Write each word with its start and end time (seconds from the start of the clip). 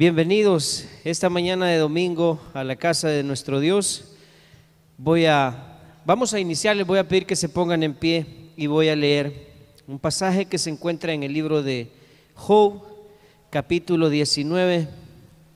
Bienvenidos 0.00 0.86
esta 1.04 1.28
mañana 1.28 1.66
de 1.66 1.76
domingo 1.76 2.40
a 2.54 2.64
la 2.64 2.76
casa 2.76 3.08
de 3.08 3.22
nuestro 3.22 3.60
Dios. 3.60 4.04
Voy 4.96 5.26
a, 5.26 5.78
vamos 6.06 6.32
a 6.32 6.40
iniciar, 6.40 6.74
les 6.74 6.86
voy 6.86 6.98
a 6.98 7.06
pedir 7.06 7.26
que 7.26 7.36
se 7.36 7.50
pongan 7.50 7.82
en 7.82 7.92
pie 7.92 8.24
y 8.56 8.66
voy 8.66 8.88
a 8.88 8.96
leer 8.96 9.52
un 9.86 9.98
pasaje 9.98 10.46
que 10.46 10.56
se 10.56 10.70
encuentra 10.70 11.12
en 11.12 11.22
el 11.22 11.34
libro 11.34 11.62
de 11.62 11.90
Job, 12.32 12.80
capítulo 13.50 14.08
19, 14.08 14.88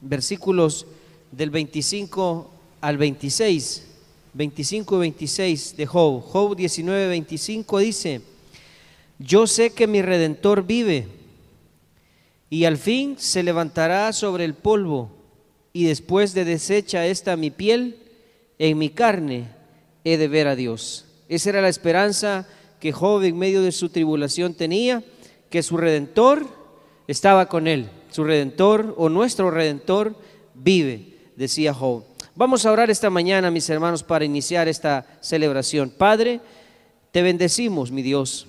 versículos 0.02 0.86
del 1.32 1.48
25 1.48 2.50
al 2.82 2.98
26. 2.98 3.86
25 4.34 4.96
y 4.96 4.98
26 4.98 5.76
de 5.78 5.86
Job. 5.86 6.20
Job 6.20 6.54
19, 6.54 7.08
25 7.08 7.78
dice, 7.78 8.20
yo 9.18 9.46
sé 9.46 9.70
que 9.70 9.86
mi 9.86 10.02
redentor 10.02 10.66
vive 10.66 11.23
y 12.54 12.66
al 12.66 12.76
fin 12.76 13.16
se 13.18 13.42
levantará 13.42 14.12
sobre 14.12 14.44
el 14.44 14.54
polvo, 14.54 15.10
y 15.72 15.86
después 15.86 16.34
de 16.34 16.44
deshecha 16.44 17.04
esta 17.04 17.34
mi 17.34 17.50
piel, 17.50 17.98
en 18.60 18.78
mi 18.78 18.90
carne 18.90 19.48
he 20.04 20.16
de 20.18 20.28
ver 20.28 20.46
a 20.46 20.54
Dios. 20.54 21.04
Esa 21.28 21.48
era 21.48 21.62
la 21.62 21.68
esperanza 21.68 22.46
que 22.78 22.92
Job 22.92 23.24
en 23.24 23.36
medio 23.36 23.60
de 23.60 23.72
su 23.72 23.88
tribulación 23.88 24.54
tenía, 24.54 25.02
que 25.50 25.64
su 25.64 25.76
redentor 25.76 26.46
estaba 27.08 27.48
con 27.48 27.66
él. 27.66 27.90
Su 28.12 28.22
redentor 28.22 28.94
o 28.98 29.08
nuestro 29.08 29.50
redentor 29.50 30.14
vive, 30.54 31.16
decía 31.34 31.74
Job. 31.74 32.04
Vamos 32.36 32.64
a 32.64 32.70
orar 32.70 32.88
esta 32.88 33.10
mañana, 33.10 33.50
mis 33.50 33.68
hermanos, 33.68 34.04
para 34.04 34.24
iniciar 34.24 34.68
esta 34.68 35.18
celebración. 35.20 35.90
Padre, 35.90 36.40
te 37.10 37.20
bendecimos, 37.20 37.90
mi 37.90 38.02
Dios. 38.02 38.46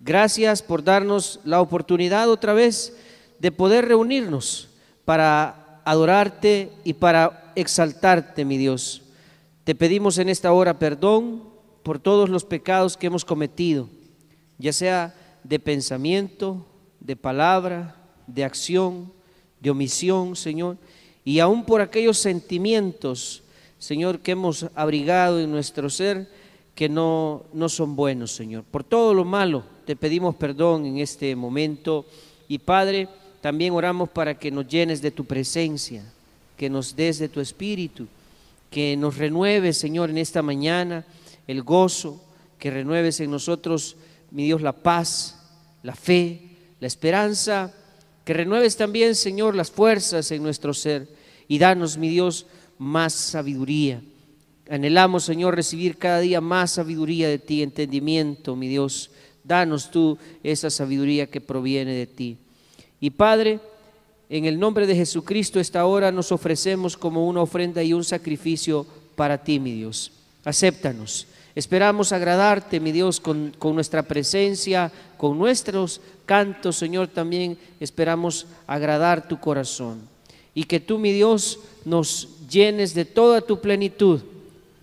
Gracias 0.00 0.62
por 0.62 0.82
darnos 0.82 1.40
la 1.44 1.60
oportunidad 1.60 2.30
otra 2.30 2.54
vez 2.54 2.94
de 3.38 3.52
poder 3.52 3.86
reunirnos 3.86 4.68
para 5.04 5.80
adorarte 5.84 6.70
y 6.84 6.94
para 6.94 7.52
exaltarte, 7.54 8.44
mi 8.44 8.58
Dios. 8.58 9.02
Te 9.64 9.74
pedimos 9.74 10.18
en 10.18 10.28
esta 10.28 10.52
hora 10.52 10.78
perdón 10.78 11.44
por 11.82 11.98
todos 11.98 12.28
los 12.28 12.44
pecados 12.44 12.96
que 12.96 13.06
hemos 13.06 13.24
cometido, 13.24 13.88
ya 14.58 14.72
sea 14.72 15.14
de 15.44 15.58
pensamiento, 15.58 16.66
de 17.00 17.16
palabra, 17.16 17.96
de 18.26 18.44
acción, 18.44 19.12
de 19.60 19.70
omisión, 19.70 20.36
Señor, 20.36 20.76
y 21.24 21.40
aún 21.40 21.64
por 21.64 21.80
aquellos 21.80 22.18
sentimientos, 22.18 23.42
Señor, 23.78 24.20
que 24.20 24.32
hemos 24.32 24.66
abrigado 24.74 25.40
en 25.40 25.50
nuestro 25.50 25.88
ser 25.90 26.28
que 26.74 26.88
no, 26.88 27.44
no 27.52 27.68
son 27.68 27.96
buenos, 27.96 28.32
Señor. 28.32 28.64
Por 28.64 28.84
todo 28.84 29.12
lo 29.14 29.24
malo 29.24 29.64
te 29.84 29.96
pedimos 29.96 30.36
perdón 30.36 30.86
en 30.86 30.98
este 30.98 31.34
momento 31.34 32.06
y 32.46 32.58
Padre, 32.58 33.08
también 33.48 33.72
oramos 33.72 34.10
para 34.10 34.38
que 34.38 34.50
nos 34.50 34.68
llenes 34.68 35.00
de 35.00 35.10
tu 35.10 35.24
presencia, 35.24 36.04
que 36.54 36.68
nos 36.68 36.94
des 36.94 37.18
de 37.18 37.30
tu 37.30 37.40
espíritu, 37.40 38.06
que 38.70 38.94
nos 38.94 39.16
renueves, 39.16 39.78
Señor, 39.78 40.10
en 40.10 40.18
esta 40.18 40.42
mañana 40.42 41.06
el 41.46 41.62
gozo, 41.62 42.22
que 42.58 42.70
renueves 42.70 43.20
en 43.20 43.30
nosotros, 43.30 43.96
mi 44.32 44.44
Dios, 44.44 44.60
la 44.60 44.74
paz, 44.74 45.40
la 45.82 45.94
fe, 45.94 46.42
la 46.78 46.88
esperanza, 46.88 47.72
que 48.22 48.34
renueves 48.34 48.76
también, 48.76 49.14
Señor, 49.14 49.54
las 49.54 49.70
fuerzas 49.70 50.30
en 50.30 50.42
nuestro 50.42 50.74
ser 50.74 51.08
y 51.48 51.58
danos, 51.58 51.96
mi 51.96 52.10
Dios, 52.10 52.44
más 52.76 53.14
sabiduría. 53.14 54.02
Anhelamos, 54.68 55.24
Señor, 55.24 55.54
recibir 55.54 55.96
cada 55.96 56.20
día 56.20 56.42
más 56.42 56.72
sabiduría 56.72 57.30
de 57.30 57.38
ti, 57.38 57.62
entendimiento, 57.62 58.56
mi 58.56 58.68
Dios. 58.68 59.10
Danos 59.42 59.90
tú 59.90 60.18
esa 60.42 60.68
sabiduría 60.68 61.28
que 61.28 61.40
proviene 61.40 61.94
de 61.94 62.06
ti. 62.06 62.36
Y 63.00 63.10
Padre, 63.10 63.60
en 64.28 64.44
el 64.44 64.58
nombre 64.58 64.86
de 64.86 64.96
Jesucristo, 64.96 65.60
esta 65.60 65.86
hora 65.86 66.12
nos 66.12 66.32
ofrecemos 66.32 66.96
como 66.96 67.26
una 67.26 67.42
ofrenda 67.42 67.82
y 67.82 67.92
un 67.92 68.04
sacrificio 68.04 68.86
para 69.16 69.38
ti, 69.38 69.60
mi 69.60 69.72
Dios. 69.72 70.12
Acéptanos. 70.44 71.26
Esperamos 71.54 72.12
agradarte, 72.12 72.78
mi 72.78 72.92
Dios, 72.92 73.20
con, 73.20 73.52
con, 73.58 73.74
nuestra 73.74 74.02
presencia, 74.02 74.92
con 75.16 75.38
nuestros 75.38 76.00
cantos, 76.24 76.76
Señor, 76.76 77.08
también 77.08 77.58
esperamos 77.80 78.46
agradar 78.66 79.26
tu 79.26 79.40
corazón. 79.40 80.00
Y 80.54 80.64
que 80.64 80.78
tú, 80.78 80.98
mi 80.98 81.12
Dios, 81.12 81.58
nos 81.84 82.28
llenes 82.48 82.94
de 82.94 83.04
toda 83.04 83.40
tu 83.40 83.60
plenitud 83.60 84.20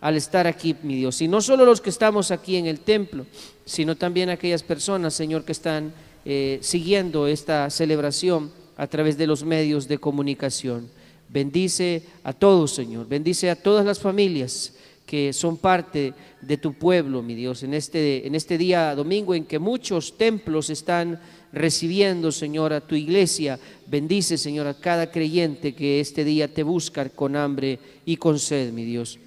al 0.02 0.18
estar 0.18 0.48
aquí, 0.48 0.76
mi 0.84 0.96
Dios. 0.96 1.22
Y 1.22 1.28
no 1.28 1.42
solo 1.42 1.66
los 1.66 1.82
que 1.82 1.90
estamos 1.90 2.32
aquí 2.32 2.58
en 2.58 2.66
el 2.66 2.80
templo, 2.80 3.26
sino 3.66 3.96
también 3.96 4.30
aquellas 4.30 4.64
personas, 4.64 5.14
Señor, 5.14 5.46
que 5.46 5.52
están 5.52 5.94
eh, 6.26 6.58
siguiendo 6.62 7.28
esta 7.28 7.70
celebración 7.70 8.52
a 8.78 8.88
través 8.88 9.18
de 9.18 9.28
los 9.28 9.44
medios 9.44 9.88
de 9.88 10.00
comunicación. 10.00 10.90
Bendice 11.30 12.04
a 12.24 12.34
todos, 12.34 12.74
Señor. 12.74 13.08
Bendice 13.08 13.50
a 13.50 13.56
todas 13.56 13.86
las 13.86 14.00
familias 14.00 14.74
que 15.06 15.34
son 15.34 15.58
parte 15.58 16.14
de 16.42 16.58
tu 16.58 16.74
pueblo, 16.74 17.22
mi 17.22 17.36
Dios, 17.36 17.62
en 17.62 17.74
este, 17.74 18.26
en 18.26 18.34
este 18.34 18.58
día 18.58 18.96
domingo 18.96 19.36
en 19.36 19.46
que 19.46 19.60
muchos 19.60 20.18
templos 20.18 20.70
están 20.70 21.20
recibiendo, 21.54 22.32
Señor, 22.32 22.74
a 22.74 22.82
tu 22.82 22.96
iglesia. 22.96 23.60
Bendice, 23.86 24.38
Señor, 24.38 24.68
a 24.68 24.74
cada 24.74 25.12
creyente 25.12 25.76
que 25.76 26.00
este 26.00 26.24
día 26.24 26.48
te 26.48 26.64
busca 26.64 27.08
con 27.10 27.36
hambre 27.36 27.80
y 28.06 28.18
con 28.18 28.40
sed, 28.40 28.74
mi 28.74 28.84
Dios. 28.84 29.20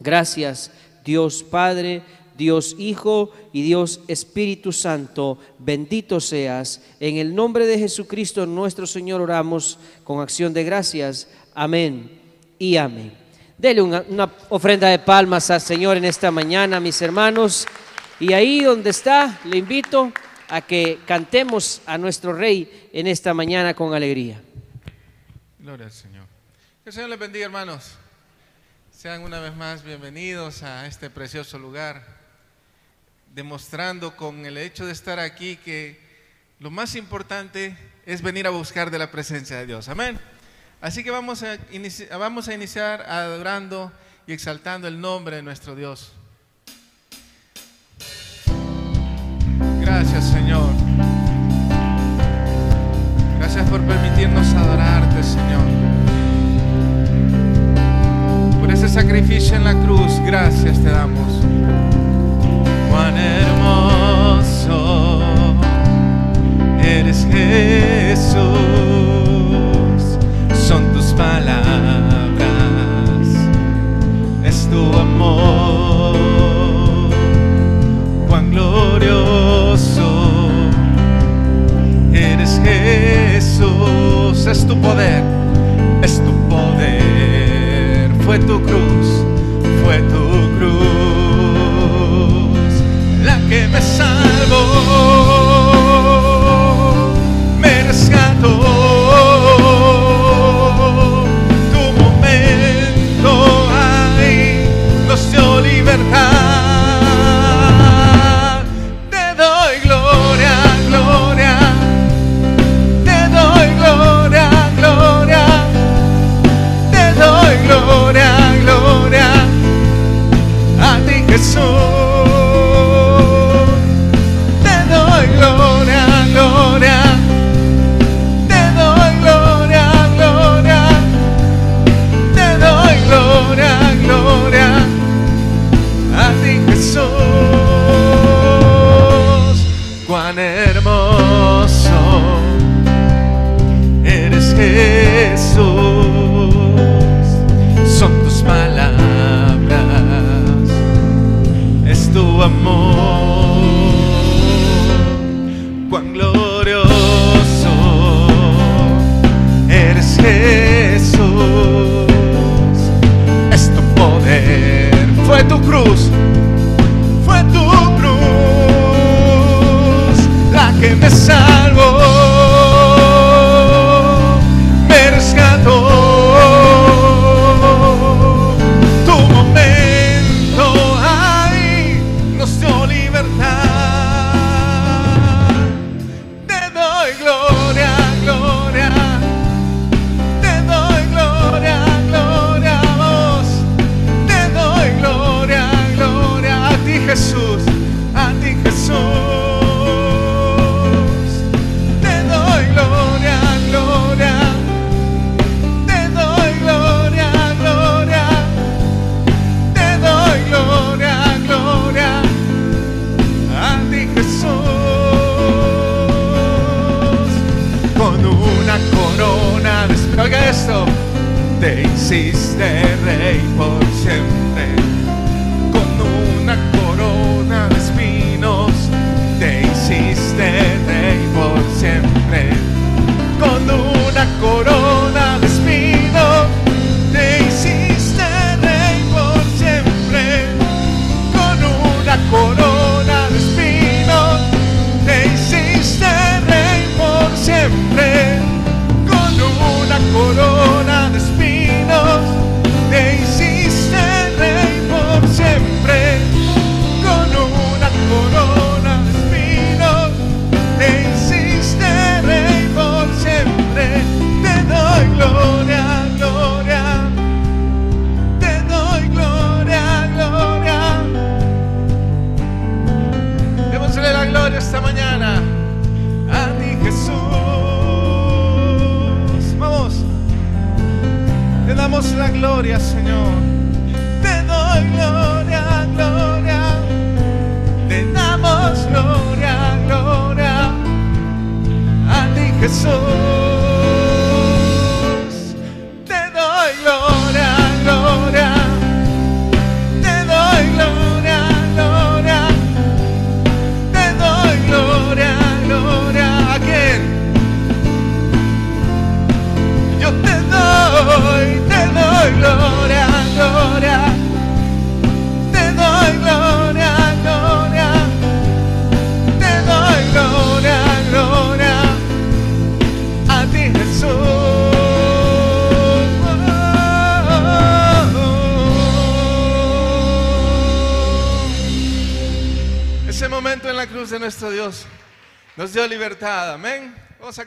Gracias, 0.00 0.70
Dios 1.04 1.42
Padre 1.42 2.02
Dios 2.40 2.74
Hijo 2.78 3.30
y 3.52 3.62
Dios 3.62 4.00
Espíritu 4.08 4.72
Santo, 4.72 5.38
bendito 5.58 6.20
seas. 6.20 6.80
En 6.98 7.18
el 7.18 7.34
nombre 7.34 7.66
de 7.66 7.78
Jesucristo 7.78 8.46
nuestro 8.46 8.86
Señor 8.86 9.20
oramos 9.20 9.78
con 10.04 10.22
acción 10.22 10.54
de 10.54 10.64
gracias. 10.64 11.28
Amén 11.54 12.10
y 12.58 12.78
amén. 12.78 13.12
Dele 13.58 13.82
una, 13.82 14.02
una, 14.08 14.32
ofrenda 14.48 14.88
de 14.88 14.98
palmas 14.98 15.50
al 15.50 15.60
Señor 15.60 15.98
en 15.98 16.06
esta 16.06 16.30
mañana, 16.30 16.80
mis 16.80 17.02
hermanos. 17.02 17.66
Y 18.18 18.32
ahí 18.32 18.62
donde 18.62 18.88
está, 18.88 19.38
le 19.44 19.58
invito 19.58 20.10
a 20.48 20.62
que 20.62 20.98
cantemos 21.06 21.82
a 21.84 21.98
nuestro 21.98 22.32
Rey 22.32 22.88
en 22.94 23.06
esta 23.06 23.34
mañana 23.34 23.74
con 23.74 23.92
alegría. 23.92 24.40
Gloria 25.58 25.84
al 25.84 25.92
Señor. 25.92 26.24
Que 26.82 26.88
el 26.88 26.94
Señor 26.94 27.10
les 27.10 27.18
bendiga, 27.18 27.44
hermanos. 27.44 27.96
Sean 28.90 29.20
una 29.22 29.40
vez 29.40 29.54
más 29.54 29.84
bienvenidos 29.84 30.62
a 30.62 30.86
este 30.86 31.10
precioso 31.10 31.58
lugar 31.58 32.19
demostrando 33.34 34.16
con 34.16 34.44
el 34.44 34.58
hecho 34.58 34.86
de 34.86 34.92
estar 34.92 35.18
aquí 35.18 35.56
que 35.56 36.00
lo 36.58 36.70
más 36.70 36.94
importante 36.94 37.76
es 38.06 38.22
venir 38.22 38.46
a 38.46 38.50
buscar 38.50 38.90
de 38.90 38.98
la 38.98 39.10
presencia 39.10 39.56
de 39.56 39.66
Dios. 39.66 39.88
Amén. 39.88 40.18
Así 40.80 41.04
que 41.04 41.10
vamos 41.10 41.42
a, 41.42 41.58
iniciar, 41.72 42.18
vamos 42.18 42.48
a 42.48 42.54
iniciar 42.54 43.02
adorando 43.02 43.92
y 44.26 44.32
exaltando 44.32 44.88
el 44.88 45.00
nombre 45.00 45.36
de 45.36 45.42
nuestro 45.42 45.74
Dios. 45.74 46.12
Gracias 49.80 50.30
Señor. 50.30 50.70
Gracias 53.38 53.68
por 53.68 53.80
permitirnos 53.82 54.46
adorarte 54.54 55.22
Señor. 55.22 55.66
Por 58.60 58.70
ese 58.70 58.88
sacrificio 58.88 59.56
en 59.56 59.64
la 59.64 59.74
cruz, 59.84 60.18
gracias 60.24 60.82
te 60.82 60.90
damos 60.90 61.39
cuán 63.00 63.16
hermoso. 63.16 64.78
Eres 66.82 67.26
Jesús, 67.30 68.42
son 70.52 70.92
tus 70.92 71.06
palabras, 71.14 72.46
es 74.44 74.68
tu 74.68 74.92
amor, 74.98 76.14
cuán 78.28 78.50
glorioso. 78.50 80.10
Eres 82.12 82.60
Jesús, 82.62 84.46
es 84.46 84.66
tu 84.66 84.78
poder, 84.78 85.22
es 86.02 86.20
tu 86.22 86.32
poder, 86.50 88.10
fue 88.26 88.38
tu 88.40 88.60
cruz, 88.60 88.89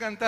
Vamos 0.03 0.19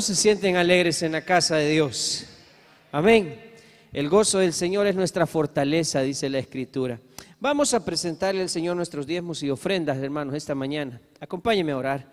¿Cuántos 0.00 0.16
se 0.16 0.22
sienten 0.22 0.56
alegres 0.56 1.02
en 1.02 1.12
la 1.12 1.20
casa 1.20 1.56
de 1.56 1.68
Dios? 1.68 2.24
Amén. 2.90 3.38
El 3.92 4.08
gozo 4.08 4.38
del 4.38 4.54
Señor 4.54 4.86
es 4.86 4.94
nuestra 4.94 5.26
fortaleza, 5.26 6.00
dice 6.00 6.30
la 6.30 6.38
Escritura. 6.38 6.98
Vamos 7.38 7.74
a 7.74 7.84
presentarle 7.84 8.40
al 8.40 8.48
Señor 8.48 8.76
nuestros 8.76 9.06
diezmos 9.06 9.42
y 9.42 9.50
ofrendas, 9.50 9.98
hermanos, 9.98 10.34
esta 10.34 10.54
mañana. 10.54 11.02
Acompáñeme 11.20 11.72
a 11.72 11.76
orar. 11.76 12.10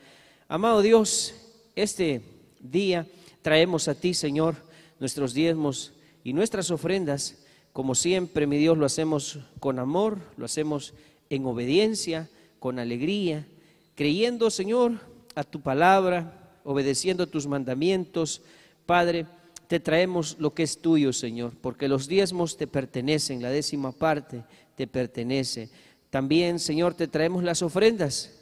Amado 0.50 0.82
Dios, 0.82 1.34
este 1.78 2.22
día 2.60 3.08
traemos 3.42 3.88
a 3.88 3.96
ti, 3.96 4.14
Señor, 4.14 4.58
nuestros 5.00 5.34
diezmos 5.34 5.94
y 6.26 6.34
nuestras 6.34 6.72
ofrendas. 6.72 7.38
Como 7.72 7.96
siempre, 7.96 8.48
mi 8.48 8.58
Dios, 8.58 8.78
lo 8.78 8.86
hacemos 8.86 9.40
con 9.62 9.80
amor, 9.80 10.20
lo 10.36 10.44
hacemos 10.44 10.94
en 11.30 11.46
obediencia, 11.46 12.28
con 12.60 12.80
alegría, 12.80 13.48
creyendo, 13.96 14.50
Señor, 14.50 14.92
a 15.36 15.46
tu 15.46 15.62
palabra, 15.62 16.47
obedeciendo 16.68 17.28
tus 17.28 17.48
mandamientos. 17.48 18.42
Padre, 18.86 19.26
te 19.70 19.80
traemos 19.80 20.36
lo 20.38 20.54
que 20.54 20.64
es 20.64 20.82
tuyo, 20.82 21.14
Señor, 21.14 21.54
porque 21.62 21.88
los 21.88 22.10
diezmos 22.10 22.58
te 22.58 22.68
pertenecen, 22.68 23.42
la 23.42 23.50
décima 23.50 23.94
parte 23.94 24.44
te 24.76 24.86
pertenece. 24.86 25.70
También, 26.10 26.60
Señor, 26.60 26.94
te 26.94 27.08
traemos 27.08 27.42
las 27.44 27.62
ofrendas, 27.62 28.34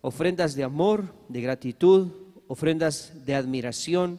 ofrendas 0.00 0.54
de 0.54 0.64
amor, 0.64 1.14
de 1.28 1.42
gratitud, 1.42 2.08
ofrendas 2.48 3.12
de 3.26 3.34
admiración. 3.34 4.18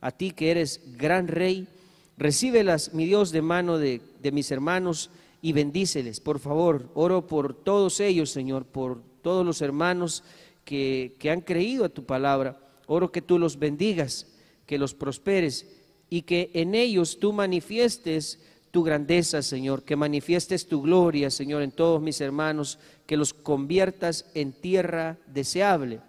A 0.00 0.10
ti 0.10 0.30
que 0.30 0.50
eres 0.50 0.80
gran 0.96 1.28
rey, 1.28 1.68
recíbelas, 2.16 2.94
mi 2.94 3.04
Dios, 3.04 3.30
de 3.30 3.42
mano 3.42 3.76
de, 3.76 4.00
de 4.22 4.32
mis 4.32 4.50
hermanos 4.50 5.10
y 5.42 5.52
bendíceles, 5.52 6.18
por 6.20 6.38
favor. 6.38 6.88
Oro 6.94 7.26
por 7.26 7.54
todos 7.54 8.00
ellos, 8.00 8.30
Señor, 8.30 8.64
por 8.64 9.02
todos 9.20 9.44
los 9.44 9.60
hermanos 9.60 10.24
que, 10.64 11.14
que 11.18 11.30
han 11.30 11.42
creído 11.42 11.84
a 11.84 11.90
tu 11.90 12.04
palabra. 12.04 12.58
Oro 12.92 13.10
que 13.10 13.22
tú 13.22 13.38
los 13.38 13.58
bendigas, 13.58 14.26
que 14.66 14.76
los 14.76 14.92
prosperes 14.92 15.66
y 16.10 16.22
que 16.22 16.50
en 16.52 16.74
ellos 16.74 17.18
tú 17.18 17.32
manifiestes 17.32 18.38
tu 18.70 18.82
grandeza, 18.82 19.40
Señor, 19.40 19.82
que 19.82 19.96
manifiestes 19.96 20.66
tu 20.66 20.82
gloria, 20.82 21.30
Señor, 21.30 21.62
en 21.62 21.70
todos 21.70 22.02
mis 22.02 22.20
hermanos, 22.20 22.78
que 23.06 23.16
los 23.16 23.32
conviertas 23.32 24.26
en 24.34 24.52
tierra 24.52 25.16
deseable. 25.26 26.00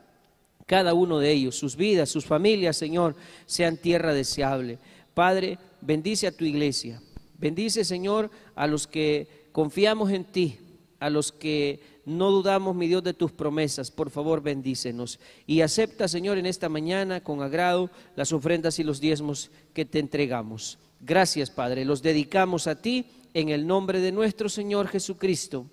Cada 0.66 0.94
uno 0.94 1.20
de 1.20 1.32
ellos, 1.32 1.56
sus 1.56 1.78
vidas, 1.78 2.10
sus 2.10 2.25
familias, 2.25 2.75
Señor, 2.75 3.16
sean 3.46 3.78
tierra 3.78 4.13
deseable. 4.13 4.78
Padre, 5.13 5.60
bendice 5.80 6.28
a 6.28 6.36
tu 6.36 6.44
iglesia. 6.44 7.02
Bendice, 7.38 7.86
Señor, 7.86 8.30
a 8.56 8.68
los 8.68 8.88
que 8.88 9.48
confiamos 9.54 10.12
en 10.12 10.25
ti, 10.25 10.58
a 11.04 11.10
los 11.10 11.34
que 11.34 11.82
no 12.06 12.32
dudamos, 12.32 12.78
mi 12.78 12.88
Dios, 12.88 13.04
de 13.04 13.14
tus 13.14 13.34
promesas. 13.34 13.92
Por 13.92 14.10
favor, 14.10 14.42
bendícenos. 14.42 15.20
Y 15.46 15.60
acepta, 15.60 16.08
Señor, 16.08 16.38
en 16.38 16.46
esta 16.46 16.70
mañana 16.70 17.22
con 17.22 17.42
agrado 17.42 17.90
las 18.16 18.32
ofrendas 18.32 18.80
y 18.80 18.86
los 18.86 19.02
diezmos 19.02 19.52
que 19.74 19.84
te 19.84 20.00
entregamos. 20.00 20.80
Gracias, 21.02 21.50
Padre. 21.50 21.84
Los 21.84 22.02
dedicamos 22.02 22.68
a 22.68 22.82
ti 22.82 23.06
en 23.34 23.50
el 23.50 23.68
nombre 23.68 24.00
de 24.00 24.14
nuestro 24.14 24.48
Señor 24.48 24.88
Jesucristo. 24.88 25.66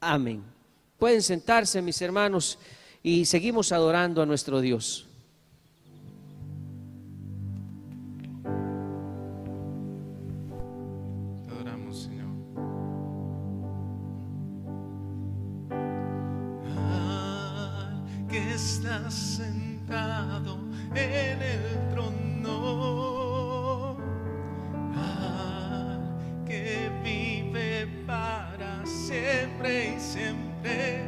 Amén. 0.00 0.42
Pueden 0.98 1.22
sentarse, 1.22 1.80
mis 1.80 2.02
hermanos, 2.02 2.58
y 3.00 3.26
seguimos 3.26 3.70
adorando 3.70 4.22
a 4.22 4.26
nuestro 4.26 4.60
Dios. 4.60 5.06
Sentado 19.10 20.58
en 20.94 21.42
el 21.42 21.88
trono, 21.90 23.26
al 24.96 26.44
que 26.46 26.90
vive 27.02 27.88
para 28.06 28.86
siempre 28.86 29.96
y 29.96 30.00
siempre, 30.00 31.02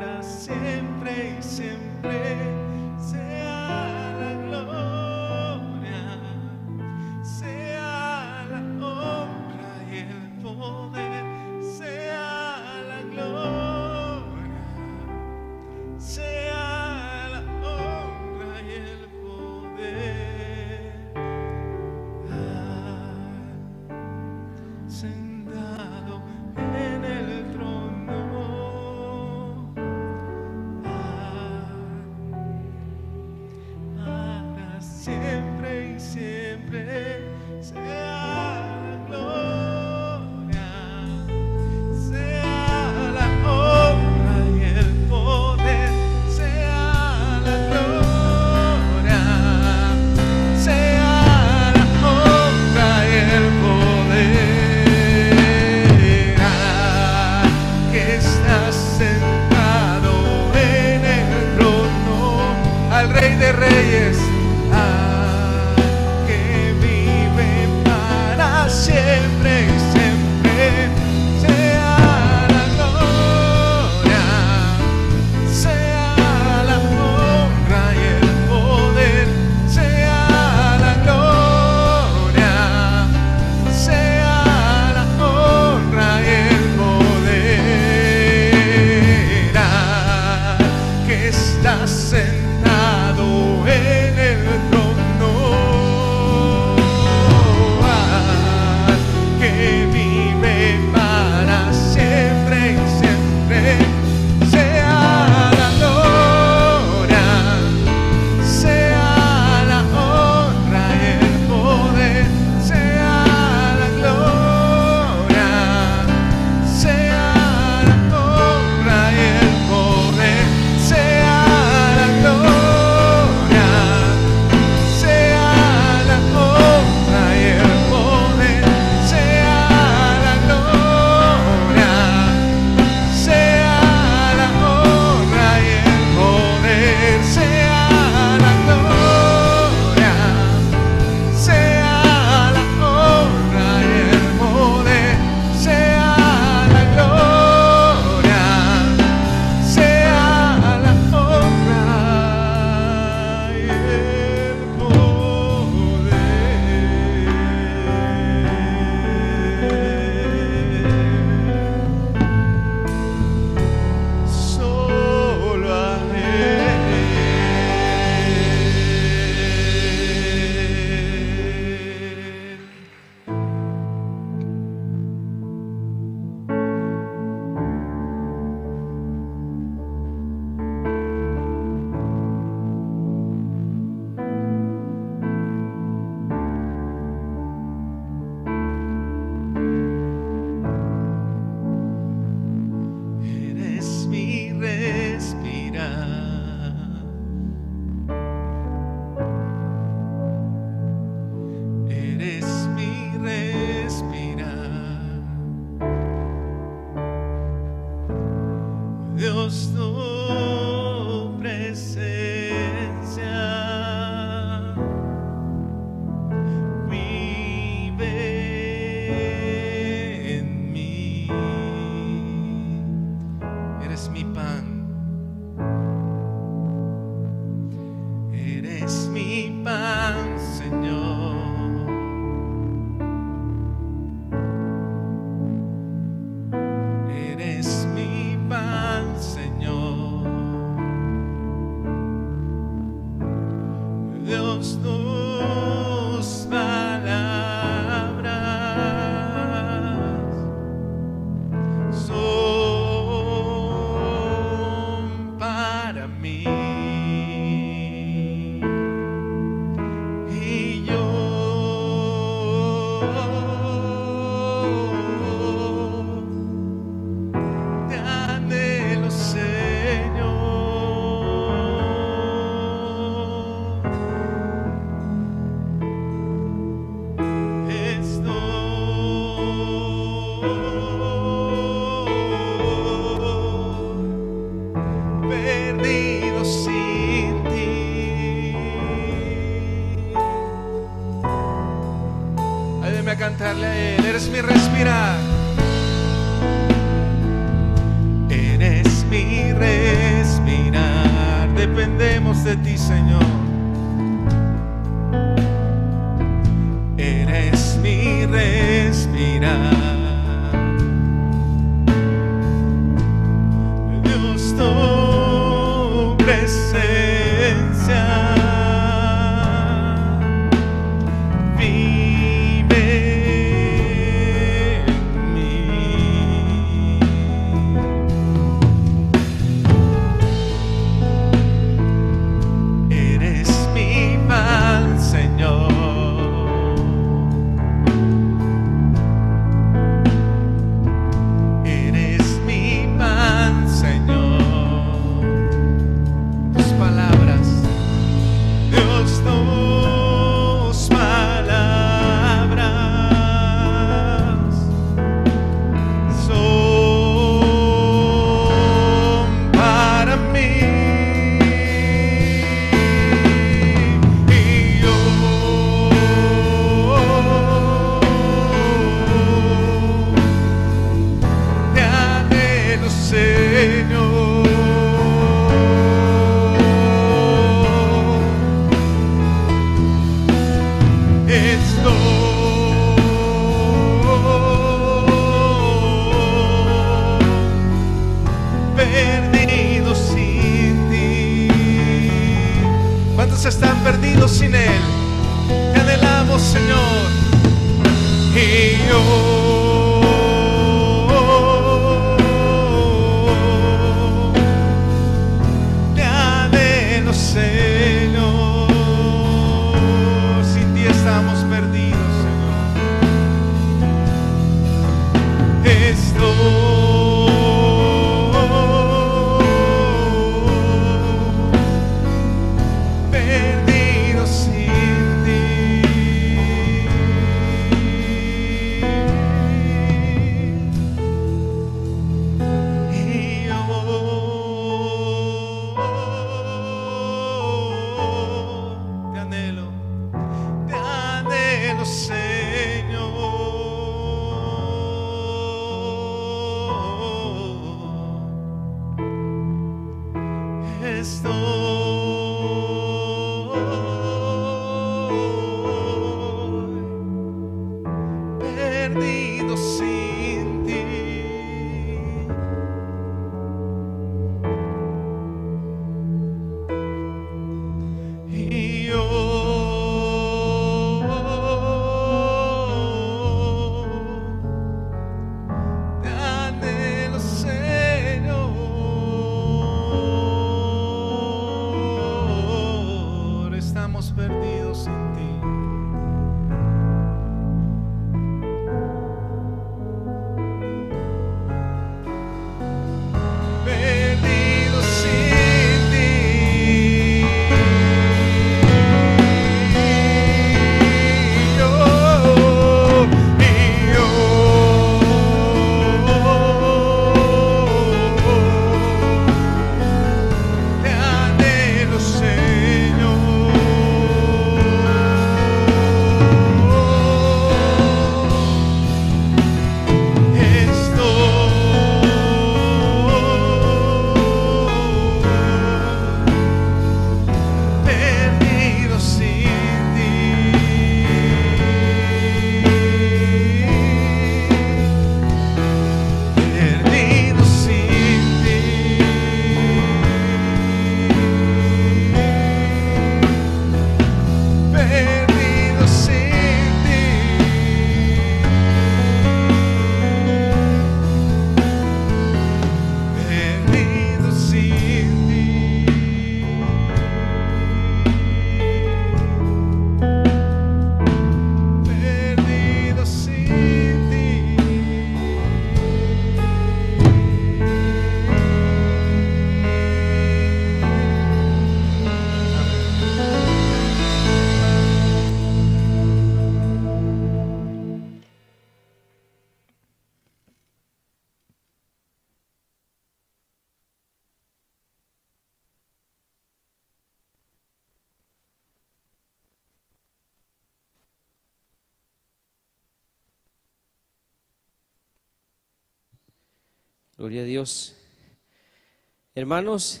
Hermanos, 599.34 600.00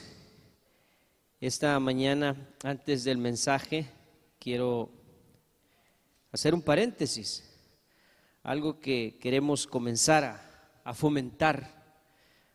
esta 1.42 1.78
mañana, 1.78 2.48
antes 2.62 3.04
del 3.04 3.18
mensaje, 3.18 3.86
quiero 4.38 4.90
hacer 6.32 6.54
un 6.54 6.62
paréntesis, 6.62 7.44
algo 8.42 8.80
que 8.80 9.18
queremos 9.20 9.66
comenzar 9.66 10.80
a, 10.84 10.94
fomentar, 10.94 12.00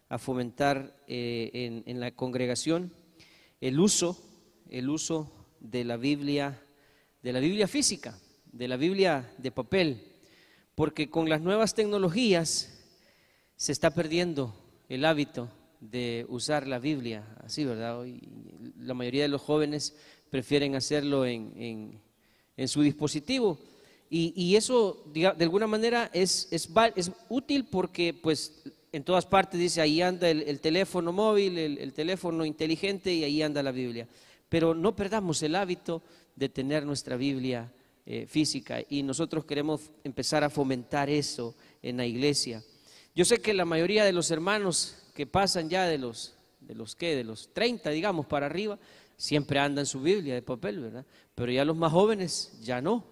a 0.10 0.18
fomentar 0.18 1.00
eh, 1.08 1.52
en, 1.54 1.84
en 1.86 2.00
la 2.00 2.16
congregación, 2.16 2.92
el 3.62 3.80
uso, 3.80 4.20
el 4.72 4.90
uso 4.90 5.32
de 5.60 5.84
la 5.84 5.98
Biblia, 5.98 6.60
de 7.22 7.32
la 7.32 7.40
Biblia 7.40 7.68
física, 7.68 8.18
de 8.46 8.68
la 8.68 8.78
Biblia 8.78 9.32
de 9.38 9.52
papel, 9.52 10.16
porque 10.74 11.12
con 11.12 11.30
las 11.30 11.42
nuevas 11.42 11.76
tecnologías, 11.76 12.72
se 13.56 13.72
está 13.72 13.92
perdiendo 13.92 14.65
el 14.90 15.06
hábito 15.06 15.50
de 15.80 16.26
usar 16.30 16.68
la 16.68 16.80
Biblia 16.80 17.24
así, 17.44 17.66
¿verdad? 17.66 18.00
Hoy 18.00 18.22
la 18.80 18.94
mayoría 18.94 19.24
de 19.24 19.30
los 19.30 19.42
jóvenes 19.42 19.96
prefieren 20.30 20.76
hacerlo 20.76 21.26
en, 21.26 22.00
su 22.68 22.82
dispositivo. 22.82 23.58
Y, 24.10 24.56
eso, 24.56 25.04
de 25.14 25.28
alguna 25.28 25.68
manera, 25.68 26.10
es, 26.14 26.48
es, 26.52 26.70
útil 27.30 27.66
porque, 27.66 28.14
pues, 28.14 28.64
en 28.92 29.04
todas 29.04 29.26
partes 29.26 29.60
dice, 29.60 29.82
ahí 29.82 30.02
anda 30.02 30.30
el, 30.30 30.60
teléfono 30.62 31.12
móvil, 31.12 31.58
el, 31.58 31.94
teléfono 31.94 32.46
inteligente 32.46 33.14
y 33.14 33.24
ahí 33.24 33.42
anda 33.42 33.62
la 33.62 33.72
Biblia. 33.72 34.08
Pero 34.48 34.74
no 34.74 34.96
perdamos 34.96 35.42
el 35.44 35.56
hábito 35.56 36.02
de 36.36 36.50
tener 36.50 36.86
nuestra 36.86 37.18
Biblia 37.18 37.72
eh, 38.06 38.26
física 38.28 38.82
y 38.90 39.04
nosotros 39.04 39.46
queremos 39.46 39.92
empezar 40.04 40.44
a 40.44 40.50
fomentar 40.50 41.10
eso 41.10 41.56
en 41.82 41.98
la 41.98 42.06
iglesia. 42.06 42.64
Yo 43.16 43.24
sé 43.24 43.40
que 43.40 43.54
la 43.54 43.64
mayoría 43.64 44.04
de 44.04 44.12
los 44.12 44.30
hermanos 44.30 44.98
que 45.14 45.26
pasan 45.26 45.70
ya 45.70 45.86
de 45.86 45.98
los, 45.98 46.36
de 46.60 46.76
los 46.76 46.96
que, 46.96 47.16
de 47.16 47.24
los 47.24 47.54
30, 47.54 47.90
digamos, 47.92 48.26
para 48.26 48.48
arriba, 48.48 48.78
siempre 49.16 49.58
andan 49.58 49.86
su 49.86 50.02
Biblia 50.02 50.34
de 50.34 50.42
papel, 50.42 50.82
¿verdad? 50.82 51.06
Pero 51.34 51.50
ya 51.50 51.64
los 51.64 51.78
más 51.78 51.94
jóvenes 51.94 52.52
ya 52.62 52.82
no. 52.82 53.06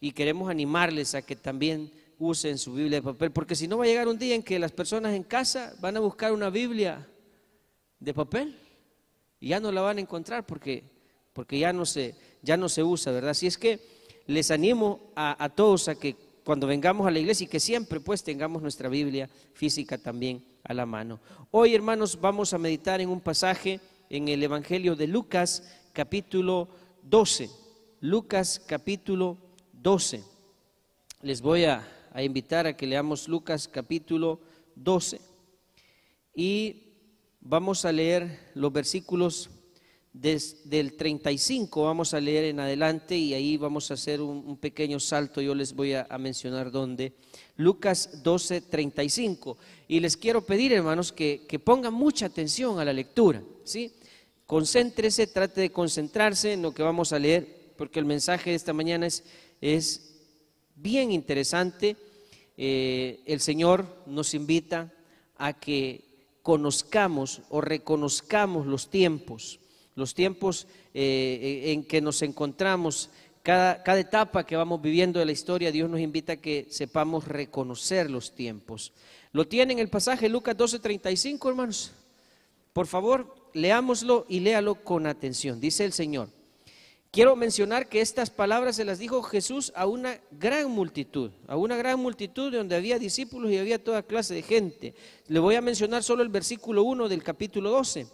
Y 0.00 0.10
queremos 0.10 0.50
animarles 0.50 1.14
a 1.14 1.22
que 1.22 1.36
también 1.36 1.92
usen 2.18 2.58
su 2.58 2.72
Biblia 2.72 2.98
de 2.98 3.02
papel, 3.02 3.30
porque 3.30 3.54
si 3.54 3.68
no 3.68 3.78
va 3.78 3.84
a 3.84 3.86
llegar 3.86 4.08
un 4.08 4.18
día 4.18 4.34
en 4.34 4.42
que 4.42 4.58
las 4.58 4.72
personas 4.72 5.14
en 5.14 5.22
casa 5.22 5.76
van 5.80 5.96
a 5.96 6.00
buscar 6.00 6.32
una 6.32 6.50
Biblia 6.50 7.06
de 8.00 8.14
papel 8.14 8.56
y 9.38 9.48
ya 9.48 9.60
no 9.60 9.70
la 9.70 9.80
van 9.80 9.98
a 9.98 10.00
encontrar 10.00 10.44
porque, 10.44 10.82
porque 11.32 11.58
ya, 11.60 11.72
no 11.72 11.86
se, 11.86 12.16
ya 12.42 12.56
no 12.56 12.68
se 12.68 12.82
usa, 12.82 13.12
¿verdad? 13.12 13.30
Así 13.30 13.46
es 13.46 13.58
que 13.58 13.78
les 14.26 14.50
animo 14.50 15.12
a, 15.14 15.42
a 15.42 15.48
todos 15.50 15.86
a 15.86 15.94
que 15.94 16.16
cuando 16.46 16.68
vengamos 16.68 17.08
a 17.08 17.10
la 17.10 17.18
iglesia 17.18 17.42
y 17.42 17.48
que 17.48 17.58
siempre 17.58 17.98
pues 17.98 18.22
tengamos 18.22 18.62
nuestra 18.62 18.88
Biblia 18.88 19.28
física 19.52 19.98
también 19.98 20.44
a 20.62 20.74
la 20.74 20.86
mano. 20.86 21.18
Hoy 21.50 21.74
hermanos 21.74 22.20
vamos 22.20 22.54
a 22.54 22.58
meditar 22.58 23.00
en 23.00 23.08
un 23.08 23.20
pasaje 23.20 23.80
en 24.08 24.28
el 24.28 24.40
Evangelio 24.44 24.94
de 24.94 25.08
Lucas 25.08 25.64
capítulo 25.92 26.68
12. 27.02 27.50
Lucas 28.00 28.62
capítulo 28.64 29.36
12. 29.72 30.22
Les 31.22 31.42
voy 31.42 31.64
a, 31.64 31.84
invitar 32.16 32.68
a 32.68 32.76
que 32.76 32.86
leamos 32.86 33.26
Lucas 33.26 33.66
capítulo 33.66 34.38
12 34.76 35.20
y 36.32 36.92
vamos 37.40 37.84
a 37.84 37.90
leer 37.90 38.52
los 38.54 38.72
versículos 38.72 39.50
desde 40.20 40.80
el 40.80 40.94
35 40.94 41.84
vamos 41.84 42.14
a 42.14 42.20
leer 42.20 42.44
en 42.44 42.60
adelante 42.60 43.16
y 43.16 43.34
ahí 43.34 43.58
vamos 43.58 43.90
a 43.90 43.94
hacer 43.94 44.22
un, 44.22 44.56
pequeño 44.56 44.98
salto, 44.98 45.42
yo 45.42 45.54
les 45.54 45.74
voy 45.74 45.92
a, 45.92 46.06
mencionar 46.18 46.70
dónde. 46.70 47.12
Lucas 47.56 48.22
12, 48.22 48.62
35. 48.62 49.58
Y 49.88 50.00
les 50.00 50.16
quiero 50.16 50.40
pedir, 50.46 50.72
hermanos, 50.72 51.12
que, 51.12 51.60
pongan 51.62 51.92
mucha 51.92 52.26
atención 52.26 52.78
a 52.78 52.84
la 52.84 52.94
lectura, 52.94 53.42
¿sí? 53.64 53.92
Concéntrese, 54.46 55.26
trate 55.26 55.60
de 55.60 55.70
concentrarse 55.70 56.54
en 56.54 56.62
lo 56.62 56.72
que 56.72 56.82
vamos 56.82 57.12
a 57.12 57.18
leer, 57.18 57.74
porque 57.76 57.98
el 57.98 58.06
mensaje 58.06 58.50
de 58.50 58.56
esta 58.56 58.72
mañana 58.72 59.06
es, 59.06 59.22
es 59.60 60.14
bien 60.76 61.12
interesante. 61.12 61.96
Eh, 62.56 63.20
el 63.26 63.40
Señor 63.40 63.84
nos 64.06 64.32
invita 64.32 64.90
a 65.36 65.52
que 65.52 66.04
conozcamos 66.42 67.42
o 67.50 67.60
reconozcamos 67.60 68.66
los 68.66 68.88
tiempos 68.88 69.60
los 69.96 70.14
tiempos 70.14 70.68
eh, 70.94 71.72
en 71.72 71.82
que 71.82 72.00
nos 72.00 72.22
encontramos, 72.22 73.10
cada, 73.42 73.98
etapa 73.98 74.44
que 74.44 74.56
vamos 74.56 74.82
viviendo 74.82 75.18
de 75.18 75.24
la 75.24 75.32
historia, 75.32 75.72
Dios 75.72 75.88
nos 75.88 76.00
invita 76.00 76.34
a 76.34 76.36
que 76.36 76.66
sepamos 76.68 77.26
reconocer 77.28 78.10
los 78.10 78.34
tiempos. 78.34 78.92
¿Lo 79.32 79.46
tienen 79.46 79.78
el 79.78 79.88
pasaje 79.88 80.28
Lucas 80.28 80.56
12:35, 80.56 81.48
hermanos? 81.48 81.92
Por 82.72 82.86
favor, 82.86 83.34
leámoslo 83.54 84.26
y 84.28 84.40
léalo 84.40 84.74
con 84.84 85.06
atención. 85.06 85.60
Dice 85.60 85.84
el 85.84 85.92
Señor. 85.92 86.28
Quiero 87.12 87.36
mencionar 87.36 87.88
que 87.88 88.00
estas 88.00 88.28
palabras 88.28 88.76
se 88.76 88.84
las 88.84 88.98
dijo 88.98 89.22
Jesús 89.22 89.72
a 89.74 89.86
una 89.86 90.20
gran 90.32 90.70
multitud, 90.70 91.30
a 91.46 91.56
una 91.56 91.76
gran 91.76 91.98
multitud 91.98 92.52
donde 92.52 92.76
había 92.76 92.98
discípulos 92.98 93.50
y 93.50 93.56
había 93.56 93.82
toda 93.82 94.02
clase 94.02 94.34
de 94.34 94.42
gente. 94.42 94.94
Le 95.28 95.38
voy 95.38 95.54
a 95.54 95.62
mencionar 95.62 96.02
solo 96.02 96.22
el 96.22 96.28
versículo 96.28 96.82
1 96.82 97.08
del 97.08 97.22
capítulo 97.22 97.70
12. 97.70 98.08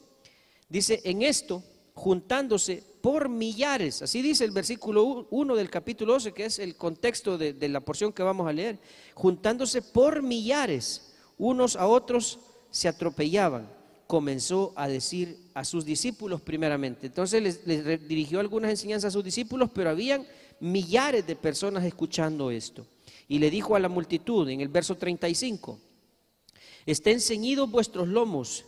Dice, 0.69 1.01
en 1.05 1.23
esto 1.23 1.65
juntándose 2.03 2.83
por 3.01 3.29
millares. 3.29 4.03
Así 4.03 4.23
dice 4.23 4.45
el 4.45 4.51
versículo 4.51 5.29
1 5.31 5.55
del 5.55 5.71
capítulo 5.71 6.15
12, 6.15 6.33
que 6.33 6.47
es 6.47 6.59
el 6.59 6.75
contexto 6.75 7.39
de, 7.39 7.69
la 7.69 7.79
porción 7.79 8.13
que 8.13 8.25
vamos 8.25 8.49
a 8.49 8.53
leer. 8.53 8.81
Juntándose 9.15 9.83
por 9.83 10.21
millares, 10.21 11.13
unos 11.39 11.77
a 11.77 11.87
otros 11.87 12.41
se 12.73 12.89
atropellaban. 12.89 13.71
Comenzó 14.09 14.73
a 14.75 14.89
decir 14.89 15.39
a 15.55 15.65
sus 15.65 15.85
discípulos 15.85 16.41
primeramente. 16.41 17.07
Entonces 17.07 17.41
les, 17.41 17.65
les 17.69 18.09
dirigió 18.09 18.41
algunas 18.41 18.73
enseñanzas 18.73 19.11
a 19.11 19.13
sus 19.13 19.23
discípulos, 19.23 19.71
pero 19.73 19.91
habían 19.91 20.27
millares 20.59 21.25
de 21.25 21.37
personas 21.37 21.85
escuchando 21.85 22.51
esto. 22.51 22.85
Y 23.29 23.39
le 23.39 23.49
dijo 23.49 23.77
a 23.77 23.79
la 23.79 23.89
multitud 23.89 24.49
en 24.49 24.61
el 24.61 24.67
verso 24.67 24.97
35, 24.97 25.79
estén 26.85 27.21
ceñidos 27.21 27.71
vuestros 27.71 28.09
lomos 28.09 28.65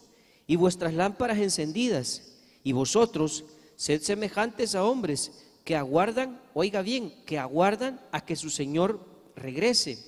y 0.47 0.55
vuestras 0.55 0.95
lámparas 0.95 1.39
encendidas 1.39 2.31
y 2.65 2.73
vosotros 2.73 3.45
sed 3.77 4.01
semejantes 4.01 4.75
a 4.75 4.85
hombres 4.85 5.31
que 5.65 5.77
aguardan, 5.77 6.41
oiga 6.55 6.83
bien, 6.83 7.15
que 7.27 7.39
aguardan 7.39 8.01
a 8.11 8.25
que 8.25 8.37
su 8.37 8.51
Señor 8.51 9.01
regrese 9.37 9.99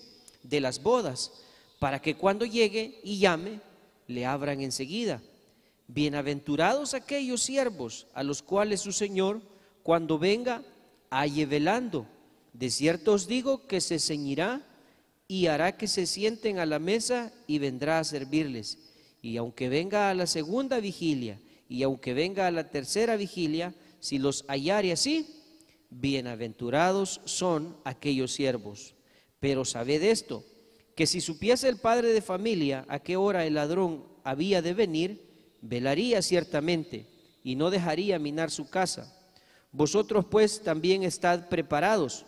de 0.43 0.61
las 0.61 0.83
bodas, 0.83 1.33
para 1.79 2.01
que 2.01 2.17
cuando 2.17 2.47
llegue 2.47 3.01
y 3.05 3.19
llame, 3.19 3.61
le 4.07 4.25
abran 4.25 4.63
enseguida. 4.63 5.23
Bienaventurados 5.89 6.95
aquellos 6.95 7.43
siervos 7.43 8.07
a 8.15 8.23
los 8.23 8.43
cuales 8.43 8.81
su 8.81 8.93
Señor, 8.93 9.43
cuando 9.83 10.19
venga, 10.19 10.63
halle 11.11 11.47
velando. 11.47 12.07
De 12.53 12.71
cierto 12.71 13.13
os 13.13 13.27
digo 13.27 13.67
que 13.67 13.81
se 13.81 13.99
ceñirá 13.99 14.63
y 15.29 15.47
hará 15.47 15.77
que 15.77 15.89
se 15.89 16.07
sienten 16.07 16.59
a 16.59 16.67
la 16.67 16.79
mesa 16.79 17.33
y 17.47 17.59
vendrá 17.59 17.99
a 17.99 18.05
servirles. 18.05 18.79
Y 19.21 19.37
aunque 19.37 19.69
venga 19.69 20.09
a 20.09 20.15
la 20.15 20.27
segunda 20.27 20.81
vigilia 20.81 21.39
y 21.69 21.83
aunque 21.83 22.15
venga 22.15 22.47
a 22.47 22.51
la 22.51 22.71
tercera 22.71 23.17
vigilia, 23.17 23.75
si 24.01 24.19
los 24.19 24.45
hallare 24.49 24.93
así, 24.93 25.27
bienaventurados 25.91 27.21
son 27.25 27.77
aquellos 27.85 28.33
siervos. 28.33 28.95
Pero 29.41 29.65
sabed 29.65 30.03
esto, 30.03 30.45
que 30.95 31.07
si 31.07 31.21
supiese 31.21 31.69
el 31.69 31.79
padre 31.79 32.13
de 32.13 32.23
familia 32.23 32.85
a 32.89 33.01
qué 33.01 33.17
hora 33.17 33.45
el 33.45 33.55
ladrón 33.55 34.05
había 34.25 34.63
de 34.63 34.75
venir, 34.75 35.27
velaría 35.61 36.23
ciertamente 36.23 37.07
y 37.43 37.57
no 37.57 37.71
dejaría 37.71 38.19
minar 38.19 38.51
su 38.51 38.69
casa. 38.69 39.13
Vosotros 39.73 40.25
pues 40.25 40.63
también 40.63 41.03
estad 41.03 41.49
preparados, 41.49 42.25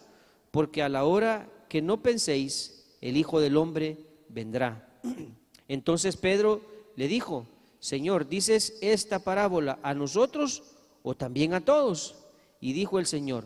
porque 0.50 0.82
a 0.82 0.88
la 0.88 1.04
hora 1.04 1.50
que 1.68 1.80
no 1.80 2.02
penséis, 2.02 2.96
el 3.00 3.16
Hijo 3.16 3.40
del 3.40 3.56
Hombre 3.56 3.98
vendrá. 4.28 5.00
Entonces 5.68 6.16
Pedro 6.16 6.62
le 6.96 7.08
dijo, 7.08 7.46
Señor, 7.80 8.28
¿dices 8.28 8.76
esta 8.80 9.20
parábola 9.20 9.78
a 9.82 9.94
nosotros 9.94 10.62
o 11.02 11.14
también 11.14 11.54
a 11.54 11.64
todos? 11.64 12.16
Y 12.60 12.72
dijo 12.72 12.98
el 12.98 13.06
Señor, 13.06 13.44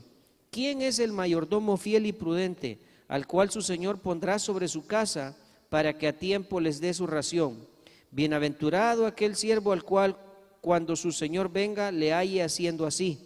¿quién 0.51 0.81
es 0.83 0.99
el 0.99 1.13
mayordomo 1.13 1.77
fiel 1.77 2.07
y 2.07 2.13
prudente 2.13 2.79
al 3.09 3.27
cual 3.27 3.51
su 3.51 3.61
Señor 3.61 3.99
pondrá 3.99 4.39
sobre 4.39 4.69
su 4.69 4.87
casa 4.87 5.37
para 5.69 5.99
que 5.99 6.09
a 6.09 6.19
tiempo 6.19 6.61
les 6.61 6.81
dé 6.81 6.95
su 6.95 7.07
ración? 7.07 7.67
Bienaventurado 8.11 9.07
aquel 9.07 9.37
siervo 9.37 9.73
al 9.73 9.85
cual 9.85 10.17
cuando 10.61 10.97
su 10.97 11.13
Señor 11.13 11.51
venga 11.51 11.91
le 11.91 12.13
halle 12.13 12.43
haciendo 12.43 12.87
así. 12.87 13.19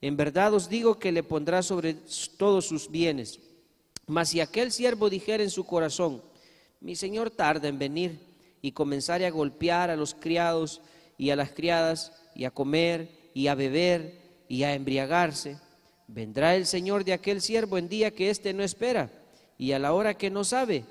En 0.00 0.16
verdad 0.16 0.54
os 0.54 0.68
digo 0.68 0.98
que 0.98 1.12
le 1.12 1.22
pondrá 1.22 1.62
sobre 1.62 1.94
todos 2.36 2.66
sus 2.66 2.90
bienes. 2.90 3.38
Mas 4.06 4.30
si 4.30 4.40
aquel 4.40 4.72
siervo 4.72 5.08
dijera 5.08 5.44
en 5.44 5.50
su 5.50 5.64
corazón, 5.64 6.22
mi 6.80 6.96
Señor 6.96 7.30
tarda 7.30 7.68
en 7.68 7.78
venir, 7.78 8.18
y 8.62 8.72
comenzar 8.72 9.22
a 9.22 9.30
golpear 9.30 9.90
a 9.90 9.96
los 9.96 10.14
criados 10.14 10.80
y 11.18 11.30
a 11.30 11.36
las 11.36 11.50
criadas 11.50 12.12
y 12.34 12.44
a 12.44 12.50
comer 12.50 13.10
y 13.34 13.48
a 13.48 13.54
beber 13.54 14.44
y 14.48 14.62
a 14.62 14.74
embriagarse. 14.74 15.58
Vendrá 16.06 16.54
el 16.54 16.66
Señor 16.66 17.04
de 17.04 17.12
aquel 17.12 17.42
siervo 17.42 17.76
en 17.76 17.88
día 17.88 18.12
que 18.12 18.30
éste 18.30 18.54
no 18.54 18.62
espera 18.62 19.10
y 19.58 19.72
a 19.72 19.78
la 19.78 19.92
hora 19.92 20.14
que 20.14 20.30
no 20.30 20.44
sabe 20.44 20.84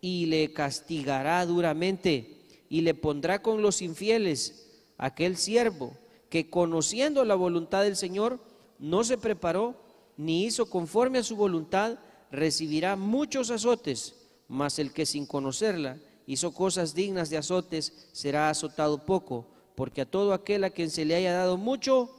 y 0.00 0.26
le 0.26 0.52
castigará 0.52 1.44
duramente 1.44 2.38
y 2.68 2.80
le 2.80 2.94
pondrá 2.94 3.42
con 3.42 3.62
los 3.62 3.82
infieles 3.82 4.66
aquel 4.96 5.36
siervo 5.36 5.92
que 6.30 6.48
conociendo 6.48 7.24
la 7.24 7.34
voluntad 7.34 7.82
del 7.82 7.96
Señor 7.96 8.40
no 8.78 9.04
se 9.04 9.18
preparó 9.18 9.76
ni 10.16 10.44
hizo 10.44 10.70
conforme 10.70 11.18
a 11.18 11.22
su 11.22 11.36
voluntad, 11.36 11.98
recibirá 12.30 12.94
muchos 12.94 13.50
azotes, 13.50 14.14
mas 14.48 14.78
el 14.78 14.92
que 14.92 15.06
sin 15.06 15.26
conocerla 15.26 15.98
hizo 16.26 16.52
cosas 16.52 16.94
dignas 16.94 17.30
de 17.30 17.38
azotes 17.38 18.08
será 18.12 18.50
azotado 18.50 19.04
poco, 19.04 19.46
porque 19.74 20.02
a 20.02 20.06
todo 20.06 20.32
aquel 20.32 20.64
a 20.64 20.70
quien 20.70 20.90
se 20.90 21.04
le 21.04 21.14
haya 21.14 21.32
dado 21.32 21.56
mucho, 21.56 22.10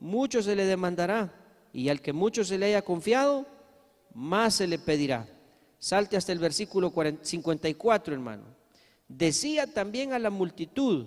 mucho 0.00 0.42
se 0.42 0.56
le 0.56 0.64
demandará, 0.64 1.34
y 1.72 1.88
al 1.88 2.00
que 2.00 2.12
mucho 2.12 2.44
se 2.44 2.58
le 2.58 2.66
haya 2.66 2.82
confiado, 2.82 3.46
más 4.14 4.54
se 4.54 4.66
le 4.66 4.78
pedirá. 4.78 5.28
Salte 5.78 6.16
hasta 6.16 6.32
el 6.32 6.38
versículo 6.38 6.92
54, 7.22 8.14
hermano. 8.14 8.44
Decía 9.06 9.66
también 9.66 10.12
a 10.12 10.18
la 10.18 10.30
multitud, 10.30 11.06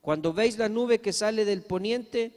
cuando 0.00 0.32
veis 0.32 0.56
la 0.58 0.68
nube 0.68 1.00
que 1.00 1.12
sale 1.12 1.44
del 1.44 1.62
poniente, 1.62 2.32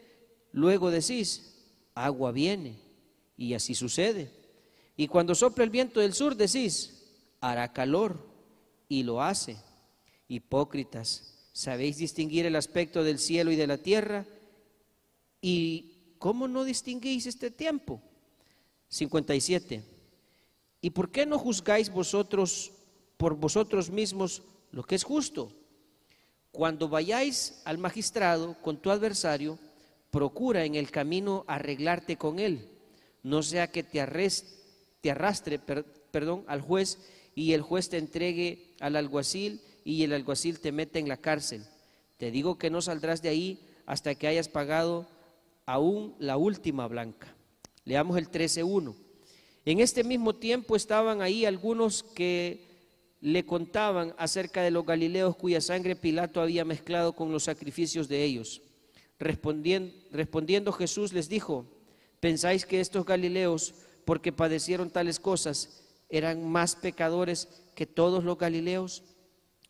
luego 0.51 0.89
decís, 0.89 1.55
agua 1.93 2.31
viene. 2.31 2.79
Y 3.37 3.53
así 3.53 3.75
sucede. 3.75 4.31
Y 4.97 5.07
cuando 5.07 5.35
sopla 5.35 5.63
el 5.63 5.69
viento 5.69 5.99
del 5.99 6.13
sur, 6.13 6.35
decís, 6.35 7.05
hará 7.39 7.71
calor. 7.71 8.28
Y 8.89 9.03
lo 9.03 9.21
hace. 9.21 9.55
Hipócritas, 10.27 11.33
¿sabéis 11.53 11.97
distinguir 11.97 12.45
el 12.45 12.57
aspecto 12.57 13.03
del 13.03 13.19
cielo 13.19 13.51
y 13.51 13.55
de 13.55 13.67
la 13.67 13.77
tierra? 13.77 14.25
¿Y 15.41 16.15
cómo 16.17 16.49
no 16.49 16.65
distinguís 16.65 17.25
este 17.25 17.49
tiempo? 17.49 18.01
57. 18.89 19.83
¿Y 20.81 20.89
por 20.89 21.11
qué 21.11 21.25
no 21.25 21.39
juzgáis 21.39 21.89
vosotros 21.89 22.71
por 23.17 23.35
vosotros 23.35 23.89
mismos 23.89 24.41
lo 24.71 24.83
que 24.83 24.95
es 24.95 25.03
justo? 25.03 25.51
Cuando 26.51 26.89
vayáis 26.89 27.61
al 27.65 27.77
magistrado 27.77 28.55
con 28.61 28.77
tu 28.77 28.89
adversario, 28.89 29.59
procura 30.09 30.65
en 30.65 30.75
el 30.75 30.89
camino 30.89 31.45
arreglarte 31.47 32.17
con 32.17 32.39
él, 32.39 32.67
no 33.23 33.43
sea 33.43 33.71
que 33.71 33.83
te, 33.83 34.01
arrastre 34.01 35.59
perdón, 35.59 36.43
al 36.47 36.61
juez 36.61 36.97
y 37.35 37.53
el 37.53 37.61
juez 37.61 37.89
te 37.89 37.97
entregue 37.97 38.68
al 38.79 38.95
alguacil 38.95 39.61
y 39.83 40.03
el 40.03 40.13
alguacil 40.13 40.59
te 40.59 40.71
mete 40.71 40.99
en 40.99 41.07
la 41.07 41.17
cárcel. 41.17 41.65
Te 42.17 42.31
digo 42.31 42.57
que 42.57 42.69
no 42.69 42.81
saldrás 42.81 43.21
de 43.21 43.29
ahí 43.29 43.59
hasta 43.85 44.15
que 44.15 44.27
hayas 44.27 44.49
pagado 44.49 45.07
aún 45.65 46.15
la 46.19 46.37
última 46.37 46.87
blanca. 46.87 47.33
Leamos 47.85 48.17
el 48.17 48.29
13.1. 48.29 48.95
En 49.65 49.79
este 49.79 50.03
mismo 50.03 50.35
tiempo 50.35 50.75
estaban 50.75 51.21
ahí 51.21 51.45
algunos 51.45 52.03
que 52.03 52.67
le 53.21 53.45
contaban 53.45 54.13
acerca 54.17 54.61
de 54.61 54.71
los 54.71 54.85
galileos 54.85 55.35
cuya 55.35 55.61
sangre 55.61 55.95
Pilato 55.95 56.41
había 56.41 56.65
mezclado 56.65 57.13
con 57.13 57.31
los 57.31 57.43
sacrificios 57.43 58.07
de 58.07 58.23
ellos. 58.23 58.61
Respondiendo, 59.19 59.93
respondiendo 60.11 60.71
Jesús 60.71 61.11
les 61.11 61.27
dijo, 61.27 61.65
¿pensáis 62.19 62.65
que 62.65 62.79
estos 62.79 63.05
galileos, 63.05 63.73
porque 64.05 64.31
padecieron 64.31 64.89
tales 64.89 65.19
cosas, 65.19 65.83
eran 66.09 66.49
más 66.49 66.75
pecadores 66.75 67.47
que 67.79 67.85
todos 67.85 68.25
los 68.25 68.37
galileos? 68.37 69.03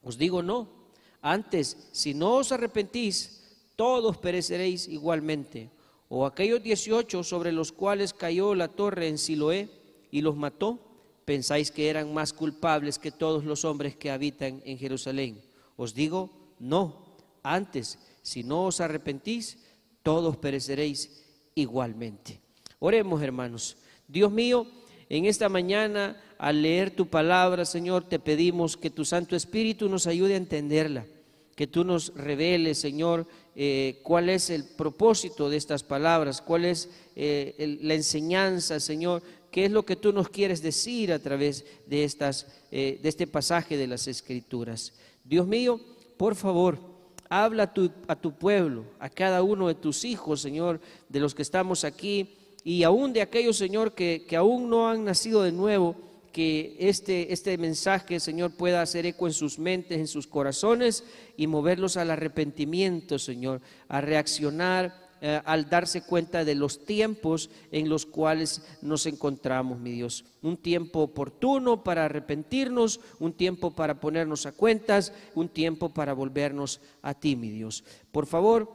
Os 0.02 0.18
digo 0.18 0.42
no. 0.42 0.90
Antes, 1.22 1.78
si 1.92 2.16
no 2.16 2.38
os 2.38 2.52
arrepentís, 2.52 3.70
todos 3.76 4.18
pereceréis 4.18 4.88
igualmente. 4.88 5.70
O 6.08 6.26
aquellos 6.26 6.64
dieciocho 6.64 7.24
sobre 7.24 7.52
los 7.52 7.72
cuales 7.72 8.16
cayó 8.16 8.56
la 8.56 8.68
torre 8.70 9.10
en 9.10 9.20
Siloé 9.20 9.70
y 10.10 10.22
los 10.22 10.36
mató, 10.36 10.80
pensáis 11.24 11.70
que 11.70 11.88
eran 11.88 12.12
más 12.12 12.34
culpables 12.34 12.98
que 12.98 13.12
todos 13.12 13.46
los 13.46 13.64
hombres 13.64 13.96
que 13.96 14.10
habitan 14.10 14.64
en 14.66 14.80
Jerusalén. 14.80 15.44
Os 15.78 15.94
digo, 15.94 16.32
no. 16.58 17.16
Antes, 17.44 18.00
si 18.24 18.44
no 18.44 18.66
os 18.66 18.82
arrepentís, 18.82 19.60
todos 20.02 20.36
pereceréis 20.38 21.28
igualmente. 21.54 22.42
Oremos, 22.80 23.22
hermanos. 23.22 23.78
Dios 24.08 24.32
mío, 24.32 24.66
en 25.10 25.26
esta 25.26 25.48
mañana, 25.48 26.20
al 26.40 26.62
leer 26.62 26.92
tu 26.92 27.08
palabra, 27.08 27.66
Señor, 27.66 28.06
te 28.06 28.18
pedimos 28.18 28.78
que 28.78 28.90
tu 28.90 29.04
Santo 29.04 29.36
Espíritu 29.36 29.90
nos 29.90 30.08
ayude 30.08 30.36
a 30.36 30.38
entenderla, 30.38 31.06
que 31.54 31.68
tú 31.68 31.84
nos 31.84 32.14
reveles, 32.16 32.78
Señor, 32.78 33.28
eh, 33.58 34.00
cuál 34.04 34.30
es 34.30 34.50
el 34.50 34.64
propósito 34.64 35.50
de 35.50 35.58
estas 35.58 35.84
palabras, 35.84 36.42
cuál 36.42 36.64
es 36.64 36.90
eh, 37.18 37.78
la 37.82 37.94
enseñanza, 37.94 38.80
Señor, 38.80 39.22
qué 39.52 39.66
es 39.66 39.72
lo 39.72 39.84
que 39.84 39.98
tú 39.98 40.14
nos 40.14 40.30
quieres 40.30 40.62
decir 40.62 41.12
a 41.12 41.20
través 41.20 41.66
de, 41.88 42.06
estas, 42.06 42.48
eh, 42.72 43.02
de 43.04 43.10
este 43.10 43.28
pasaje 43.28 43.76
de 43.76 43.88
las 43.88 44.08
Escrituras. 44.08 44.94
Dios 45.26 45.46
mío, 45.46 45.82
por 46.16 46.36
favor, 46.36 46.80
habla 47.28 47.64
a 48.08 48.16
tu, 48.16 48.32
pueblo, 48.32 48.86
a 48.98 49.10
cada 49.10 49.44
uno 49.44 49.68
de 49.68 49.76
tus 49.76 50.06
hijos, 50.06 50.40
Señor, 50.40 50.80
de 51.10 51.20
los 51.20 51.36
que 51.36 51.42
estamos 51.42 51.84
aquí, 51.84 52.38
y 52.64 52.84
aún 52.84 53.12
de 53.12 53.22
aquellos, 53.22 53.58
Señor, 53.58 53.92
que 53.92 54.26
aún 54.38 54.70
no 54.70 54.90
han 54.90 55.04
nacido 55.04 55.44
de 55.44 55.52
nuevo, 55.52 56.08
que 56.32 56.76
este, 56.80 57.34
este 57.34 57.58
mensaje, 57.58 58.20
Señor, 58.20 58.52
pueda 58.52 58.82
hacer 58.82 59.06
eco 59.06 59.28
en 59.28 59.34
sus 59.34 59.60
mentes, 59.60 59.98
en 59.98 60.08
sus 60.08 60.28
corazones 60.28 61.04
y 61.38 61.48
moverlos 61.48 61.98
al 61.98 62.12
arrepentimiento, 62.12 63.20
Señor, 63.20 63.62
a 63.88 64.02
reaccionar 64.02 65.10
eh, 65.22 65.42
al 65.44 65.70
darse 65.70 66.02
cuenta 66.02 66.46
de 66.46 66.56
los 66.56 66.86
tiempos 66.86 67.50
en 67.74 67.90
los 67.90 68.06
cuales 68.06 68.64
nos 68.82 69.06
encontramos, 69.06 69.78
mi 69.78 69.92
Dios. 69.92 70.24
Un 70.42 70.56
tiempo 70.56 71.02
oportuno 71.02 71.84
para 71.84 72.06
arrepentirnos, 72.06 73.02
un 73.20 73.34
tiempo 73.34 73.72
para 73.72 74.00
ponernos 74.00 74.46
a 74.46 74.54
cuentas, 74.54 75.12
un 75.36 75.50
tiempo 75.50 75.90
para 75.90 76.14
volvernos 76.14 76.80
a 77.02 77.14
ti, 77.14 77.36
mi 77.36 77.50
Dios. 77.50 77.84
Por 78.14 78.28
favor, 78.28 78.72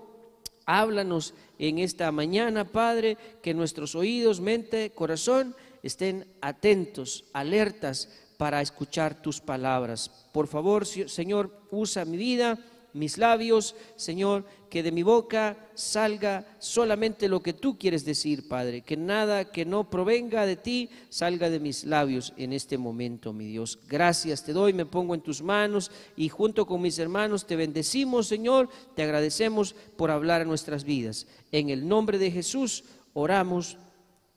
háblanos 0.66 1.32
en 1.59 1.78
esta 1.78 2.12
mañana, 2.12 2.66
Padre, 2.66 3.16
que 3.42 3.55
nuestros 3.55 3.94
oídos, 3.94 4.40
mente, 4.42 4.90
corazón 4.90 5.57
estén 5.85 6.26
atentos, 6.41 7.24
alertas 7.32 8.09
para 8.37 8.61
escuchar 8.61 9.22
tus 9.22 9.41
palabras. 9.41 10.11
Por 10.32 10.49
favor, 10.49 10.85
Señor, 10.87 11.53
usa 11.70 12.05
mi 12.05 12.16
vida 12.16 12.59
mis 12.95 13.18
labios, 13.18 13.74
Señor, 13.97 14.45
que 14.70 14.85
de 14.85 14.93
mi 14.93 15.03
boca 15.03 15.68
salga 15.74 16.47
solamente 16.61 17.28
lo 17.28 17.43
que 17.43 17.53
tú 17.53 17.76
quieres 17.76 18.05
decir, 18.05 18.49
Padre, 18.49 18.82
que 18.82 18.97
nada 18.97 19.51
que 19.51 19.64
no 19.64 19.91
provenga 19.91 20.47
de 20.47 20.55
ti 20.55 20.89
salga 21.09 21.51
de 21.51 21.59
mis 21.59 21.85
labios 21.85 22.32
en 22.37 22.53
este 22.53 22.78
momento, 22.78 23.32
mi 23.32 23.47
Dios. 23.47 23.80
Gracias 23.89 24.45
te 24.45 24.53
doy, 24.53 24.72
me 24.72 24.87
pongo 24.87 25.14
en 25.16 25.22
tus 25.22 25.43
manos 25.43 25.91
y 26.16 26.28
junto 26.28 26.66
con 26.66 26.80
mis 26.80 26.99
hermanos 27.01 27.47
te 27.47 27.57
bendecimos, 27.57 28.28
Señor, 28.28 28.68
te 28.95 29.03
agradecemos 29.03 29.74
por 29.97 30.12
hablar 30.12 30.43
a 30.43 30.45
nuestras 30.45 30.85
vidas. 30.85 31.26
En 31.51 31.70
el 31.70 31.89
nombre 31.89 32.18
de 32.18 32.30
Jesús 32.30 32.85
oramos. 33.12 33.76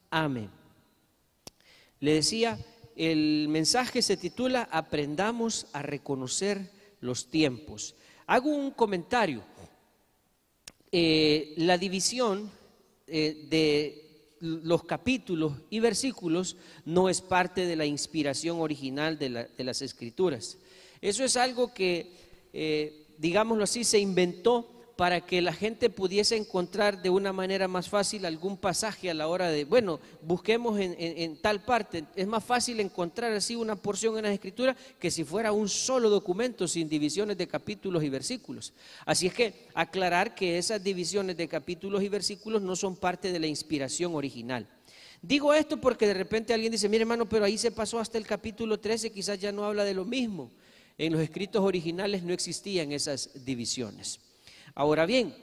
Amén. 0.10 0.57
Le 2.00 2.14
decía, 2.14 2.60
el 2.96 3.48
mensaje 3.50 4.02
se 4.02 4.18
titula 4.18 4.68
Aprendamos 4.72 5.68
a 5.74 5.82
reconocer 5.82 6.72
los 7.00 7.28
tiempos. 7.30 7.96
Hago 8.26 8.50
un 8.50 8.72
comentario. 8.72 9.44
Eh, 10.92 11.54
la 11.58 11.78
división 11.78 12.50
eh, 13.08 13.46
de 13.50 14.08
los 14.40 14.84
capítulos 14.84 15.54
y 15.70 15.80
versículos 15.80 16.56
no 16.86 17.10
es 17.10 17.22
parte 17.22 17.66
de 17.66 17.76
la 17.76 17.86
inspiración 17.86 18.60
original 18.62 19.18
de, 19.18 19.48
las 19.58 19.82
escrituras. 19.82 20.58
Eso 21.02 21.24
es 21.24 21.38
algo 21.38 21.74
que, 21.74 22.12
eh, 22.54 23.08
digámoslo 23.18 23.64
así, 23.64 23.84
se 23.84 24.00
inventó 24.00 24.77
para 24.98 25.22
que 25.22 25.44
la 25.44 25.54
gente 25.54 25.92
pudiese 25.92 26.36
encontrar 26.36 27.04
de 27.04 27.12
una 27.12 27.32
manera 27.32 27.68
más 27.68 27.88
fácil 27.88 28.26
algún 28.26 28.58
pasaje 28.58 29.12
a 29.12 29.14
la 29.14 29.28
hora 29.28 29.48
de, 29.48 29.64
bueno, 29.64 30.00
busquemos 30.24 30.80
en, 30.80 31.38
tal 31.38 31.64
parte. 31.64 32.06
Es 32.16 32.26
más 32.26 32.44
fácil 32.44 32.80
encontrar 32.80 33.32
así 33.32 33.56
una 33.56 33.76
porción 33.76 34.18
en 34.18 34.24
la 34.24 34.34
escritura 34.34 34.76
que 35.00 35.12
si 35.12 35.24
fuera 35.24 35.52
un 35.52 35.70
solo 35.70 36.10
documento 36.10 36.68
sin 36.68 36.90
divisiones 36.90 37.38
de 37.38 37.48
capítulos 37.48 38.04
y 38.04 38.10
versículos. 38.10 38.74
Así 39.06 39.28
es 39.28 39.36
que 39.36 39.68
aclarar 39.76 40.34
que 40.34 40.58
esas 40.58 40.84
divisiones 40.84 41.38
de 41.38 41.48
capítulos 41.48 42.02
y 42.02 42.10
versículos 42.10 42.64
no 42.64 42.76
son 42.76 42.96
parte 42.96 43.32
de 43.32 43.40
la 43.40 43.48
inspiración 43.48 44.16
original. 44.16 44.68
Digo 45.22 45.54
esto 45.54 45.80
porque 45.80 46.08
de 46.08 46.16
repente 46.16 46.56
alguien 46.56 46.72
dice, 46.72 46.90
mire 46.90 47.04
hermano, 47.04 47.30
pero 47.30 47.46
ahí 47.46 47.60
se 47.60 47.70
pasó 47.70 48.00
hasta 48.00 48.18
el 48.18 48.26
capítulo 48.26 48.80
13, 48.80 49.12
quizás 49.12 49.38
ya 49.40 49.52
no 49.52 49.64
habla 49.64 49.84
de 49.84 49.94
lo 49.94 50.06
mismo. 50.06 50.52
En 50.98 51.14
los 51.14 51.22
escritos 51.22 51.64
originales 51.64 52.24
no 52.24 52.34
existían 52.34 52.92
esas 52.92 53.46
divisiones. 53.46 54.22
Ahora 54.78 55.08
bien, 55.08 55.34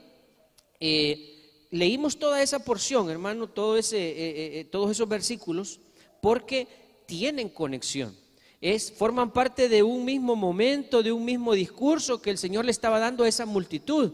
eh, 0.79 1.67
leímos 1.73 2.21
toda 2.21 2.41
esa 2.41 2.61
porción, 2.61 3.11
hermano, 3.11 3.49
todo 3.49 3.77
ese, 3.77 3.99
eh, 3.99 4.61
eh, 4.61 4.65
todos 4.71 4.93
esos 4.93 5.09
versículos, 5.09 5.81
porque 6.23 6.69
tienen 7.05 7.49
conexión. 7.49 8.17
Es, 8.61 8.93
forman 8.93 9.33
parte 9.33 9.69
de 9.69 9.83
un 9.83 10.05
mismo 10.05 10.37
momento, 10.37 11.03
de 11.03 11.11
un 11.11 11.25
mismo 11.25 11.53
discurso 11.53 12.23
que 12.23 12.31
el 12.31 12.39
Señor 12.39 12.65
le 12.65 12.71
estaba 12.71 13.01
dando 13.01 13.25
a 13.25 13.29
esa 13.29 13.45
multitud. 13.45 14.13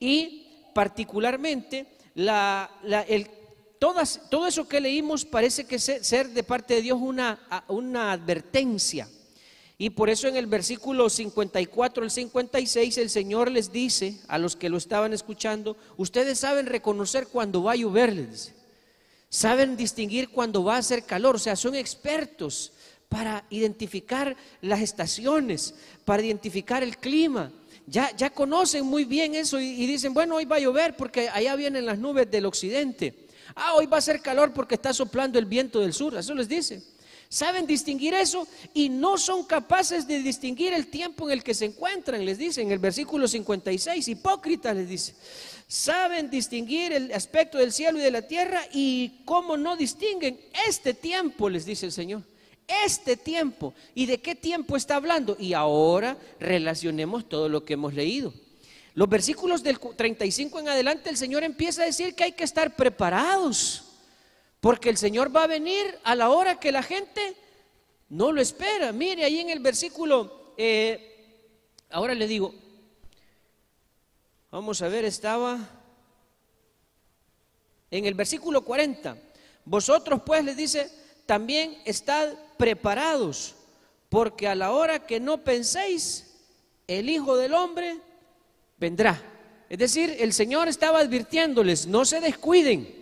Y 0.00 0.48
particularmente, 0.74 1.86
todo 3.78 4.46
eso 4.48 4.66
que 4.66 4.80
leímos 4.80 5.24
parece 5.24 5.66
que 5.66 5.78
ser 5.78 6.30
de 6.30 6.42
parte 6.42 6.74
de 6.74 6.82
Dios 6.82 6.98
una 7.00 8.12
advertencia. 8.12 9.08
Y 9.80 9.90
por 9.90 10.10
eso 10.10 10.26
en 10.26 10.36
el 10.36 10.48
versículo 10.48 11.08
54 11.08 12.02
al 12.02 12.10
56 12.10 12.98
el 12.98 13.10
Señor 13.10 13.48
les 13.48 13.70
dice 13.70 14.18
a 14.26 14.36
los 14.36 14.56
que 14.56 14.68
lo 14.68 14.76
estaban 14.76 15.12
escuchando, 15.12 15.76
ustedes 15.96 16.40
saben 16.40 16.66
reconocer 16.66 17.28
cuando 17.28 17.62
va 17.62 17.72
a 17.72 17.76
llover, 17.76 18.12
les 18.12 18.30
dice. 18.30 18.54
Saben 19.30 19.76
distinguir 19.76 20.30
cuando 20.30 20.64
va 20.64 20.74
a 20.74 20.78
hacer 20.78 21.04
calor, 21.04 21.36
o 21.36 21.38
sea, 21.38 21.54
son 21.54 21.76
expertos 21.76 22.72
para 23.08 23.44
identificar 23.50 24.36
las 24.62 24.80
estaciones, 24.80 25.74
para 26.04 26.24
identificar 26.24 26.82
el 26.82 26.96
clima. 26.96 27.52
Ya, 27.86 28.14
ya 28.16 28.30
conocen 28.30 28.84
muy 28.84 29.04
bien 29.04 29.36
eso 29.36 29.60
y, 29.60 29.66
y 29.66 29.86
dicen, 29.86 30.12
bueno, 30.12 30.36
hoy 30.36 30.44
va 30.44 30.56
a 30.56 30.60
llover 30.60 30.96
porque 30.96 31.28
allá 31.28 31.54
vienen 31.54 31.86
las 31.86 31.98
nubes 31.98 32.28
del 32.28 32.46
occidente. 32.46 33.28
Ah, 33.54 33.74
hoy 33.74 33.86
va 33.86 33.98
a 33.98 34.02
ser 34.02 34.20
calor 34.22 34.52
porque 34.52 34.74
está 34.74 34.92
soplando 34.92 35.38
el 35.38 35.46
viento 35.46 35.80
del 35.80 35.92
sur, 35.92 36.16
eso 36.16 36.34
les 36.34 36.48
dice. 36.48 36.82
Saben 37.30 37.66
distinguir 37.66 38.14
eso 38.14 38.48
y 38.72 38.88
no 38.88 39.18
son 39.18 39.44
capaces 39.44 40.06
de 40.06 40.22
distinguir 40.22 40.72
el 40.72 40.86
tiempo 40.86 41.26
en 41.26 41.32
el 41.34 41.44
que 41.44 41.52
se 41.52 41.66
encuentran, 41.66 42.24
les 42.24 42.38
dice 42.38 42.62
en 42.62 42.70
el 42.70 42.78
versículo 42.78 43.28
56, 43.28 44.08
hipócritas 44.08 44.74
les 44.74 44.88
dice. 44.88 45.14
Saben 45.66 46.30
distinguir 46.30 46.92
el 46.92 47.12
aspecto 47.12 47.58
del 47.58 47.72
cielo 47.72 47.98
y 47.98 48.02
de 48.02 48.10
la 48.10 48.22
tierra 48.22 48.62
y 48.72 49.20
cómo 49.26 49.58
no 49.58 49.76
distinguen 49.76 50.40
este 50.66 50.94
tiempo, 50.94 51.50
les 51.50 51.66
dice 51.66 51.84
el 51.84 51.92
Señor. 51.92 52.22
Este 52.86 53.18
tiempo. 53.18 53.74
¿Y 53.94 54.06
de 54.06 54.18
qué 54.18 54.34
tiempo 54.34 54.76
está 54.76 54.96
hablando? 54.96 55.36
Y 55.38 55.52
ahora 55.52 56.16
relacionemos 56.40 57.28
todo 57.28 57.50
lo 57.50 57.62
que 57.64 57.74
hemos 57.74 57.92
leído. 57.92 58.32
Los 58.94 59.08
versículos 59.08 59.62
del 59.62 59.78
35 59.78 60.60
en 60.60 60.68
adelante 60.68 61.10
el 61.10 61.18
Señor 61.18 61.44
empieza 61.44 61.82
a 61.82 61.86
decir 61.86 62.14
que 62.14 62.24
hay 62.24 62.32
que 62.32 62.44
estar 62.44 62.74
preparados 62.74 63.87
porque 64.60 64.90
el 64.90 64.96
Señor 64.96 65.34
va 65.34 65.44
a 65.44 65.48
venir 65.48 65.98
a 66.02 66.14
la 66.14 66.30
hora 66.30 66.58
que 66.58 66.72
la 66.72 66.82
gente 66.82 67.36
no 68.08 68.32
lo 68.32 68.40
espera. 68.40 68.92
Mire 68.92 69.24
ahí 69.24 69.38
en 69.38 69.50
el 69.50 69.60
versículo, 69.60 70.54
eh, 70.56 71.46
ahora 71.90 72.14
le 72.14 72.26
digo, 72.26 72.54
vamos 74.50 74.82
a 74.82 74.88
ver, 74.88 75.04
estaba 75.04 75.58
en 77.90 78.04
el 78.04 78.14
versículo 78.14 78.62
40. 78.64 79.16
Vosotros 79.64 80.22
pues 80.24 80.44
les 80.44 80.56
dice, 80.56 80.90
también 81.26 81.78
estad 81.84 82.32
preparados, 82.56 83.54
porque 84.08 84.48
a 84.48 84.54
la 84.54 84.72
hora 84.72 85.06
que 85.06 85.20
no 85.20 85.44
penséis, 85.44 86.34
el 86.86 87.10
Hijo 87.10 87.36
del 87.36 87.54
Hombre 87.54 87.98
vendrá. 88.78 89.22
Es 89.68 89.78
decir, 89.78 90.16
el 90.18 90.32
Señor 90.32 90.68
estaba 90.68 91.00
advirtiéndoles, 91.00 91.86
no 91.86 92.04
se 92.04 92.20
descuiden. 92.20 92.97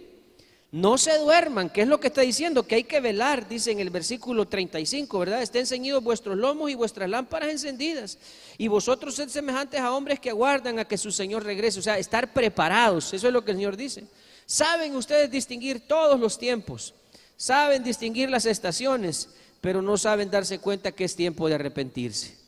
No 0.73 0.99
se 0.99 1.17
duerman, 1.19 1.71
¿qué 1.71 1.83
es 1.83 1.89
lo 1.89 2.01
que 2.01 2.09
está 2.09 2.23
diciendo? 2.23 2.67
Que 2.67 2.75
hay 2.75 2.85
que 2.85 3.01
velar, 3.01 3.49
dice 3.49 3.71
en 3.71 3.79
el 3.79 3.91
versículo 3.91 4.49
35, 4.49 5.19
¿verdad? 5.19 5.41
Estén 5.41 5.64
ceñidos 5.64 6.03
vuestros 6.03 6.37
lomos 6.37 6.71
y 6.71 6.75
vuestras 6.75 7.09
lámparas 7.09 7.51
encendidas. 7.51 8.19
Y 8.59 8.69
vosotros 8.69 9.14
sed 9.14 9.29
semejantes 9.29 9.81
a 9.81 9.95
hombres 9.95 10.19
que 10.19 10.31
aguardan 10.31 10.79
a 10.79 10.85
que 10.85 10.99
su 10.99 11.12
Señor 11.12 11.45
regrese. 11.45 11.79
O 11.79 11.83
sea, 11.83 11.99
estar 11.99 12.33
preparados, 12.33 13.14
eso 13.14 13.27
es 13.29 13.33
lo 13.33 13.45
que 13.45 13.53
el 13.53 13.59
Señor 13.59 13.77
dice. 13.77 14.05
Saben 14.45 14.97
ustedes 14.97 15.31
distinguir 15.31 15.87
todos 15.87 16.19
los 16.19 16.39
tiempos, 16.39 16.95
saben 17.37 17.85
distinguir 17.85 18.29
las 18.29 18.47
estaciones, 18.47 19.29
pero 19.61 19.83
no 19.83 19.97
saben 19.97 20.31
darse 20.31 20.59
cuenta 20.59 20.93
que 20.93 21.05
es 21.05 21.17
tiempo 21.17 21.49
de 21.49 21.55
arrepentirse 21.55 22.45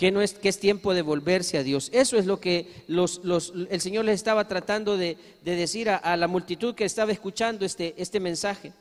que, 0.00 0.10
no 0.10 0.22
es, 0.22 0.32
que 0.32 0.48
es 0.48 0.58
tiempo 0.58 0.94
de 0.94 1.02
volverse 1.02 1.58
a 1.58 1.62
Dios. 1.62 1.90
Eso 1.92 2.16
es 2.16 2.24
lo 2.24 2.40
que 2.40 2.84
el 2.88 3.80
Señor 3.82 4.06
les 4.06 4.14
estaba 4.14 4.48
tratando 4.48 4.96
de, 4.96 5.18
decir 5.44 5.90
a, 5.90 6.16
la 6.16 6.26
multitud 6.26 6.74
que 6.74 6.86
estaba 6.86 7.12
escuchando 7.12 7.66
este, 7.66 7.92
este 7.98 8.18
mensaje. 8.18 8.72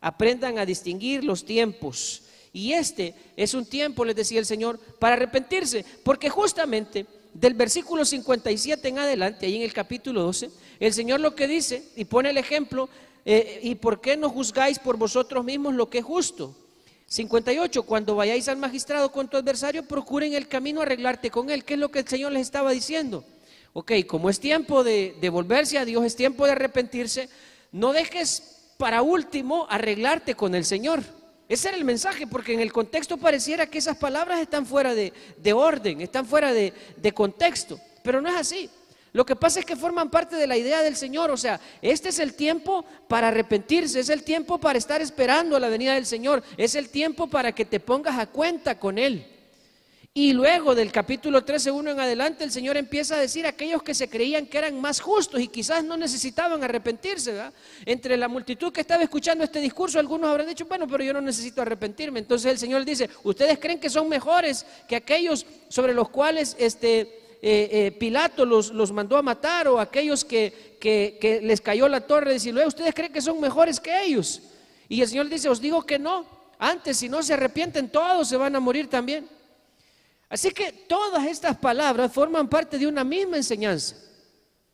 Aprendan 0.00 0.56
a 0.56 0.64
distinguir 0.64 1.24
los 1.24 1.44
tiempos. 1.44 2.22
Y 2.52 2.74
este 2.74 3.16
es 3.36 3.54
un 3.54 3.66
tiempo, 3.66 4.04
les 4.04 4.14
decía 4.14 4.38
el 4.38 4.46
Señor, 4.46 4.78
para 5.00 5.16
arrepentirse, 5.16 5.84
porque 6.04 6.30
justamente 6.30 7.06
del 7.34 7.54
versículo 7.54 8.04
57 8.04 8.86
en 8.86 9.00
adelante, 9.00 9.46
ahí 9.46 9.56
en 9.56 9.62
el 9.62 9.72
capítulo 9.72 10.22
12, 10.22 10.48
el 10.78 10.92
Señor 10.94 11.18
lo 11.18 11.34
que 11.34 11.48
dice, 11.48 11.88
y 11.96 12.04
pone 12.04 12.30
el 12.30 12.38
ejemplo, 12.38 12.88
eh, 13.24 13.58
¿y 13.64 13.74
por 13.74 14.00
qué 14.00 14.16
no 14.16 14.30
juzgáis 14.30 14.78
por 14.78 14.96
vosotros 14.96 15.44
mismos 15.44 15.74
lo 15.74 15.90
que 15.90 15.98
es 15.98 16.04
justo? 16.04 16.54
58. 17.08 17.82
Cuando 17.84 18.14
vayáis 18.14 18.48
al 18.48 18.58
magistrado 18.58 19.10
con 19.10 19.28
tu 19.28 19.36
adversario, 19.36 19.82
procuren 19.82 20.34
el 20.34 20.46
camino 20.46 20.82
arreglarte 20.82 21.30
con 21.30 21.50
él. 21.50 21.64
¿Qué 21.64 21.74
es 21.74 21.80
lo 21.80 21.90
que 21.90 22.00
el 22.00 22.08
Señor 22.08 22.32
les 22.32 22.42
estaba 22.42 22.70
diciendo? 22.70 23.24
Ok, 23.72 23.92
como 24.06 24.28
es 24.30 24.40
tiempo 24.40 24.84
de, 24.84 25.28
volverse 25.32 25.78
a 25.78 25.84
Dios, 25.84 26.04
es 26.04 26.16
tiempo 26.16 26.44
de 26.44 26.52
arrepentirse, 26.52 27.28
no 27.72 27.92
dejes 27.92 28.72
para 28.76 29.02
último 29.02 29.66
arreglarte 29.70 30.34
con 30.34 30.54
el 30.54 30.64
Señor. 30.64 31.02
Ese 31.48 31.68
era 31.68 31.78
el 31.78 31.84
mensaje, 31.84 32.26
porque 32.26 32.52
en 32.52 32.60
el 32.60 32.72
contexto 32.72 33.16
pareciera 33.16 33.66
que 33.66 33.78
esas 33.78 33.96
palabras 33.96 34.40
están 34.40 34.66
fuera 34.66 34.94
de, 34.94 35.12
de 35.38 35.52
orden, 35.52 36.00
están 36.02 36.26
fuera 36.26 36.52
de 36.52 37.12
contexto, 37.14 37.80
pero 38.02 38.20
no 38.20 38.28
es 38.28 38.36
así. 38.36 38.70
Lo 39.12 39.24
que 39.24 39.36
pasa 39.36 39.60
es 39.60 39.66
que 39.66 39.76
forman 39.76 40.10
parte 40.10 40.36
de 40.36 40.46
la 40.46 40.56
idea 40.56 40.82
del 40.82 40.96
Señor, 40.96 41.30
o 41.30 41.36
sea, 41.36 41.60
este 41.80 42.10
es 42.10 42.18
el 42.18 42.34
tiempo 42.34 42.84
para 43.08 43.28
arrepentirse, 43.28 44.00
es 44.00 44.08
el 44.10 44.22
tiempo 44.22 44.58
para 44.58 44.78
estar 44.78 45.00
esperando 45.00 45.56
a 45.56 45.60
la 45.60 45.68
venida 45.68 45.94
del 45.94 46.06
Señor, 46.06 46.42
es 46.56 46.74
el 46.74 46.90
tiempo 46.90 47.26
para 47.26 47.52
que 47.52 47.64
te 47.64 47.80
pongas 47.80 48.18
a 48.18 48.26
cuenta 48.26 48.78
con 48.78 48.98
Él. 48.98 49.26
Y 50.14 50.32
luego 50.32 50.74
del 50.74 50.90
capítulo 50.90 51.44
13, 51.44 51.70
1 51.70 51.90
en 51.92 52.00
adelante, 52.00 52.42
el 52.42 52.50
Señor 52.50 52.76
empieza 52.76 53.14
a 53.14 53.20
decir 53.20 53.46
a 53.46 53.50
aquellos 53.50 53.84
que 53.84 53.94
se 53.94 54.08
creían 54.10 54.46
que 54.46 54.58
eran 54.58 54.80
más 54.80 55.00
justos 55.00 55.40
y 55.40 55.46
quizás 55.46 55.84
no 55.84 55.96
necesitaban 55.96 56.60
arrepentirse. 56.64 57.32
¿verdad? 57.32 57.52
Entre 57.86 58.16
la 58.16 58.26
multitud 58.26 58.72
que 58.72 58.80
estaba 58.80 59.04
escuchando 59.04 59.44
este 59.44 59.60
discurso, 59.60 60.00
algunos 60.00 60.28
habrán 60.28 60.48
dicho, 60.48 60.66
bueno, 60.66 60.88
pero 60.88 61.04
yo 61.04 61.12
no 61.12 61.20
necesito 61.20 61.62
arrepentirme. 61.62 62.18
Entonces 62.18 62.50
el 62.50 62.58
Señor 62.58 62.84
dice, 62.84 63.08
ustedes 63.22 63.60
creen 63.60 63.78
que 63.78 63.88
son 63.90 64.08
mejores 64.08 64.66
que 64.88 64.96
aquellos 64.96 65.46
sobre 65.68 65.94
los 65.94 66.08
cuales 66.08 66.56
este, 66.58 67.27
eh, 67.40 67.68
eh, 67.70 67.92
Pilato 67.92 68.44
los, 68.44 68.72
los, 68.72 68.90
mandó 68.90 69.16
a 69.16 69.22
matar 69.22 69.68
o 69.68 69.78
aquellos 69.78 70.24
que, 70.24 70.76
que, 70.80 71.40
les 71.42 71.60
cayó 71.60 71.88
la 71.88 72.00
torre 72.00 72.38
de 72.38 72.66
¿ustedes 72.66 72.94
creen 72.94 73.12
que 73.12 73.20
son 73.20 73.40
mejores 73.40 73.78
que 73.78 74.04
ellos? 74.04 74.42
Y 74.88 75.00
el 75.02 75.08
Señor 75.08 75.28
dice, 75.28 75.48
os 75.48 75.60
digo 75.60 75.84
que 75.84 75.98
no, 75.98 76.26
antes 76.58 76.96
si 76.96 77.08
no 77.08 77.22
se 77.22 77.34
arrepienten 77.34 77.90
todos 77.90 78.28
se 78.28 78.36
van 78.36 78.56
a 78.56 78.60
morir 78.60 78.88
también. 78.88 79.28
Así 80.28 80.50
que 80.50 80.72
todas 80.72 81.26
estas 81.26 81.56
palabras 81.56 82.12
forman 82.12 82.48
parte 82.48 82.78
de 82.78 82.86
una 82.86 83.04
misma 83.04 83.36
enseñanza. 83.36 83.96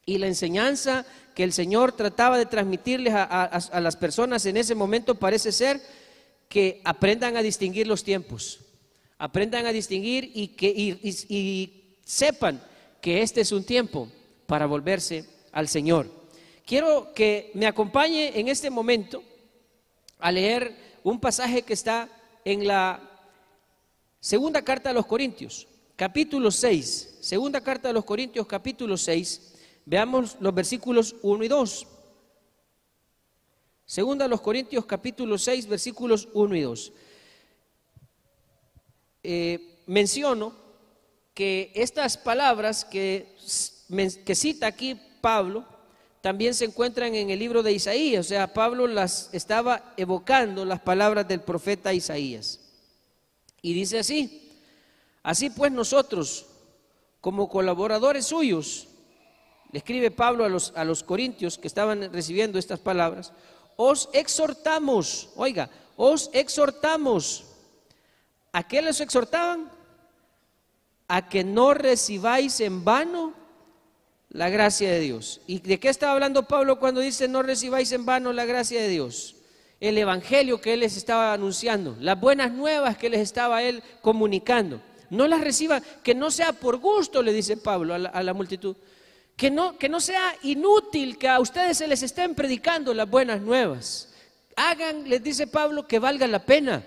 Y 0.06 0.18
la 0.18 0.26
enseñanza 0.26 1.06
que 1.34 1.44
el 1.44 1.52
Señor 1.52 1.92
trataba 1.92 2.38
de 2.38 2.46
transmitirles 2.46 3.12
a, 3.14 3.80
las 3.80 3.96
personas 3.96 4.46
en 4.46 4.56
ese 4.56 4.74
momento 4.74 5.14
parece 5.16 5.52
ser 5.52 5.80
que 6.48 6.80
aprendan 6.84 7.36
a 7.36 7.42
distinguir 7.42 7.86
los 7.86 8.04
tiempos, 8.04 8.60
aprendan 9.18 9.66
a 9.66 9.72
distinguir 9.72 10.30
y, 10.34 10.48
que, 10.48 11.83
sepan 12.04 12.62
que 13.00 13.22
este 13.22 13.40
es 13.40 13.52
un 13.52 13.64
tiempo 13.64 14.08
para 14.46 14.66
volverse 14.66 15.24
al 15.52 15.68
Señor. 15.68 16.10
Quiero 16.66 17.12
que 17.14 17.50
me 17.54 17.66
acompañe 17.66 18.38
en 18.38 18.48
este 18.48 18.70
momento 18.70 19.22
a 20.18 20.32
leer 20.32 20.74
un 21.02 21.20
pasaje 21.20 21.62
que 21.62 21.74
está 21.74 22.08
en 22.44 22.66
la 22.66 23.00
segunda 24.20 24.62
carta 24.62 24.88
de 24.90 24.94
los 24.94 25.06
Corintios, 25.06 25.66
capítulo 25.96 26.50
6. 26.50 27.18
Segunda 27.20 27.60
carta 27.60 27.88
de 27.88 27.94
los 27.94 28.04
Corintios, 28.04 28.46
capítulo 28.46 28.96
6. 28.96 29.54
Veamos 29.84 30.36
los 30.40 30.54
versículos 30.54 31.16
1 31.22 31.44
y 31.44 31.48
2. 31.48 31.86
Segunda 33.84 34.24
de 34.24 34.30
los 34.30 34.40
Corintios, 34.40 34.86
capítulo 34.86 35.36
6, 35.36 35.66
versículos 35.66 36.28
1 36.32 36.56
y 36.56 36.60
2. 36.62 36.92
Eh, 39.22 39.82
menciono 39.86 40.63
que 41.34 41.72
estas 41.74 42.16
palabras 42.16 42.84
que, 42.84 43.26
cita 44.34 44.68
aquí 44.68 44.98
Pablo 45.20 45.64
también 46.20 46.54
se 46.54 46.64
encuentran 46.64 47.14
en 47.14 47.28
el 47.28 47.38
libro 47.38 47.62
de 47.62 47.72
Isaías, 47.72 48.24
o 48.24 48.28
sea, 48.28 48.54
Pablo 48.54 48.86
las 48.86 49.28
estaba 49.34 49.92
evocando 49.98 50.64
las 50.64 50.80
palabras 50.80 51.28
del 51.28 51.40
profeta 51.40 51.92
Isaías. 51.92 52.60
Y 53.60 53.74
dice 53.74 53.98
así, 53.98 54.58
así 55.22 55.50
pues 55.50 55.70
nosotros, 55.70 56.46
como 57.20 57.48
colaboradores 57.48 58.26
suyos, 58.26 58.88
le 59.70 59.78
escribe 59.78 60.10
Pablo 60.10 60.44
a 60.44 60.48
los, 60.48 60.72
a 60.76 60.84
los 60.84 61.02
corintios 61.02 61.58
que 61.58 61.66
estaban 61.66 62.10
recibiendo 62.12 62.58
estas 62.58 62.78
palabras, 62.78 63.32
os 63.76 64.08
exhortamos, 64.12 65.30
oiga, 65.36 65.68
os 65.96 66.30
exhortamos. 66.32 67.44
¿A 68.52 68.66
qué 68.66 68.80
les 68.80 69.00
exhortaban? 69.00 69.68
A 71.08 71.28
que 71.28 71.44
no 71.44 71.74
recibáis 71.74 72.60
en 72.60 72.84
vano 72.84 73.34
la 74.30 74.50
gracia 74.50 74.90
de 74.90 75.00
Dios. 75.00 75.40
¿Y 75.46 75.60
de 75.60 75.78
qué 75.78 75.88
estaba 75.88 76.12
hablando 76.12 76.48
Pablo 76.48 76.78
cuando 76.78 77.00
dice 77.00 77.28
no 77.28 77.42
recibáis 77.42 77.92
en 77.92 78.04
vano 78.04 78.32
la 78.32 78.44
gracia 78.44 78.80
de 78.80 78.88
Dios? 78.88 79.36
El 79.80 79.98
evangelio 79.98 80.60
que 80.60 80.74
él 80.74 80.80
les 80.80 80.96
estaba 80.96 81.32
anunciando, 81.32 81.96
las 82.00 82.18
buenas 82.18 82.52
nuevas 82.52 82.96
que 82.96 83.10
les 83.10 83.20
estaba 83.20 83.62
él 83.62 83.82
comunicando. 84.00 84.80
No 85.10 85.28
las 85.28 85.40
reciban, 85.40 85.82
que 86.02 86.14
no 86.14 86.30
sea 86.30 86.52
por 86.52 86.78
gusto, 86.78 87.22
le 87.22 87.32
dice 87.32 87.56
Pablo 87.56 87.94
a 87.94 87.98
la, 87.98 88.08
a 88.08 88.22
la 88.22 88.34
multitud. 88.34 88.76
Que 89.36 89.50
no, 89.50 89.78
que 89.78 89.88
no 89.88 90.00
sea 90.00 90.34
inútil 90.42 91.18
que 91.18 91.28
a 91.28 91.40
ustedes 91.40 91.78
se 91.78 91.88
les 91.88 92.02
estén 92.02 92.34
predicando 92.34 92.94
las 92.94 93.08
buenas 93.08 93.40
nuevas. 93.40 94.12
Hagan, 94.56 95.08
les 95.08 95.22
dice 95.22 95.46
Pablo, 95.46 95.86
que 95.86 95.98
valga 95.98 96.26
la 96.26 96.44
pena. 96.44 96.84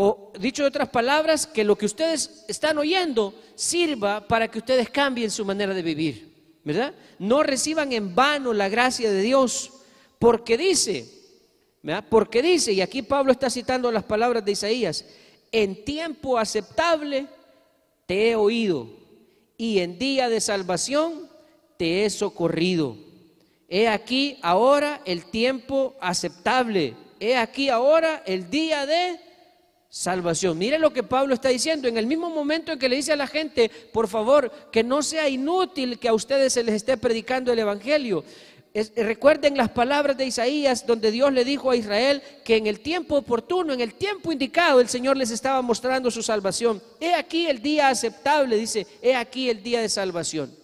O 0.00 0.32
dicho 0.38 0.62
de 0.62 0.68
otras 0.68 0.90
palabras, 0.90 1.44
que 1.44 1.64
lo 1.64 1.76
que 1.76 1.86
ustedes 1.86 2.44
están 2.46 2.78
oyendo 2.78 3.34
sirva 3.56 4.28
para 4.28 4.48
que 4.48 4.60
ustedes 4.60 4.88
cambien 4.90 5.28
su 5.28 5.44
manera 5.44 5.74
de 5.74 5.82
vivir, 5.82 6.32
¿verdad? 6.62 6.94
No 7.18 7.42
reciban 7.42 7.92
en 7.92 8.14
vano 8.14 8.52
la 8.52 8.68
gracia 8.68 9.10
de 9.10 9.22
Dios, 9.22 9.72
porque 10.20 10.56
dice, 10.56 11.04
¿verdad? 11.82 12.04
Porque 12.08 12.42
dice, 12.42 12.72
y 12.72 12.80
aquí 12.80 13.02
Pablo 13.02 13.32
está 13.32 13.50
citando 13.50 13.90
las 13.90 14.04
palabras 14.04 14.44
de 14.44 14.52
Isaías, 14.52 15.04
en 15.50 15.84
tiempo 15.84 16.38
aceptable 16.38 17.26
te 18.06 18.30
he 18.30 18.36
oído 18.36 18.88
y 19.56 19.80
en 19.80 19.98
día 19.98 20.28
de 20.28 20.40
salvación 20.40 21.28
te 21.76 22.04
he 22.04 22.10
socorrido. 22.10 22.96
He 23.68 23.88
aquí 23.88 24.38
ahora 24.42 25.02
el 25.06 25.24
tiempo 25.24 25.96
aceptable. 26.00 26.94
He 27.18 27.36
aquí 27.36 27.68
ahora 27.68 28.22
el 28.26 28.48
día 28.48 28.86
de 28.86 29.26
salvación. 29.88 30.58
Mire 30.58 30.78
lo 30.78 30.92
que 30.92 31.02
Pablo 31.02 31.34
está 31.34 31.48
diciendo. 31.48 31.88
En 31.88 31.96
el 31.96 32.06
mismo 32.06 32.30
momento 32.30 32.72
en 32.72 32.78
que 32.78 32.88
le 32.88 32.96
dice 32.96 33.12
a 33.12 33.16
la 33.16 33.26
gente, 33.26 33.70
por 33.92 34.08
favor, 34.08 34.50
que 34.70 34.84
no 34.84 35.02
sea 35.02 35.28
inútil 35.28 35.98
que 35.98 36.08
a 36.08 36.14
ustedes 36.14 36.52
se 36.52 36.62
les 36.62 36.74
esté 36.74 36.96
predicando 36.96 37.52
el 37.52 37.58
Evangelio. 37.58 38.24
recuerden 38.96 39.56
las 39.56 39.70
palabras 39.70 40.16
de 40.16 40.26
Isaías 40.26 40.86
donde 40.86 41.10
Dios 41.10 41.32
le 41.32 41.44
dijo 41.44 41.70
a 41.70 41.76
Israel 41.76 42.22
que 42.44 42.56
en 42.56 42.66
el 42.66 42.80
tiempo 42.80 43.16
oportuno, 43.16 43.72
en 43.72 43.80
el 43.80 43.94
tiempo 43.94 44.30
indicado, 44.30 44.80
el 44.80 44.88
Señor 44.88 45.16
les 45.16 45.30
estaba 45.30 45.62
mostrando 45.62 46.10
su 46.10 46.22
salvación. 46.22 46.82
He 47.00 47.14
aquí 47.14 47.46
el 47.46 47.62
día 47.62 47.88
aceptable, 47.88 48.56
dice, 48.56 48.86
he 49.02 49.14
aquí 49.14 49.48
el 49.48 49.62
día 49.62 49.80
de 49.80 49.88
salvación. 49.88 50.54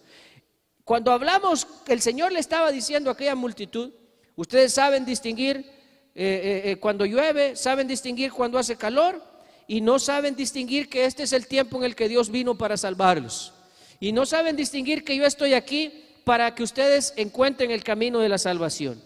Cuando 0.83 1.11
hablamos, 1.11 1.67
el 1.87 1.99
Señor 1.99 2.31
le 2.31 2.39
estaba 2.39 2.71
diciendo 2.71 3.09
a 3.09 3.13
aquella 3.13 3.33
multitud, 3.33 3.91
ustedes 4.35 4.71
saben 4.71 5.03
distinguir 5.03 5.74
eh, 6.17 6.63
eh, 6.65 6.71
eh, 6.71 6.75
cuando 6.77 7.05
llueve, 7.05 7.57
saben 7.57 7.89
distinguir 7.89 8.31
cuando 8.31 8.57
hace 8.57 8.77
calor 8.77 9.21
y 9.67 9.81
no 9.81 9.99
saben 9.99 10.33
distinguir 10.33 10.87
que 10.87 11.03
este 11.03 11.23
es 11.23 11.33
el 11.33 11.45
tiempo 11.45 11.77
en 11.77 11.83
el 11.83 11.95
que 11.95 12.07
Dios 12.07 12.31
vino 12.31 12.57
para 12.57 12.77
salvarlos. 12.77 13.51
Y 13.99 14.13
no 14.13 14.25
saben 14.25 14.55
distinguir 14.55 15.03
que 15.03 15.17
yo 15.17 15.25
estoy 15.25 15.53
aquí 15.53 16.05
para 16.23 16.55
que 16.55 16.63
ustedes 16.63 17.13
encuentren 17.17 17.69
el 17.69 17.83
camino 17.83 18.19
de 18.19 18.29
la 18.29 18.37
salvación. 18.37 19.03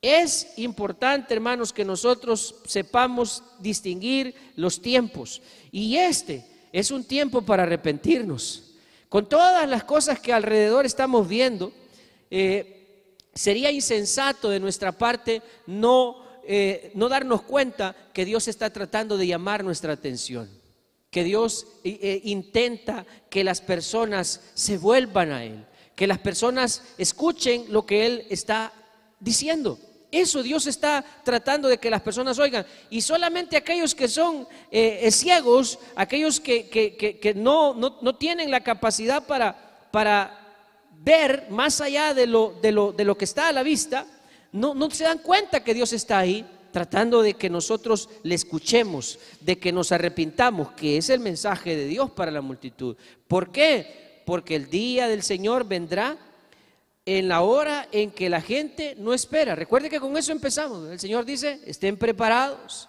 Es 0.00 0.52
importante, 0.56 1.34
hermanos, 1.34 1.72
que 1.72 1.84
nosotros 1.84 2.54
sepamos 2.64 3.42
distinguir 3.58 4.32
los 4.54 4.80
tiempos. 4.80 5.42
Y 5.72 5.96
este 5.96 6.46
es 6.72 6.92
un 6.92 7.02
tiempo 7.02 7.42
para 7.42 7.64
arrepentirnos. 7.64 8.74
Con 9.08 9.28
todas 9.28 9.68
las 9.68 9.82
cosas 9.82 10.20
que 10.20 10.32
alrededor 10.32 10.86
estamos 10.86 11.26
viendo, 11.26 11.72
sería 13.34 13.70
insensato 13.70 14.50
de 14.50 14.60
nuestra 14.60 14.92
parte 14.92 15.42
no 15.66 16.25
eh, 16.48 16.92
no 16.94 17.08
darnos 17.08 17.42
cuenta 17.42 17.96
que 18.12 18.24
Dios 18.24 18.48
está 18.48 18.70
tratando 18.70 19.16
de 19.16 19.26
llamar 19.26 19.64
nuestra 19.64 19.92
atención, 19.92 20.48
que 21.10 21.24
Dios 21.24 21.66
eh, 21.84 21.98
eh, 22.00 22.20
intenta 22.24 23.04
que 23.28 23.44
las 23.44 23.60
personas 23.60 24.40
se 24.54 24.78
vuelvan 24.78 25.32
a 25.32 25.44
Él, 25.44 25.66
que 25.94 26.06
las 26.06 26.18
personas 26.18 26.82
escuchen 26.98 27.66
lo 27.68 27.84
que 27.84 28.06
Él 28.06 28.26
está 28.30 28.72
diciendo. 29.20 29.78
Eso 30.12 30.42
Dios 30.42 30.66
está 30.66 31.04
tratando 31.24 31.68
de 31.68 31.78
que 31.78 31.90
las 31.90 32.00
personas 32.00 32.38
oigan. 32.38 32.64
Y 32.90 33.00
solamente 33.00 33.56
aquellos 33.56 33.94
que 33.94 34.06
son 34.06 34.46
ciegos, 35.10 35.80
aquellos 35.96 36.38
que, 36.38 37.32
no, 37.36 37.74
no, 37.74 38.14
tienen 38.14 38.50
la 38.50 38.62
capacidad 38.62 39.26
para, 39.26 39.88
para 39.90 40.46
ver 40.92 41.48
más 41.50 41.80
allá 41.80 42.14
de 42.14 42.26
lo, 42.26 42.54
de, 42.62 42.72
lo, 42.72 42.92
de 42.92 43.04
lo 43.04 43.18
que 43.18 43.24
está 43.24 43.48
a 43.48 43.52
la 43.52 43.64
vista, 43.64 44.06
no, 44.56 44.90
se 44.90 45.04
dan 45.04 45.18
cuenta 45.18 45.62
que 45.62 45.74
Dios 45.74 45.92
está 45.92 46.18
ahí 46.18 46.46
tratando 46.72 47.22
de 47.22 47.34
que 47.34 47.48
nosotros 47.48 48.08
le 48.22 48.34
escuchemos, 48.34 49.18
de 49.40 49.58
que 49.58 49.72
nos 49.72 49.92
arrepintamos, 49.92 50.72
que 50.72 50.96
es 50.96 51.10
el 51.10 51.20
mensaje 51.20 51.76
de 51.76 51.86
Dios 51.86 52.10
para 52.10 52.30
la 52.30 52.40
multitud. 52.40 52.96
¿Por 53.28 53.50
qué? 53.50 54.22
Porque 54.26 54.56
el 54.56 54.68
día 54.68 55.08
del 55.08 55.22
Señor 55.22 55.66
vendrá 55.66 56.18
en 57.04 57.28
la 57.28 57.42
hora 57.42 57.88
en 57.92 58.10
que 58.10 58.28
la 58.28 58.40
gente 58.40 58.94
no 58.98 59.14
espera. 59.14 59.54
Recuerde 59.54 59.88
que 59.88 60.00
con 60.00 60.16
eso 60.16 60.32
empezamos. 60.32 60.90
El 60.90 60.98
Señor 60.98 61.24
dice, 61.24 61.60
estén 61.64 61.96
preparados, 61.96 62.88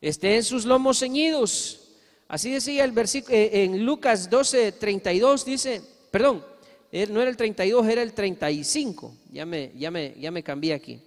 estén 0.00 0.42
sus 0.44 0.64
lomos 0.64 1.00
ceñidos. 1.00 1.88
Así 2.28 2.50
decía 2.52 2.84
el 2.84 2.92
versículo 2.92 3.36
eh, 3.36 3.64
en 3.64 3.84
Lucas 3.84 4.30
12, 4.30 4.72
32, 4.72 5.44
dice, 5.44 5.82
perdón, 6.10 6.44
no 6.92 7.20
era 7.20 7.30
el 7.30 7.36
32, 7.36 7.88
era 7.88 8.02
el 8.02 8.12
35. 8.12 9.14
Ya 9.32 9.46
me, 9.46 9.72
ya 9.76 9.90
me, 9.90 10.14
ya 10.18 10.30
me 10.30 10.42
cambié 10.42 10.74
aquí. 10.74 11.00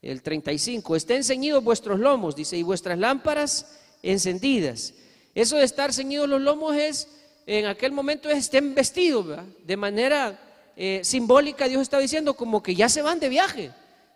El 0.00 0.22
35. 0.22 0.96
Estén 0.96 1.22
ceñidos 1.22 1.62
vuestros 1.62 2.00
lomos, 2.00 2.34
dice, 2.34 2.56
y 2.56 2.62
vuestras 2.62 2.98
lámparas 2.98 3.78
encendidas. 4.02 4.94
Eso 5.34 5.56
de 5.56 5.64
estar 5.64 5.92
ceñidos 5.92 6.28
los 6.28 6.40
lomos 6.40 6.74
es, 6.74 7.08
en 7.46 7.66
aquel 7.66 7.92
momento 7.92 8.28
es 8.28 8.38
estén 8.38 8.74
vestidos, 8.74 9.38
de 9.64 9.76
manera 9.76 10.38
eh, 10.76 11.00
simbólica 11.04 11.68
Dios 11.68 11.82
está 11.82 11.98
diciendo 11.98 12.34
como 12.34 12.62
que 12.62 12.74
ya 12.74 12.88
se 12.88 13.02
van 13.02 13.20
de 13.20 13.28
viaje. 13.28 13.70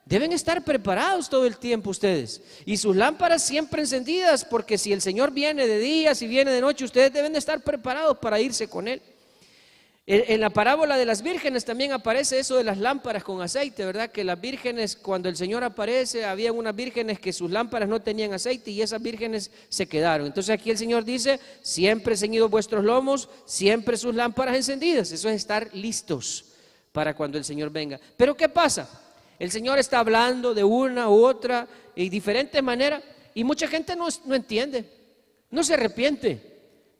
Deben 0.04 0.32
estar 0.32 0.62
preparados 0.64 1.28
todo 1.28 1.46
el 1.46 1.56
tiempo 1.56 1.90
ustedes. 1.90 2.40
Y 2.64 2.76
sus 2.76 2.94
lámparas 2.94 3.42
siempre 3.42 3.82
encendidas, 3.82 4.44
porque 4.44 4.78
si 4.78 4.92
el 4.92 5.02
Señor 5.02 5.32
viene 5.32 5.66
de 5.66 5.78
día, 5.78 6.14
si 6.14 6.28
viene 6.28 6.52
de 6.52 6.60
noche, 6.60 6.84
ustedes 6.84 7.12
deben 7.12 7.32
de 7.32 7.40
estar 7.40 7.60
preparados 7.60 8.18
para 8.18 8.40
irse 8.40 8.68
con 8.68 8.86
Él. 8.86 9.02
En 10.08 10.40
la 10.40 10.50
parábola 10.50 10.96
de 10.96 11.04
las 11.04 11.20
vírgenes 11.20 11.64
también 11.64 11.90
aparece 11.90 12.38
eso 12.38 12.56
de 12.56 12.62
las 12.62 12.78
lámparas 12.78 13.24
con 13.24 13.42
aceite, 13.42 13.84
¿verdad? 13.84 14.08
Que 14.08 14.22
las 14.22 14.40
vírgenes, 14.40 14.94
cuando 14.94 15.28
el 15.28 15.36
Señor 15.36 15.64
aparece, 15.64 16.24
había 16.24 16.52
unas 16.52 16.76
vírgenes 16.76 17.18
que 17.18 17.32
sus 17.32 17.50
lámparas 17.50 17.88
no 17.88 18.00
tenían 18.00 18.32
aceite 18.32 18.70
y 18.70 18.82
esas 18.82 19.02
vírgenes 19.02 19.50
se 19.68 19.88
quedaron. 19.88 20.28
Entonces 20.28 20.54
aquí 20.54 20.70
el 20.70 20.78
Señor 20.78 21.04
dice, 21.04 21.40
siempre 21.60 22.16
ceñidos 22.16 22.48
vuestros 22.48 22.84
lomos, 22.84 23.28
siempre 23.46 23.96
sus 23.96 24.14
lámparas 24.14 24.54
encendidas. 24.54 25.10
Eso 25.10 25.28
es 25.28 25.34
estar 25.34 25.74
listos 25.74 26.44
para 26.92 27.16
cuando 27.16 27.36
el 27.36 27.44
Señor 27.44 27.70
venga. 27.70 27.98
Pero 28.16 28.36
¿qué 28.36 28.48
pasa? 28.48 28.88
El 29.40 29.50
Señor 29.50 29.80
está 29.80 29.98
hablando 29.98 30.54
de 30.54 30.62
una 30.62 31.10
u 31.10 31.26
otra 31.26 31.66
y 31.96 32.10
diferente 32.10 32.62
manera 32.62 33.02
y 33.34 33.42
mucha 33.42 33.66
gente 33.66 33.96
no, 33.96 34.06
no 34.24 34.36
entiende, 34.36 34.88
no 35.50 35.64
se 35.64 35.74
arrepiente, 35.74 36.40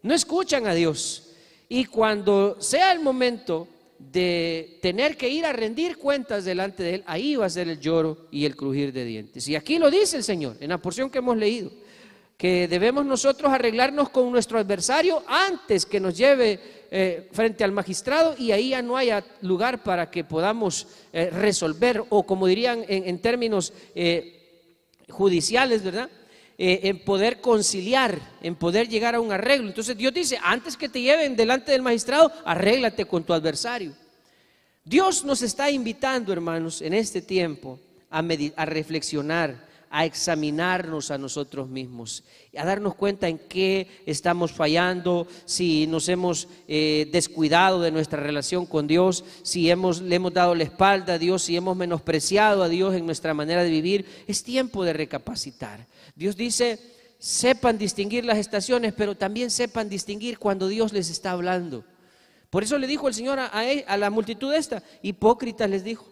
no 0.03 0.13
escuchan 0.13 0.67
a 0.67 0.75
Dios. 0.75 1.26
Y 1.69 1.87
cuando 1.87 2.57
sea 2.61 2.93
el 2.93 3.01
momento 3.01 3.69
de 3.99 4.79
tener 4.83 5.17
que 5.17 5.29
ir 5.29 5.45
a 5.45 5.53
rendir 5.53 5.97
cuentas 5.97 6.45
delante 6.45 6.83
de 6.83 6.95
Él, 6.97 7.05
ahí 7.07 7.37
va 7.37 7.47
a 7.47 7.51
ser 7.51 7.69
el 7.69 7.81
lloro 7.81 8.29
y 8.31 8.45
el 8.45 8.55
crujir 8.55 8.93
de 8.93 9.05
dientes. 9.05 9.49
Y 9.49 9.57
aquí 9.57 9.79
lo 9.79 9.91
dice 9.91 10.19
el 10.19 10.25
Señor, 10.25 10.57
en 10.61 10.71
la 10.71 10.79
porción 10.79 11.11
que 11.11 11.19
hemos 11.19 11.37
leído, 11.37 11.71
que 12.37 12.69
debemos 12.69 13.05
nosotros 13.07 13.51
arreglarnos 13.51 14.11
con 14.11 14.31
nuestro 14.31 14.59
adversario 14.59 15.23
antes 15.27 15.87
que 15.87 16.01
nos 16.01 16.17
lleve 16.17 16.61
eh, 16.91 17.29
frente 17.33 17.65
al 17.65 17.73
magistrado 17.73 18.35
y 18.39 18.53
ahí 18.53 18.71
ya 18.71 18.83
no 18.83 18.97
haya 18.97 19.25
lugar 19.41 19.83
para 19.83 20.11
que 20.11 20.23
podamos 20.23 20.87
eh, 21.13 21.31
resolver 21.31 22.05
o 22.11 22.25
como 22.25 22.47
dirían 22.47 22.85
en, 22.87 23.19
términos 23.21 23.73
eh, 23.95 24.69
judiciales, 25.09 25.83
¿verdad? 25.83 26.11
Eh, 26.59 26.89
en 26.89 26.99
poder 27.01 27.43
conciliar, 27.43 28.19
en 28.41 28.55
poder 28.55 28.89
llegar 28.89 29.15
a 29.15 29.21
un 29.21 29.31
arreglo. 29.31 29.69
Entonces 29.69 29.95
Dios 29.95 30.15
dice, 30.15 30.39
antes 30.43 30.75
que 30.75 30.89
te 30.89 31.03
lleven 31.03 31.37
delante 31.37 31.73
del 31.73 31.83
magistrado, 31.83 32.33
arréglate 32.47 33.05
con 33.05 33.25
tu 33.25 33.35
adversario. 33.35 33.93
Dios 34.83 35.23
nos 35.23 35.43
está 35.43 35.71
invitando, 35.71 36.33
hermanos, 36.33 36.81
en 36.81 36.95
este 36.95 37.21
tiempo 37.21 37.79
a, 38.09 38.25
a 38.57 38.65
reflexionar, 38.65 39.67
a 39.91 40.07
examinarnos 40.07 41.11
a 41.11 41.19
nosotros 41.19 41.69
mismos, 41.69 42.25
a 42.57 42.65
darnos 42.65 42.95
cuenta 42.95 43.29
en 43.29 43.39
qué 43.39 43.89
estamos 44.07 44.51
fallando, 44.51 45.27
si 45.45 45.87
nos 45.87 46.09
hemos 46.09 46.49
eh, 46.69 47.07
descuidado 47.13 47.83
de 47.83 47.91
nuestra 47.91 48.23
relación 48.23 48.65
con 48.65 48.87
Dios, 48.87 49.27
si 49.43 49.71
hemos, 49.71 50.01
le 50.01 50.17
hemos 50.17 50.33
dado 50.33 50.55
la 50.55 50.65
espalda 50.65 51.15
a 51.15 51.19
Dios, 51.19 51.43
si 51.43 51.55
hemos 51.55 51.77
menospreciado 51.77 52.63
a 52.63 52.69
Dios 52.71 52.95
en 52.95 53.05
nuestra 53.05 53.35
manera 53.35 53.63
de 53.63 53.71
vivir. 53.71 54.07
Es 54.27 54.43
tiempo 54.43 54.85
de 54.85 54.95
recapacitar. 54.95 55.87
Dios 56.17 56.35
dice, 56.35 56.81
sepan 57.19 57.79
distinguir 57.79 58.25
las 58.25 58.39
estaciones, 58.39 58.93
pero 58.95 59.15
también 59.15 59.51
sepan 59.51 59.89
distinguir 59.89 60.39
cuando 60.39 60.67
Dios 60.67 60.93
les 60.93 61.11
está 61.11 61.31
hablando. 61.31 61.85
Por 62.51 62.65
eso 62.65 62.79
le 62.79 62.87
dijo 62.87 63.07
el 63.07 63.15
Señor 63.15 63.39
a, 63.39 63.51
a 63.51 63.97
la 63.97 64.11
multitud 64.11 64.53
esta, 64.53 64.83
hipócritas 65.03 65.69
les 65.69 65.85
dijo, 65.85 66.07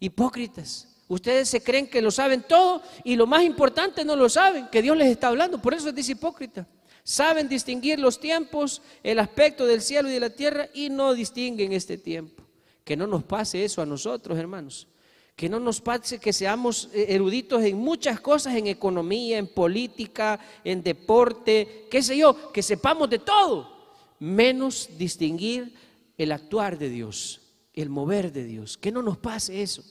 hipócritas. 0.00 0.88
Ustedes 1.08 1.50
se 1.50 1.62
creen 1.62 1.86
que 1.86 2.00
lo 2.00 2.10
saben 2.10 2.42
todo 2.42 2.82
y 3.04 3.16
lo 3.16 3.26
más 3.26 3.42
importante 3.42 4.04
no 4.04 4.16
lo 4.16 4.30
saben, 4.30 4.68
que 4.68 4.80
Dios 4.80 4.96
les 4.96 5.08
está 5.08 5.28
hablando. 5.28 5.60
Por 5.60 5.74
eso 5.74 5.90
es 5.90 6.08
hipócrita. 6.08 6.66
Saben 7.04 7.48
distinguir 7.48 7.98
los 7.98 8.18
tiempos, 8.20 8.80
el 9.02 9.18
aspecto 9.18 9.66
del 9.66 9.82
cielo 9.82 10.08
y 10.08 10.12
de 10.12 10.20
la 10.20 10.30
tierra 10.30 10.68
y 10.72 10.88
no 10.88 11.12
distinguen 11.12 11.72
este 11.72 11.98
tiempo. 11.98 12.42
Que 12.84 12.96
no 12.96 13.06
nos 13.06 13.24
pase 13.24 13.64
eso 13.64 13.82
a 13.82 13.86
nosotros, 13.86 14.38
hermanos. 14.38 14.88
Que 15.36 15.48
no 15.48 15.58
nos 15.58 15.80
pase 15.80 16.18
que 16.18 16.32
seamos 16.32 16.90
eh, 16.92 17.06
eruditos 17.08 17.62
en 17.62 17.78
muchas 17.78 18.20
cosas, 18.20 18.54
en 18.54 18.66
economía, 18.66 19.38
en 19.38 19.48
política, 19.48 20.38
en 20.62 20.82
deporte, 20.82 21.86
qué 21.90 22.02
sé 22.02 22.16
yo, 22.16 22.52
que 22.52 22.62
sepamos 22.62 23.08
de 23.08 23.18
todo, 23.18 23.72
menos 24.18 24.90
distinguir 24.98 25.74
el 26.18 26.32
actuar 26.32 26.78
de 26.78 26.90
Dios, 26.90 27.40
el 27.72 27.88
mover 27.88 28.32
de 28.32 28.44
Dios. 28.44 28.76
Que 28.76 28.92
no 28.92 29.02
nos 29.02 29.16
pase 29.16 29.62
eso. 29.62 29.82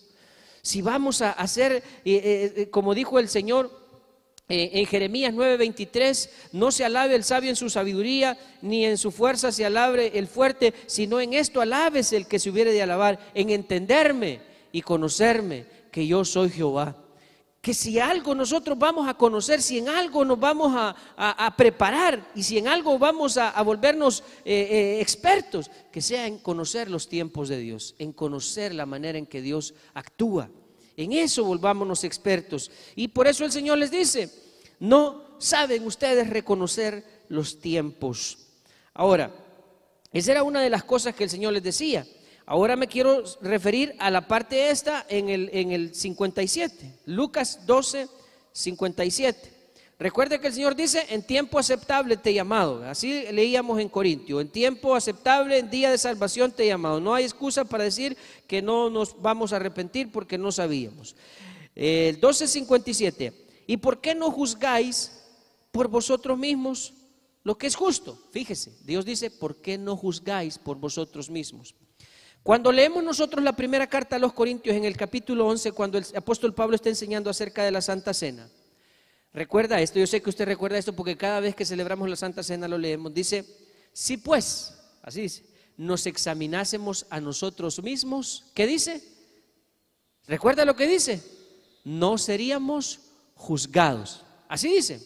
Si 0.62 0.82
vamos 0.82 1.22
a 1.22 1.32
hacer, 1.32 1.84
eh, 2.06 2.54
eh, 2.56 2.70
como 2.70 2.94
dijo 2.94 3.18
el 3.18 3.28
Señor, 3.28 3.82
en 4.54 4.86
Jeremías 4.86 5.34
9:23, 5.34 6.30
no 6.52 6.72
se 6.72 6.84
alabe 6.84 7.16
el 7.16 7.24
sabio 7.24 7.50
en 7.50 7.56
su 7.56 7.70
sabiduría, 7.70 8.38
ni 8.62 8.86
en 8.86 8.98
su 8.98 9.12
fuerza 9.12 9.50
se 9.52 9.66
alabe 9.66 10.18
el 10.20 10.28
fuerte, 10.28 10.74
sino 10.88 11.22
en 11.22 11.34
esto 11.34 11.62
alabes 11.62 12.12
el 12.12 12.28
que 12.28 12.38
se 12.38 12.50
hubiere 12.50 12.74
de 12.74 12.82
alabar, 12.82 13.18
en 13.34 13.50
entenderme 13.50 14.51
y 14.72 14.82
conocerme 14.82 15.66
que 15.92 16.06
yo 16.08 16.24
soy 16.26 16.50
Jehová. 16.50 16.98
Que 17.62 17.76
si 17.76 18.00
algo 18.00 18.34
nosotros 18.34 18.78
vamos 18.78 19.08
a 19.08 19.14
conocer, 19.14 19.62
si 19.62 19.78
en 19.78 19.90
algo 19.90 20.26
nos 20.26 20.40
vamos 20.40 20.74
a, 20.76 21.56
preparar 21.56 22.32
y 22.34 22.42
si 22.42 22.58
en 22.58 22.68
algo 22.68 22.98
vamos 22.98 23.38
a, 23.38 23.62
volvernos 23.62 24.24
eh, 24.44 24.68
eh, 24.72 25.02
expertos, 25.02 25.70
que 25.92 26.02
sea 26.02 26.26
en 26.26 26.40
conocer 26.40 26.90
los 26.90 27.08
tiempos 27.08 27.50
de 27.50 27.60
Dios, 27.60 27.94
en 28.00 28.14
conocer 28.14 28.74
la 28.74 28.88
manera 28.88 29.20
en 29.20 29.28
que 29.28 29.42
Dios 29.42 29.76
actúa. 29.94 30.50
En 30.98 31.14
eso 31.14 31.44
volvámonos 31.44 32.04
expertos. 32.04 32.72
Y 32.96 33.10
por 33.10 33.28
eso 33.28 33.46
el 33.46 33.52
Señor 33.52 33.78
les 33.78 33.92
dice, 33.92 34.32
no 34.80 35.38
saben 35.38 35.86
ustedes 35.86 36.30
reconocer 36.30 37.26
los 37.30 37.60
tiempos. 37.60 38.40
Ahora, 38.94 39.32
esa 40.12 40.32
era 40.32 40.44
una 40.44 40.62
de 40.62 40.70
las 40.70 40.84
cosas 40.84 41.16
que 41.16 41.24
el 41.24 41.30
Señor 41.30 41.54
les 41.54 41.64
decía. 41.64 42.06
Ahora 42.52 42.76
me 42.76 42.90
quiero 42.90 43.24
referir 43.40 43.96
a 43.98 44.12
la 44.12 44.28
parte 44.28 44.72
esta 44.72 45.06
en 45.08 45.30
el, 45.30 45.50
en 45.54 45.72
el 45.72 45.96
57, 45.96 46.96
Lucas 47.06 47.66
12, 47.66 48.10
57. 48.52 49.54
Recuerde 49.98 50.38
que 50.38 50.48
el 50.48 50.54
Señor 50.54 50.76
dice, 50.76 51.06
en 51.12 51.26
tiempo 51.26 51.58
aceptable 51.58 52.18
te 52.18 52.32
he 52.32 52.34
llamado. 52.34 52.84
Así 52.84 53.24
leíamos 53.32 53.80
en 53.80 53.88
Corintio, 53.88 54.42
en 54.42 54.50
tiempo 54.50 54.96
aceptable, 54.96 55.60
en 55.60 55.70
día 55.70 55.92
de 55.92 55.98
salvación 55.98 56.52
te 56.52 56.64
he 56.64 56.68
llamado. 56.68 57.00
No 57.00 57.14
hay 57.16 57.24
excusa 57.24 57.64
para 57.64 57.86
decir 57.86 58.18
que 58.48 58.62
no 58.62 58.90
nos 58.90 59.22
vamos 59.22 59.54
a 59.54 59.56
arrepentir 59.56 60.12
porque 60.12 60.38
no 60.38 60.52
sabíamos. 60.52 61.16
El 61.74 62.20
12.57, 62.20 63.34
¿y 63.66 63.78
por 63.78 64.02
qué 64.02 64.14
no 64.14 64.30
juzgáis 64.30 65.24
por 65.72 65.88
vosotros 65.88 66.38
mismos 66.38 66.96
lo 67.46 67.58
que 67.58 67.68
es 67.68 67.76
justo? 67.78 68.22
Fíjese, 68.32 68.74
Dios 68.84 69.06
dice, 69.06 69.32
¿por 69.32 69.62
qué 69.62 69.78
no 69.78 69.96
juzgáis 69.96 70.58
por 70.58 70.76
vosotros 70.76 71.30
mismos? 71.30 71.76
Cuando 72.44 72.72
leemos 72.72 73.04
nosotros 73.04 73.44
la 73.44 73.56
primera 73.56 73.86
carta 73.86 74.16
a 74.16 74.20
los 74.20 74.34
Corintios 74.34 74.76
en 74.76 74.84
el 74.84 74.98
capítulo 74.98 75.46
11, 75.48 75.74
cuando 75.74 76.00
el 76.00 76.06
apóstol 76.16 76.56
Pablo 76.56 76.76
está 76.76 76.90
enseñando 76.90 77.30
acerca 77.30 77.64
de 77.64 77.70
la 77.70 77.82
Santa 77.82 78.16
Cena, 78.16 78.50
recuerda 79.32 79.80
esto, 79.80 80.00
yo 80.00 80.08
sé 80.08 80.24
que 80.24 80.30
usted 80.32 80.46
recuerda 80.46 80.80
esto 80.80 80.94
porque 80.94 81.16
cada 81.16 81.40
vez 81.40 81.56
que 81.56 81.66
celebramos 81.66 82.10
la 82.10 82.16
Santa 82.16 82.42
Cena 82.42 82.68
lo 82.68 82.80
leemos, 82.80 83.14
dice, 83.14 83.46
si 83.94 84.18
pues, 84.18 84.74
así 85.04 85.22
dice, 85.22 85.46
nos 85.78 86.08
examinásemos 86.08 87.06
a 87.12 87.22
nosotros 87.22 87.82
mismos, 87.84 88.46
¿qué 88.56 88.66
dice? 88.66 89.04
¿Recuerda 90.26 90.66
lo 90.66 90.76
que 90.76 90.88
dice? 90.88 91.24
No 91.84 92.18
seríamos 92.18 93.02
juzgados, 93.36 94.24
así 94.48 94.68
dice. 94.68 95.00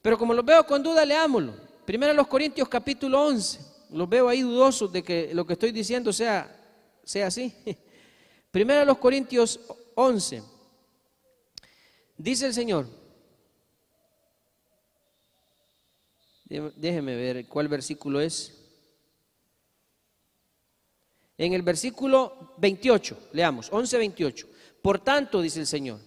Pero 0.00 0.16
como 0.16 0.32
lo 0.32 0.42
veo 0.42 0.66
con 0.66 0.82
duda, 0.82 1.04
leámoslo. 1.04 1.54
Primero 1.84 2.12
a 2.12 2.14
los 2.14 2.28
Corintios 2.28 2.68
capítulo 2.68 3.22
11, 3.26 3.60
los 3.90 4.08
veo 4.08 4.26
ahí 4.26 4.40
dudosos 4.40 4.90
de 4.90 5.02
que 5.02 5.34
lo 5.34 5.46
que 5.46 5.52
estoy 5.52 5.70
diciendo 5.70 6.14
sea 6.14 6.60
sea 7.04 7.26
así. 7.28 7.54
Primero 8.50 8.80
a 8.80 8.84
los 8.84 8.98
Corintios 8.98 9.60
11. 9.94 10.42
Dice 12.16 12.46
el 12.46 12.54
Señor. 12.54 12.86
Déjeme 16.76 17.16
ver 17.16 17.46
cuál 17.46 17.68
versículo 17.68 18.20
es. 18.20 18.58
En 21.38 21.54
el 21.54 21.62
versículo 21.62 22.54
28, 22.58 23.30
leamos, 23.32 23.68
11, 23.72 23.98
28. 23.98 24.48
Por 24.82 25.00
tanto, 25.00 25.40
dice 25.40 25.60
el 25.60 25.66
Señor, 25.66 25.98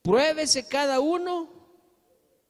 pruébese 0.00 0.68
cada 0.68 1.00
uno 1.00 1.50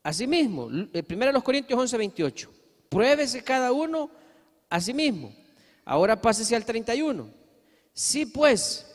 a 0.03 0.13
sí 0.13 0.27
mismo. 0.27 0.69
Primero 1.07 1.31
a 1.31 1.33
los 1.33 1.43
Corintios 1.43 1.81
11, 1.81 1.97
28. 1.97 2.53
Pruébese 2.91 3.43
cada 3.43 3.73
uno 3.73 4.11
a 4.69 4.81
sí 4.81 4.93
mismo. 4.93 5.35
Ahora 5.85 6.21
pásese 6.21 6.55
al 6.55 6.65
31. 6.65 7.38
Si 7.99 8.27
pues 8.27 8.87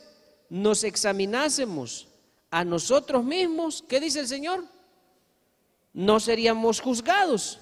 nos 0.48 0.82
examinásemos 0.82 2.08
a 2.50 2.64
nosotros 2.64 3.22
mismos, 3.22 3.84
¿qué 3.86 4.00
dice 4.00 4.20
el 4.20 4.28
Señor? 4.28 4.64
No 5.92 6.18
seríamos 6.20 6.80
juzgados. 6.80 7.60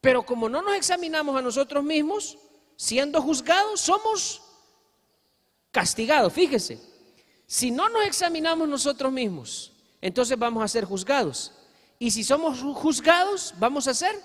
Pero 0.00 0.24
como 0.24 0.48
no 0.48 0.62
nos 0.62 0.74
examinamos 0.74 1.36
a 1.36 1.42
nosotros 1.42 1.84
mismos, 1.84 2.38
siendo 2.76 3.20
juzgados, 3.20 3.78
somos 3.82 4.40
castigados. 5.70 6.32
Fíjese, 6.32 6.80
si 7.46 7.70
no 7.70 7.90
nos 7.90 8.06
examinamos 8.06 8.66
nosotros 8.66 9.12
mismos, 9.12 9.70
entonces 10.00 10.38
vamos 10.38 10.64
a 10.64 10.68
ser 10.68 10.86
juzgados. 10.86 11.52
Y 11.98 12.10
si 12.10 12.24
somos 12.24 12.62
juzgados, 12.62 13.52
vamos 13.58 13.86
a 13.86 13.92
ser 13.92 14.18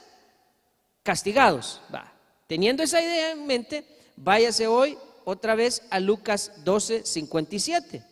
castigados. 1.04 1.82
Va. 1.94 2.14
Teniendo 2.48 2.82
esa 2.82 3.02
idea 3.02 3.32
en 3.32 3.46
mente, 3.46 3.86
váyase 4.16 4.68
hoy 4.68 4.98
otra 5.30 5.56
vez 5.56 5.84
a 5.90 6.00
Lucas 6.00 6.52
12, 6.64 7.06
57. 7.06 8.04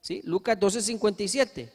¿Sí? 0.00 0.20
Lucas 0.24 0.58
12, 0.58 0.82
57. 0.82 1.72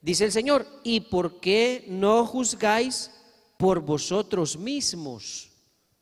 Dice 0.00 0.24
el 0.24 0.32
Señor, 0.32 0.66
¿y 0.82 1.00
por 1.00 1.40
qué 1.40 1.84
no 1.88 2.26
juzgáis 2.26 3.10
por 3.56 3.80
vosotros 3.80 4.58
mismos 4.58 5.50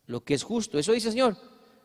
lo 0.07 0.25
que 0.25 0.35
es 0.35 0.43
justo? 0.43 0.79
Eso 0.79 0.93
dice 0.93 1.09
el 1.09 1.13
Señor. 1.13 1.37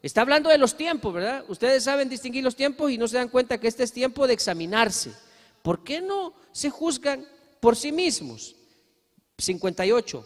Está 0.01 0.21
hablando 0.21 0.49
de 0.49 0.57
los 0.57 0.77
tiempos, 0.77 1.13
¿verdad? 1.13 1.43
Ustedes 1.47 1.83
saben 1.83 2.09
distinguir 2.09 2.43
los 2.43 2.55
tiempos 2.55 2.91
y 2.91 2.97
no 2.97 3.07
se 3.07 3.17
dan 3.17 3.29
cuenta 3.29 3.59
que 3.59 3.67
este 3.67 3.83
es 3.83 3.91
tiempo 3.91 4.25
de 4.25 4.33
examinarse. 4.33 5.11
¿Por 5.61 5.83
qué 5.83 6.01
no 6.01 6.33
se 6.51 6.69
juzgan 6.69 7.27
por 7.59 7.75
sí 7.75 7.91
mismos? 7.91 8.55
58. 9.37 10.25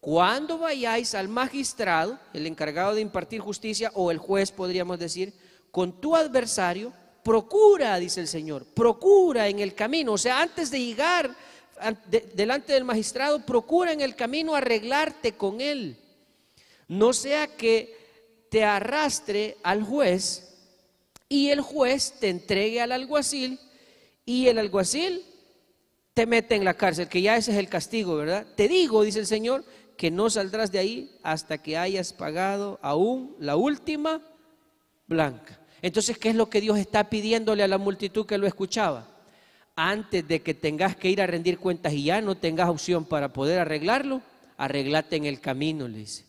Cuando 0.00 0.58
vayáis 0.58 1.14
al 1.14 1.28
magistrado, 1.28 2.18
el 2.34 2.46
encargado 2.46 2.94
de 2.94 3.00
impartir 3.00 3.40
justicia, 3.40 3.90
o 3.94 4.10
el 4.10 4.18
juez, 4.18 4.52
podríamos 4.52 4.98
decir, 4.98 5.32
con 5.74 6.00
tu 6.00 6.14
adversario, 6.14 6.92
procura, 7.24 7.98
dice 7.98 8.20
el 8.20 8.28
Señor, 8.28 8.64
procura 8.64 9.48
en 9.48 9.58
el 9.58 9.74
camino, 9.74 10.12
o 10.12 10.18
sea, 10.18 10.40
antes 10.40 10.70
de 10.70 10.78
llegar 10.78 11.34
delante 12.32 12.74
del 12.74 12.84
magistrado, 12.84 13.44
procura 13.44 13.90
en 13.90 14.00
el 14.00 14.14
camino 14.14 14.54
arreglarte 14.54 15.32
con 15.32 15.60
él. 15.60 15.96
No 16.86 17.12
sea 17.12 17.48
que 17.48 18.46
te 18.50 18.62
arrastre 18.62 19.56
al 19.64 19.82
juez 19.82 20.54
y 21.28 21.50
el 21.50 21.60
juez 21.60 22.20
te 22.20 22.28
entregue 22.28 22.80
al 22.80 22.92
alguacil 22.92 23.58
y 24.24 24.46
el 24.46 24.58
alguacil 24.58 25.26
te 26.14 26.24
mete 26.24 26.54
en 26.54 26.64
la 26.64 26.74
cárcel, 26.74 27.08
que 27.08 27.20
ya 27.20 27.36
ese 27.36 27.50
es 27.50 27.58
el 27.58 27.68
castigo, 27.68 28.14
¿verdad? 28.14 28.46
Te 28.54 28.68
digo, 28.68 29.02
dice 29.02 29.18
el 29.18 29.26
Señor, 29.26 29.64
que 29.96 30.12
no 30.12 30.30
saldrás 30.30 30.70
de 30.70 30.78
ahí 30.78 31.18
hasta 31.24 31.58
que 31.58 31.76
hayas 31.76 32.12
pagado 32.12 32.78
aún 32.80 33.34
la 33.40 33.56
última 33.56 34.22
blanca. 35.08 35.58
Entonces, 35.84 36.16
¿qué 36.16 36.30
es 36.30 36.34
lo 36.34 36.48
que 36.48 36.62
Dios 36.62 36.78
está 36.78 37.10
pidiéndole 37.10 37.62
a 37.62 37.68
la 37.68 37.76
multitud 37.76 38.24
que 38.24 38.38
lo 38.38 38.46
escuchaba? 38.46 39.06
Antes 39.76 40.26
de 40.26 40.40
que 40.40 40.54
tengas 40.54 40.96
que 40.96 41.10
ir 41.10 41.20
a 41.20 41.26
rendir 41.26 41.58
cuentas 41.58 41.92
y 41.92 42.04
ya 42.04 42.22
no 42.22 42.38
tengas 42.38 42.70
opción 42.70 43.04
para 43.04 43.34
poder 43.34 43.58
arreglarlo, 43.58 44.22
arreglate 44.56 45.16
en 45.16 45.26
el 45.26 45.42
camino, 45.42 45.86
le 45.86 45.98
dice. 45.98 46.24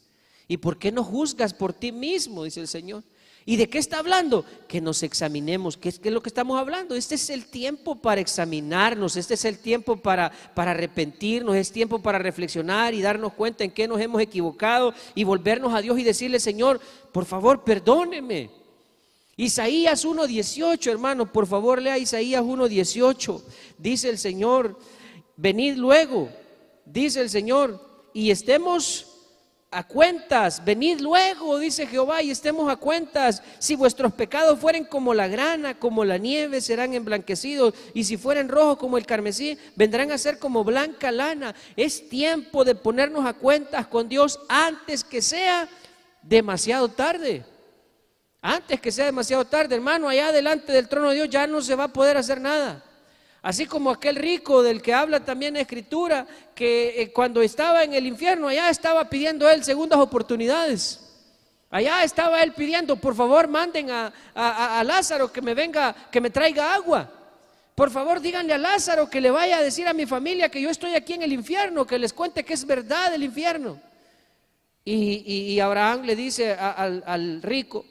¿Y 0.49 0.57
por 0.57 0.77
qué 0.77 0.91
no 0.91 1.05
juzgas 1.05 1.53
por 1.53 1.71
ti 1.71 1.93
mismo? 1.93 2.43
Dice 2.43 2.59
el 2.59 2.67
Señor. 2.67 3.01
¿Y 3.45 3.55
de 3.55 3.69
qué 3.69 3.77
está 3.77 3.99
hablando? 3.99 4.43
Que 4.67 4.81
nos 4.81 5.03
examinemos. 5.03 5.77
¿Qué 5.77 5.87
es, 5.87 6.05
lo 6.05 6.21
que 6.21 6.27
estamos 6.27 6.59
hablando? 6.59 6.93
Este 6.93 7.15
es 7.15 7.29
el 7.29 7.45
tiempo 7.45 7.95
para 7.95 8.19
examinarnos, 8.19 9.15
este 9.15 9.35
es 9.35 9.45
el 9.45 9.59
tiempo 9.59 9.95
para, 9.95 10.33
para 10.53 10.71
arrepentirnos, 10.71 11.55
es 11.55 11.71
tiempo 11.71 11.99
para 11.99 12.19
reflexionar 12.19 12.93
y 12.93 13.01
darnos 13.01 13.31
cuenta 13.31 13.63
en 13.63 13.71
qué 13.71 13.87
nos 13.87 14.01
hemos 14.01 14.21
equivocado 14.21 14.93
y 15.15 15.23
volvernos 15.23 15.73
a 15.73 15.79
Dios 15.79 15.97
y 15.97 16.03
decirle, 16.03 16.41
Señor, 16.41 16.81
por 17.13 17.23
favor, 17.23 17.63
perdóneme. 17.63 18.64
Isaías 19.37 20.05
1.18, 20.05 20.89
hermano, 20.89 21.31
por 21.31 21.45
favor 21.45 21.81
lea 21.81 21.97
Isaías 21.97 22.41
1.18. 22.41 23.41
Dice 23.77 24.09
el 24.09 24.17
Señor, 24.17 24.79
venid 25.35 25.75
luego, 25.75 26.29
dice 26.85 27.19
el 27.19 27.29
Señor, 27.29 27.81
y 28.13 28.31
estemos 28.31 29.11
a 29.71 29.85
cuentas, 29.85 30.63
venid 30.63 31.01
luego, 31.01 31.59
dice 31.59 31.85
Jehová, 31.85 32.23
y 32.23 32.31
estemos 32.31 32.71
a 32.71 32.77
cuentas. 32.77 33.43
Si 33.59 33.75
vuestros 33.75 34.13
pecados 34.13 34.57
fueren 34.57 34.85
como 34.85 35.13
la 35.13 35.27
grana, 35.27 35.77
como 35.77 36.05
la 36.05 36.17
nieve, 36.17 36.61
serán 36.61 36.93
emblanquecidos, 36.93 37.73
y 37.93 38.05
si 38.05 38.15
fueren 38.15 38.47
rojos 38.47 38.77
como 38.77 38.97
el 38.97 39.05
carmesí, 39.05 39.57
vendrán 39.75 40.13
a 40.13 40.17
ser 40.17 40.39
como 40.39 40.63
blanca 40.63 41.11
lana. 41.11 41.53
Es 41.75 42.07
tiempo 42.07 42.63
de 42.63 42.75
ponernos 42.75 43.25
a 43.25 43.33
cuentas 43.33 43.85
con 43.87 44.07
Dios 44.07 44.39
antes 44.47 45.03
que 45.03 45.21
sea 45.21 45.67
demasiado 46.21 46.87
tarde. 46.87 47.43
Antes 48.47 48.79
que 48.79 48.91
sea 48.91 49.05
demasiado 49.05 49.43
tarde, 49.45 49.73
hermano, 49.73 50.07
allá 50.07 50.31
delante 50.31 50.71
del 50.71 50.87
trono 50.87 51.09
de 51.09 51.15
Dios 51.15 51.29
ya 51.31 51.47
no 51.47 51.61
se 51.61 51.73
va 51.73 51.85
a 51.85 51.87
poder 51.87 52.15
hacer 52.15 52.39
nada. 52.39 52.79
Así 53.41 53.65
como 53.65 53.89
aquel 53.89 54.15
rico 54.17 54.61
del 54.61 54.83
que 54.83 54.93
habla 54.93 55.19
también 55.19 55.55
la 55.55 55.61
escritura, 55.61 56.27
que 56.53 57.01
eh, 57.01 57.11
cuando 57.11 57.41
estaba 57.41 57.83
en 57.83 57.95
el 57.95 58.05
infierno, 58.05 58.47
allá 58.47 58.69
estaba 58.69 59.09
pidiendo 59.09 59.49
él 59.49 59.63
segundas 59.63 59.97
oportunidades. 59.97 60.99
Allá 61.71 62.03
estaba 62.03 62.43
él 62.43 62.51
pidiendo, 62.51 62.97
por 62.97 63.15
favor, 63.15 63.47
manden 63.47 63.89
a, 63.89 64.83
Lázaro 64.85 65.31
que 65.31 65.41
me 65.41 65.55
venga, 65.55 65.95
que 66.11 66.21
me 66.21 66.29
traiga 66.29 66.75
agua. 66.75 67.09
Por 67.73 67.89
favor, 67.89 68.21
díganle 68.21 68.53
a 68.53 68.59
Lázaro 68.59 69.09
que 69.09 69.21
le 69.21 69.31
vaya 69.31 69.57
a 69.57 69.63
decir 69.63 69.87
a 69.87 69.93
mi 69.93 70.05
familia 70.05 70.49
que 70.49 70.61
yo 70.61 70.69
estoy 70.69 70.93
aquí 70.93 71.13
en 71.13 71.23
el 71.23 71.33
infierno, 71.33 71.87
que 71.87 71.97
les 71.97 72.13
cuente 72.13 72.45
que 72.45 72.53
es 72.53 72.63
verdad 72.63 73.11
el 73.11 73.23
infierno. 73.23 73.81
Y, 74.87 75.59
Abraham 75.59 76.03
le 76.03 76.15
dice 76.15 76.53
al 76.53 77.41
rico, 77.41 77.83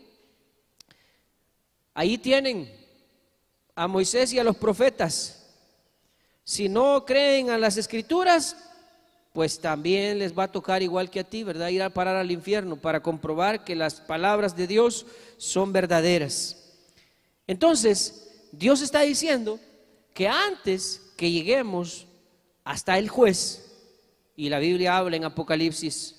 ahí 1.95 2.19
tienen 2.19 2.71
a 3.75 3.89
Moisés 3.89 4.33
y 4.33 4.39
a 4.39 4.45
los 4.45 4.57
profetas. 4.57 5.41
Si 6.45 6.69
no 6.69 7.05
creen 7.07 7.49
a 7.51 7.59
las 7.59 7.77
escrituras, 7.77 8.57
pues 9.33 9.59
también 9.59 10.19
les 10.19 10.37
va 10.37 10.45
a 10.45 10.53
tocar 10.53 10.83
igual 10.83 11.11
que 11.11 11.21
a 11.21 11.25
ti, 11.25 11.43
¿verdad? 11.43 11.69
Ir 11.69 11.83
a 11.83 11.91
parar 11.91 12.17
al 12.17 12.31
infierno 12.31 12.77
para 12.77 13.03
comprobar 13.03 13.65
que 13.65 13.75
las 13.75 14.01
palabras 14.01 14.55
de 14.55 14.67
Dios 14.67 15.07
son 15.39 15.73
verdaderas. 15.73 16.73
Entonces, 17.47 18.31
Dios 18.53 18.81
está 18.83 19.01
diciendo 19.01 19.59
que 20.13 20.29
antes 20.29 21.01
que 21.17 21.31
lleguemos 21.31 22.07
hasta 22.63 22.99
el 22.99 23.09
juez, 23.09 23.61
y 24.37 24.49
la 24.49 24.59
Biblia 24.59 24.97
habla 24.97 25.17
en 25.17 25.25
Apocalipsis 25.25 26.17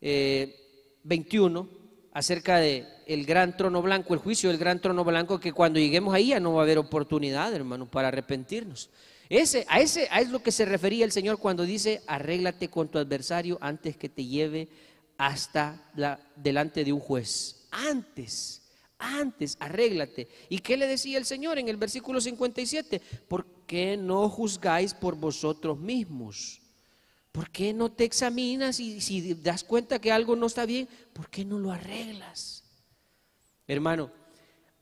21 0.00 1.60
eh, 1.60 1.77
acerca 2.18 2.58
de 2.58 2.84
el 3.06 3.24
gran 3.24 3.56
trono 3.56 3.80
blanco, 3.80 4.12
el 4.12 4.18
juicio 4.18 4.50
del 4.50 4.58
gran 4.58 4.80
trono 4.80 5.04
blanco, 5.04 5.38
que 5.38 5.52
cuando 5.52 5.78
lleguemos 5.78 6.12
ahí 6.12 6.28
ya 6.28 6.40
no 6.40 6.54
va 6.54 6.62
a 6.62 6.64
haber 6.64 6.78
oportunidad, 6.78 7.54
hermano, 7.54 7.88
para 7.88 8.08
arrepentirnos. 8.08 8.90
Ese, 9.28 9.64
a 9.68 9.78
ese 9.78 10.08
a 10.10 10.20
es 10.20 10.28
lo 10.28 10.42
que 10.42 10.50
se 10.50 10.64
refería 10.64 11.04
el 11.04 11.12
Señor 11.12 11.38
cuando 11.38 11.62
dice, 11.62 12.02
arréglate 12.08 12.70
con 12.70 12.88
tu 12.88 12.98
adversario 12.98 13.56
antes 13.60 13.96
que 13.96 14.08
te 14.08 14.24
lleve 14.24 14.68
hasta 15.16 15.90
la, 15.94 16.18
delante 16.34 16.84
de 16.84 16.92
un 16.92 16.98
juez. 16.98 17.68
Antes, 17.70 18.62
antes, 18.98 19.56
arréglate. 19.60 20.26
¿Y 20.48 20.58
qué 20.58 20.76
le 20.76 20.88
decía 20.88 21.18
el 21.18 21.24
Señor 21.24 21.56
en 21.60 21.68
el 21.68 21.76
versículo 21.76 22.20
57? 22.20 23.00
¿Por 23.28 23.46
qué 23.64 23.96
no 23.96 24.28
juzgáis 24.28 24.92
por 24.92 25.14
vosotros 25.14 25.78
mismos? 25.78 26.60
¿Por 27.38 27.50
qué 27.50 27.72
no 27.72 27.88
te 27.88 28.02
examinas 28.02 28.80
y 28.80 29.00
si 29.00 29.32
das 29.34 29.62
cuenta 29.62 30.00
que 30.00 30.10
algo 30.10 30.34
no 30.34 30.46
está 30.46 30.66
bien, 30.66 30.88
¿por 31.12 31.30
qué 31.30 31.44
no 31.44 31.60
lo 31.60 31.70
arreglas? 31.70 32.64
Hermano, 33.68 34.10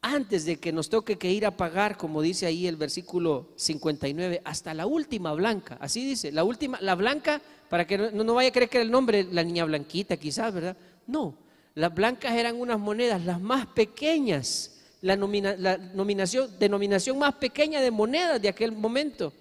antes 0.01 0.47
de 0.47 0.57
que 0.57 0.73
nos 0.73 0.89
toque 0.89 1.19
que 1.19 1.31
ir 1.31 1.45
a 1.45 1.55
pagar, 1.55 1.99
como 1.99 2.23
dice 2.23 2.47
ahí 2.47 2.67
el 2.67 2.77
versículo 2.77 3.51
59, 3.57 4.41
hasta 4.43 4.73
la 4.73 4.87
última 4.87 5.35
blanca, 5.35 5.77
así 5.83 6.07
dice, 6.07 6.33
la 6.33 6.45
última, 6.45 6.81
la 6.81 6.95
blanca, 6.95 7.43
para 7.69 7.87
que 7.87 7.99
no, 7.99 8.33
vaya 8.33 8.49
a 8.49 8.53
creer 8.53 8.71
que 8.71 8.79
era 8.79 8.85
el 8.87 8.91
nombre, 8.91 9.25
la 9.25 9.45
niña 9.45 9.67
blanquita 9.67 10.17
quizás, 10.17 10.55
¿verdad? 10.55 10.79
No, 11.07 11.37
las 11.75 11.95
blancas 11.95 12.33
eran 12.33 12.59
unas 12.59 12.79
monedas, 12.79 13.23
las 13.23 13.39
más 13.39 13.67
pequeñas, 13.67 14.81
la, 15.03 15.15
nominación, 15.15 16.59
denominación 16.59 17.19
más 17.19 17.35
pequeña 17.35 17.83
de 17.83 17.91
monedas 17.91 18.41
de 18.41 18.49
aquel 18.49 18.73
momento. 18.73 19.35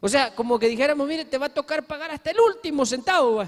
O 0.00 0.08
sea, 0.08 0.34
como 0.34 0.58
que 0.58 0.68
dijéramos, 0.68 1.06
mire, 1.08 1.24
te 1.24 1.38
va 1.38 1.46
a 1.46 1.54
tocar 1.54 1.86
pagar 1.86 2.10
hasta 2.10 2.30
el 2.30 2.40
último 2.40 2.84
centavo 2.84 3.44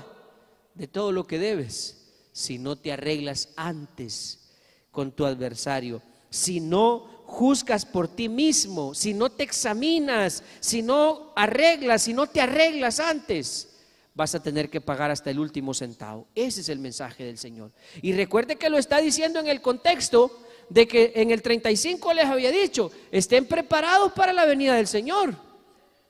de 0.74 0.86
todo 0.86 1.12
lo 1.12 1.26
que 1.26 1.38
debes, 1.38 1.96
si 2.32 2.59
no 2.59 2.76
te 2.76 2.92
arreglas 2.92 3.51
antes 3.57 4.51
con 4.90 5.12
tu 5.12 5.26
adversario 5.26 6.03
si 6.30 6.61
no 6.61 7.18
juzgas 7.26 7.84
por 7.84 8.09
ti 8.09 8.28
mismo, 8.28 8.94
si 8.94 9.14
no 9.14 9.30
te 9.30 9.42
examinas, 9.42 10.42
si 10.61 10.82
no 10.82 11.32
arreglas, 11.36 12.03
si 12.03 12.14
no 12.14 12.26
te 12.26 12.40
arreglas 12.40 13.01
antes, 13.01 13.68
vas 14.14 14.34
a 14.34 14.42
tener 14.42 14.70
que 14.70 14.80
pagar 14.80 15.11
hasta 15.11 15.30
el 15.30 15.38
último 15.38 15.74
centavo. 15.74 16.26
Ese 16.34 16.62
es 16.62 16.68
el 16.68 16.78
mensaje 16.78 17.24
del 17.24 17.38
Señor. 17.38 17.70
Y 18.03 18.12
recuerde 18.12 18.57
que 18.57 18.70
lo 18.70 18.78
está 18.78 18.99
diciendo 18.99 19.40
en 19.40 19.46
el 19.46 19.61
contexto 19.61 20.40
de 20.68 20.88
que 20.88 21.12
en 21.16 21.30
el 21.30 21.40
35 21.40 22.12
les 22.14 22.26
había 22.26 22.51
dicho, 22.51 22.90
estén 23.11 23.46
preparados 23.46 24.12
para 24.12 24.32
la 24.32 24.44
venida 24.44 24.74
del 24.74 24.86
Señor. 24.86 25.47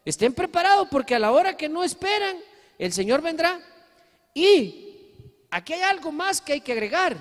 Estén 0.05 0.33
preparados 0.33 0.89
porque 0.91 1.15
a 1.15 1.19
la 1.19 1.33
hora 1.33 1.57
que 1.57 1.69
no 1.69 1.85
esperan, 1.85 2.37
el 2.79 2.93
Señor 2.93 3.21
vendrá. 3.21 3.61
Y 4.35 5.13
aquí 5.51 5.73
hay 5.75 5.83
algo 5.83 6.13
más 6.13 6.41
que 6.41 6.55
hay 6.55 6.61
que 6.61 6.73
agregar 6.73 7.17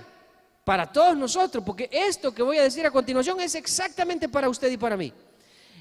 para 0.64 0.92
todos 0.92 1.16
nosotros, 1.16 1.64
porque 1.66 1.90
esto 1.92 2.34
que 2.34 2.44
voy 2.44 2.58
a 2.58 2.64
decir 2.64 2.86
a 2.86 2.92
continuación 2.92 3.40
es 3.40 3.56
exactamente 3.56 4.28
para 4.28 4.50
usted 4.50 4.70
y 4.70 4.78
para 4.78 4.98
mí. 4.98 5.14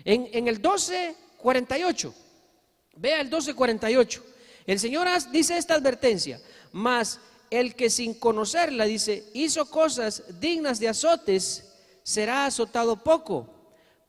En, 0.04 0.28
en 0.32 0.46
el 0.46 0.56
1248, 0.56 2.14
vea 2.94 3.16
el 3.20 3.26
1248, 3.26 4.24
el 4.64 4.78
Señor 4.78 5.08
dice 5.32 5.56
esta 5.56 5.74
advertencia, 5.74 6.40
mas 6.70 7.20
el 7.50 7.74
que 7.74 7.90
sin 7.90 8.14
conocerla, 8.14 8.84
dice, 8.84 9.24
hizo 9.34 9.68
cosas 9.70 10.22
dignas 10.40 10.78
de 10.78 10.88
azotes, 10.88 11.64
será 12.02 12.46
azotado 12.46 13.02
poco, 13.02 13.48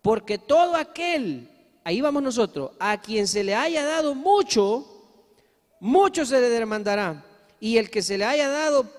porque 0.02 0.38
todo 0.38 0.76
aquel, 0.76 1.50
ahí 1.88 2.02
vamos 2.02 2.22
nosotros, 2.22 2.72
a 2.80 3.00
quien 3.00 3.30
se 3.30 3.46
le 3.46 3.56
haya 3.56 3.86
dado 3.86 4.14
mucho, 4.14 4.86
mucho 5.80 6.26
se 6.26 6.42
le 6.42 6.50
demandará, 6.50 7.24
y 7.62 7.78
el 7.78 7.90
que 7.90 8.02
se 8.02 8.18
le 8.18 8.26
haya 8.26 8.50
dado 8.50 8.92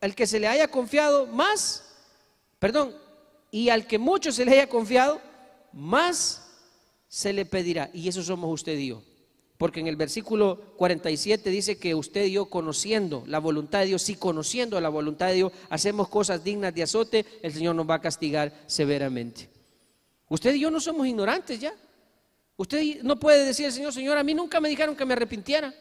al 0.00 0.14
que 0.14 0.24
se 0.24 0.38
le 0.38 0.46
haya 0.46 0.68
confiado 0.68 1.26
más, 1.26 1.82
perdón, 2.60 2.94
y 3.50 3.68
al 3.68 3.88
que 3.88 3.98
mucho 3.98 4.30
se 4.30 4.44
le 4.44 4.52
haya 4.52 4.68
confiado, 4.68 5.20
más 5.72 6.46
se 7.08 7.32
le 7.32 7.44
pedirá. 7.46 7.90
Y 7.92 8.06
eso 8.06 8.22
somos 8.22 8.52
usted 8.52 8.78
y 8.78 8.88
yo. 8.90 9.02
Porque 9.58 9.80
en 9.80 9.88
el 9.88 9.96
versículo 9.96 10.60
47 10.76 11.50
dice 11.50 11.78
que 11.78 11.96
usted 11.96 12.26
y 12.26 12.32
yo 12.32 12.44
conociendo 12.46 13.24
la 13.26 13.40
voluntad 13.40 13.80
de 13.80 13.86
Dios, 13.86 14.02
si 14.02 14.14
conociendo 14.14 14.80
la 14.80 14.88
voluntad 14.88 15.28
de 15.28 15.34
Dios 15.34 15.52
hacemos 15.68 16.08
cosas 16.08 16.44
dignas 16.44 16.74
de 16.74 16.84
azote, 16.84 17.26
el 17.42 17.52
Señor 17.52 17.74
nos 17.74 17.90
va 17.90 17.96
a 17.96 18.00
castigar 18.00 18.52
severamente. 18.66 19.48
Usted 20.28 20.54
y 20.54 20.60
yo 20.60 20.70
no 20.70 20.78
somos 20.78 21.08
ignorantes 21.08 21.58
ya. 21.58 21.74
Usted 22.56 23.02
no 23.02 23.18
puede 23.18 23.44
decir 23.44 23.70
Señor, 23.72 23.92
Señor, 23.92 24.16
a 24.18 24.22
mí 24.22 24.34
nunca 24.34 24.60
me 24.60 24.68
dijeron 24.68 24.94
que 24.94 25.04
me 25.04 25.14
arrepintiera. 25.14 25.74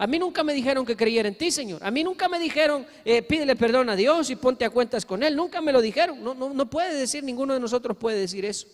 A 0.00 0.06
mí 0.06 0.18
nunca 0.18 0.42
me 0.42 0.54
dijeron 0.54 0.86
que 0.86 0.96
creyera 0.96 1.28
en 1.28 1.34
ti, 1.34 1.50
Señor. 1.50 1.84
A 1.84 1.90
mí 1.90 2.02
nunca 2.02 2.26
me 2.26 2.38
dijeron, 2.38 2.86
eh, 3.04 3.20
pídele 3.20 3.54
perdón 3.54 3.90
a 3.90 3.96
Dios 3.96 4.30
y 4.30 4.36
ponte 4.36 4.64
a 4.64 4.70
cuentas 4.70 5.04
con 5.04 5.22
Él. 5.22 5.36
Nunca 5.36 5.60
me 5.60 5.72
lo 5.72 5.82
dijeron. 5.82 6.24
No, 6.24 6.32
no, 6.32 6.54
no 6.54 6.70
puede 6.70 6.94
decir, 6.94 7.22
ninguno 7.22 7.52
de 7.52 7.60
nosotros 7.60 7.98
puede 7.98 8.18
decir 8.18 8.46
eso. 8.46 8.66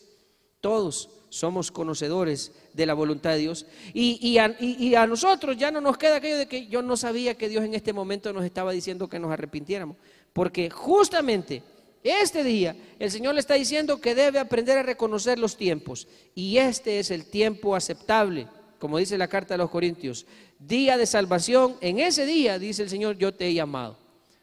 Todos 0.60 1.10
somos 1.28 1.72
conocedores 1.72 2.52
de 2.72 2.86
la 2.86 2.94
voluntad 2.94 3.30
de 3.30 3.38
Dios. 3.38 3.66
Y, 3.92 4.18
y, 4.22 4.38
y, 4.64 4.94
a, 4.94 5.06
nosotros 5.06 5.56
ya 5.56 5.72
no 5.72 5.80
nos 5.80 5.98
queda 5.98 6.16
aquello 6.16 6.38
de 6.38 6.46
que 6.46 6.68
yo 6.68 6.80
no 6.80 6.96
sabía 6.96 7.36
que 7.36 7.48
Dios 7.48 7.64
en 7.64 7.74
este 7.74 7.92
momento 7.92 8.32
nos 8.32 8.44
estaba 8.44 8.70
diciendo 8.70 9.08
que 9.08 9.18
nos 9.18 9.32
arrepintiéramos. 9.32 9.96
Porque 10.32 10.70
justamente 10.70 11.62
este 12.08 12.44
día 12.44 12.76
el 12.98 13.10
Señor 13.10 13.34
le 13.34 13.40
está 13.40 13.54
diciendo 13.54 14.00
que 14.00 14.14
debe 14.14 14.38
aprender 14.38 14.78
a 14.78 14.82
reconocer 14.82 15.38
los 15.38 15.56
tiempos. 15.56 16.08
Y 16.34 16.58
este 16.58 16.98
es 16.98 17.10
el 17.10 17.26
tiempo 17.26 17.76
aceptable 17.76 18.48
como 18.78 18.98
dice 18.98 19.18
la 19.18 19.28
carta 19.28 19.54
de 19.54 19.58
los 19.58 19.70
Corintios, 19.70 20.26
día 20.58 20.96
de 20.96 21.06
salvación, 21.06 21.76
en 21.80 21.98
ese 21.98 22.26
día, 22.26 22.58
dice 22.58 22.82
el 22.82 22.90
Señor, 22.90 23.16
yo 23.16 23.32
te 23.34 23.46
he 23.46 23.54
llamado. 23.54 23.98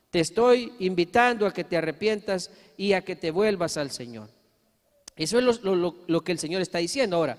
Te 0.09 0.19
estoy 0.19 0.73
invitando 0.79 1.45
a 1.45 1.53
que 1.53 1.63
te 1.63 1.77
arrepientas 1.77 2.51
y 2.77 2.93
a 2.93 3.03
que 3.03 3.15
te 3.15 3.31
vuelvas 3.31 3.77
al 3.77 3.91
Señor. 3.91 4.29
Eso 5.15 5.37
es 5.39 5.61
lo, 5.63 6.23
que 6.23 6.31
el 6.31 6.39
Señor 6.39 6.61
está 6.61 6.79
diciendo. 6.79 7.17
Ahora, 7.17 7.37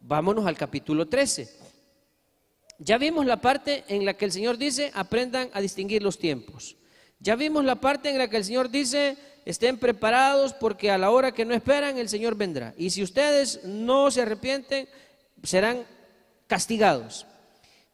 vámonos 0.00 0.46
al 0.46 0.56
capítulo 0.56 1.06
13. 1.08 1.48
Ya 2.78 2.98
vimos 2.98 3.26
la 3.26 3.40
parte 3.40 3.84
en 3.88 4.04
la 4.04 4.14
que 4.14 4.24
el 4.24 4.32
Señor 4.32 4.56
dice, 4.56 4.90
aprendan 4.94 5.50
a 5.52 5.60
distinguir 5.60 6.02
los 6.02 6.18
tiempos. 6.18 6.76
Ya 7.18 7.36
vimos 7.36 7.64
la 7.64 7.76
parte 7.76 8.08
en 8.08 8.18
la 8.18 8.30
que 8.30 8.38
el 8.38 8.44
Señor 8.44 8.70
dice, 8.70 9.16
estén 9.44 9.78
preparados 9.78 10.52
porque 10.52 10.90
a 10.90 10.98
la 10.98 11.10
hora 11.10 11.32
que 11.32 11.44
no 11.44 11.54
esperan 11.54 11.98
el 11.98 12.08
Señor 12.08 12.34
vendrá. 12.36 12.74
Y 12.76 12.90
si 12.90 13.02
ustedes 13.02 13.64
no 13.64 14.10
se 14.10 14.22
arrepienten, 14.22 14.88
serán 15.42 15.86
castigados. 16.46 17.26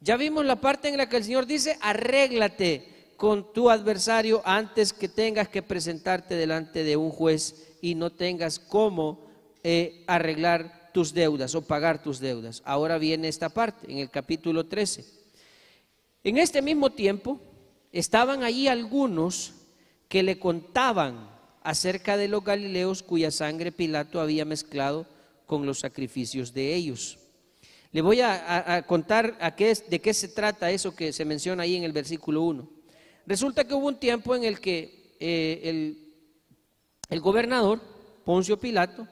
Ya 0.00 0.16
vimos 0.16 0.44
la 0.44 0.56
parte 0.56 0.88
en 0.88 0.96
la 0.96 1.08
que 1.08 1.16
el 1.16 1.24
Señor 1.24 1.46
dice, 1.46 1.78
arréglate 1.80 3.14
con 3.16 3.52
tu 3.52 3.70
adversario 3.70 4.42
antes 4.44 4.92
que 4.92 5.08
tengas 5.08 5.48
que 5.48 5.62
presentarte 5.62 6.34
delante 6.34 6.84
de 6.84 6.96
un 6.96 7.10
juez 7.10 7.76
y 7.80 7.94
no 7.94 8.12
tengas 8.12 8.58
cómo 8.58 9.26
eh, 9.62 10.04
arreglar 10.06 10.90
tus 10.92 11.12
deudas 11.12 11.54
o 11.54 11.62
pagar 11.62 12.02
tus 12.02 12.20
deudas. 12.20 12.62
Ahora 12.64 12.98
viene 12.98 13.28
esta 13.28 13.48
parte, 13.48 13.90
en 13.90 13.98
el 13.98 14.10
capítulo 14.10 14.66
13. 14.66 15.04
En 16.24 16.38
este 16.38 16.60
mismo 16.62 16.90
tiempo 16.90 17.40
estaban 17.92 18.42
allí 18.42 18.68
algunos 18.68 19.54
que 20.08 20.22
le 20.22 20.38
contaban 20.38 21.35
acerca 21.66 22.16
de 22.16 22.28
los 22.28 22.44
galileos 22.44 23.02
cuya 23.02 23.32
sangre 23.32 23.72
Pilato 23.72 24.20
había 24.20 24.44
mezclado 24.44 25.04
con 25.46 25.66
los 25.66 25.80
sacrificios 25.80 26.54
de 26.54 26.72
ellos. 26.76 27.18
Le 27.90 28.02
voy 28.02 28.20
a, 28.20 28.84
contar 28.86 29.36
a 29.40 29.56
qué 29.56 29.74
de 29.74 30.00
qué 30.00 30.14
se 30.14 30.28
trata 30.28 30.70
eso 30.70 30.94
que 30.94 31.12
se 31.12 31.24
menciona 31.24 31.64
ahí 31.64 31.74
en 31.74 31.82
el 31.82 31.90
versículo 31.90 32.42
1. 32.42 32.68
Resulta 33.26 33.64
que 33.64 33.74
hubo 33.74 33.88
un 33.88 33.98
tiempo 33.98 34.36
en 34.36 34.44
el 34.44 34.60
que 34.60 35.16
eh, 35.18 35.60
el, 35.64 36.14
el 37.10 37.20
gobernador, 37.20 37.80
Poncio 38.24 38.60
Pilato, 38.60 39.08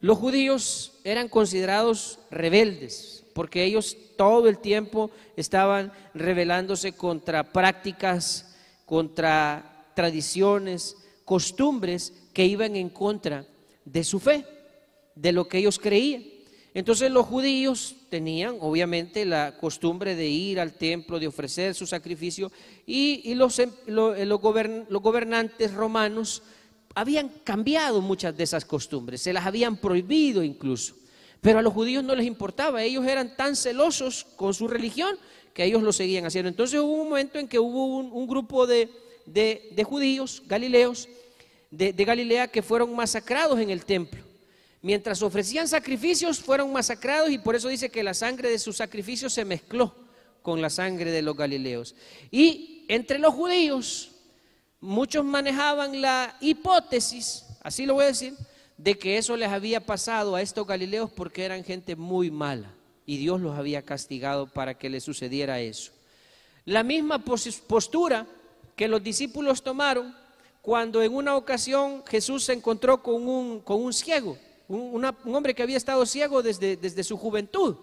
los 0.00 0.16
judíos 0.16 1.00
eran 1.04 1.28
considerados 1.28 2.18
rebeldes, 2.30 3.24
porque 3.34 3.62
ellos 3.62 3.94
todo 4.16 4.48
el 4.48 4.56
tiempo 4.56 5.10
estaban 5.36 5.92
rebelándose 6.14 6.92
contra 6.92 7.52
prácticas, 7.52 8.56
contra 8.86 9.84
tradiciones, 9.94 10.96
costumbres 11.24 12.12
que 12.32 12.44
iban 12.44 12.76
en 12.76 12.88
contra 12.88 13.46
de 13.84 14.04
su 14.04 14.20
fe. 14.20 14.44
de 15.16 15.30
lo 15.30 15.46
que 15.46 15.58
ellos 15.58 15.78
creían. 15.78 16.24
Entonces 16.74 17.08
los 17.08 17.26
judíos 17.26 17.94
tenían 18.08 18.56
obviamente 18.60 19.24
la 19.24 19.56
costumbre 19.56 20.16
de 20.16 20.26
ir 20.26 20.58
al 20.58 20.72
templo, 20.72 21.20
de 21.20 21.28
ofrecer 21.28 21.72
su 21.72 21.86
sacrificio 21.86 22.50
y, 22.84 23.32
los, 23.36 23.60
em, 23.60 23.70
los 23.86 24.40
gobernantes 24.40 25.72
romanos 25.72 26.42
habían 26.96 27.28
cambiado 27.44 28.00
muchas 28.00 28.36
de 28.36 28.42
esas 28.42 28.64
costumbres, 28.64 29.22
se 29.22 29.32
las 29.32 29.46
habían 29.46 29.76
prohibido 29.76 30.42
incluso. 30.42 30.96
Pero 31.40 31.58
a 31.58 31.62
los 31.62 31.72
judíos 31.72 32.02
no 32.02 32.14
les 32.14 32.26
importaba, 32.26 32.82
ellos 32.82 33.06
eran 33.06 33.36
tan 33.36 33.54
celosos 33.54 34.24
con 34.36 34.54
su 34.54 34.66
religión 34.66 35.16
que 35.52 35.64
ellos 35.64 35.82
lo 35.82 35.92
seguían 35.92 36.26
haciendo. 36.26 36.48
Entonces 36.48 36.80
hubo 36.80 37.02
un 37.02 37.08
momento 37.08 37.38
en 37.38 37.46
que 37.46 37.58
hubo 37.58 37.86
un, 37.98 38.26
grupo 38.26 38.66
de, 38.66 38.90
judíos, 39.84 40.42
galileos, 40.46 41.08
de 41.70 42.04
Galilea, 42.04 42.48
que 42.48 42.62
fueron 42.62 42.94
masacrados 42.94 43.58
en 43.60 43.70
el 43.70 43.84
templo 43.84 44.24
mientras 44.84 45.22
ofrecían 45.22 45.66
sacrificios, 45.66 46.40
fueron 46.40 46.70
masacrados 46.70 47.30
y 47.30 47.38
por 47.38 47.56
eso 47.56 47.68
dice 47.68 47.88
que 47.88 48.02
la 48.02 48.12
sangre 48.12 48.50
de 48.50 48.58
sus 48.58 48.76
sacrificios 48.76 49.32
se 49.32 49.46
mezcló 49.46 49.94
con 50.42 50.60
la 50.60 50.68
sangre 50.68 51.10
de 51.10 51.22
los 51.22 51.34
galileos. 51.34 51.94
Y 52.30 52.84
entre 52.88 53.18
los 53.18 53.32
judíos, 53.32 54.10
muchos 54.82 55.24
manejaban 55.24 56.02
la 56.02 56.36
hipótesis, 56.42 57.46
así 57.62 57.86
lo 57.86 57.94
voy 57.94 58.04
a 58.04 58.08
decir, 58.08 58.34
de 58.76 58.98
que 58.98 59.16
eso 59.16 59.38
les 59.38 59.48
había 59.48 59.80
pasado 59.80 60.34
a 60.34 60.42
estos 60.42 60.66
galileos 60.66 61.10
porque 61.10 61.46
eran 61.46 61.64
gente 61.64 61.96
muy 61.96 62.30
mala 62.30 62.70
y 63.06 63.16
Dios 63.16 63.40
los 63.40 63.56
había 63.56 63.80
castigado 63.80 64.46
para 64.48 64.74
que 64.74 64.90
les 64.90 65.02
sucediera 65.02 65.60
eso. 65.60 65.92
La 66.66 66.82
misma 66.82 67.24
postura 67.24 68.26
que 68.76 68.88
los 68.88 69.02
discípulos 69.02 69.62
tomaron 69.62 70.14
cuando 70.62 71.02
en 71.02 71.14
una 71.14 71.36
ocasión 71.36 72.04
Jesús 72.06 72.44
se 72.44 72.52
encontró 72.52 73.02
con 73.02 73.28
un, 73.28 73.60
con 73.60 73.82
un 73.82 73.92
ciego 73.92 74.38
un, 74.68 75.04
hombre 75.04 75.54
que 75.54 75.62
había 75.62 75.76
estado 75.76 76.04
ciego 76.06 76.42
desde, 76.42 76.76
desde 76.76 77.04
su 77.04 77.16
juventud. 77.16 77.76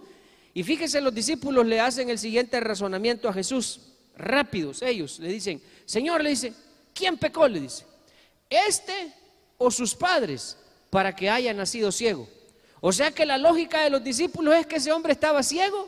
Y 0.54 0.64
fíjense, 0.64 1.02
los 1.02 1.14
discípulos 1.14 1.66
le 1.66 1.80
hacen 1.80 2.10
el 2.10 2.20
siguiente 2.20 2.60
razonamiento 2.60 3.30
a 3.30 3.34
Jesús, 3.34 3.80
rápidos 4.18 4.82
ellos, 4.82 5.20
le 5.20 5.30
dicen, 5.30 5.62
Señor, 5.86 6.22
le 6.22 6.32
dice, 6.32 6.54
¿quién 6.94 7.18
pecó? 7.18 7.48
Le 7.48 7.62
dice, 7.62 7.86
¿este 8.50 9.14
o 9.58 9.72
sus 9.72 9.96
padres 9.96 10.58
para 10.90 11.16
que 11.16 11.30
haya 11.30 11.54
nacido 11.54 11.92
ciego? 11.92 12.28
O 12.82 12.92
sea 12.92 13.12
que 13.12 13.26
la 13.26 13.38
lógica 13.38 13.84
de 13.84 13.92
los 13.92 14.04
discípulos 14.04 14.56
es 14.56 14.66
que 14.66 14.78
ese 14.78 14.92
hombre 14.92 15.14
estaba 15.14 15.44
ciego 15.44 15.88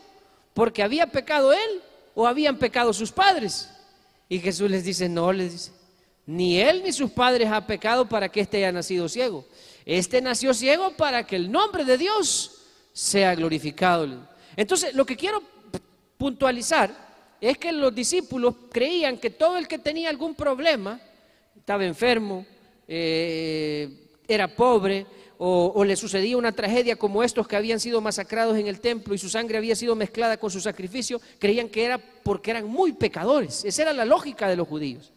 porque 0.54 0.82
había 0.82 1.08
pecado 1.08 1.52
él 1.52 1.82
o 2.14 2.26
habían 2.26 2.58
pecado 2.58 2.92
sus 2.92 3.10
padres. 3.10 3.68
Y 4.28 4.38
Jesús 4.38 4.70
les 4.70 4.84
dice, 4.84 5.08
no, 5.08 5.32
les 5.32 5.52
dice, 5.52 5.72
ni 6.26 6.58
él 6.60 6.82
ni 6.82 6.92
sus 6.92 7.10
padres 7.10 7.48
ha 7.50 7.66
pecado 7.66 8.08
para 8.08 8.28
que 8.28 8.40
éste 8.40 8.58
haya 8.58 8.72
nacido 8.72 9.08
ciego. 9.08 9.44
Este 9.84 10.22
nació 10.22 10.54
ciego 10.54 10.92
para 10.96 11.26
que 11.26 11.36
el 11.36 11.50
nombre 11.52 11.84
de 11.84 11.98
Dios 11.98 12.62
sea 12.92 13.34
glorificado. 13.34 14.26
Entonces, 14.56 14.94
lo 14.94 15.04
que 15.04 15.16
quiero 15.16 15.42
puntualizar 16.16 17.04
es 17.40 17.58
que 17.58 17.72
los 17.72 17.94
discípulos 17.94 18.54
creían 18.70 19.18
que 19.18 19.30
todo 19.30 19.58
el 19.58 19.68
que 19.68 19.78
tenía 19.78 20.08
algún 20.08 20.34
problema, 20.34 20.98
estaba 21.56 21.84
enfermo, 21.84 22.46
eh, 22.88 24.08
era 24.26 24.48
pobre, 24.48 25.06
o, 25.38 25.84
le 25.84 25.96
sucedía 25.96 26.36
una 26.36 26.52
tragedia 26.52 26.96
como 26.96 27.22
estos 27.22 27.48
que 27.48 27.56
habían 27.56 27.80
sido 27.80 28.00
masacrados 28.00 28.56
en 28.56 28.66
el 28.66 28.80
templo 28.80 29.14
y 29.14 29.18
su 29.18 29.28
sangre 29.28 29.58
había 29.58 29.76
sido 29.76 29.94
mezclada 29.94 30.36
con 30.36 30.50
su 30.50 30.60
sacrificio, 30.60 31.20
creían 31.38 31.68
que 31.68 31.84
era 31.84 31.98
porque 31.98 32.50
eran 32.50 32.66
muy 32.66 32.92
pecadores. 32.92 33.64
Esa 33.64 33.82
era 33.82 33.92
la 33.92 34.04
lógica 34.04 34.48
de 34.48 34.56
los 34.56 34.68
judíos. 34.68 35.12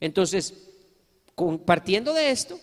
Entonces, 0.00 0.54
partiendo 1.64 2.12
de 2.14 2.30
esto, 2.30 2.58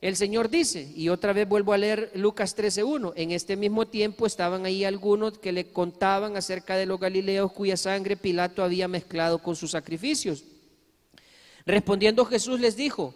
el 0.00 0.14
Señor 0.14 0.48
dice, 0.48 0.92
y 0.94 1.08
otra 1.08 1.32
vez 1.32 1.48
vuelvo 1.48 1.72
a 1.72 1.78
leer 1.78 2.12
Lucas 2.14 2.56
13.1, 2.56 3.14
en 3.16 3.32
este 3.32 3.56
mismo 3.56 3.88
tiempo 3.88 4.26
estaban 4.26 4.64
ahí 4.64 4.84
algunos 4.84 5.38
que 5.38 5.50
le 5.50 5.72
contaban 5.72 6.36
acerca 6.36 6.76
de 6.76 6.86
los 6.86 7.00
galileos 7.00 7.52
cuya 7.52 7.76
sangre 7.76 8.16
Pilato 8.16 8.62
había 8.62 8.86
mezclado 8.86 9.38
con 9.38 9.56
sus 9.56 9.72
sacrificios. 9.72 10.44
Respondiendo 11.66 12.24
Jesús 12.24 12.60
les 12.60 12.76
dijo, 12.76 13.12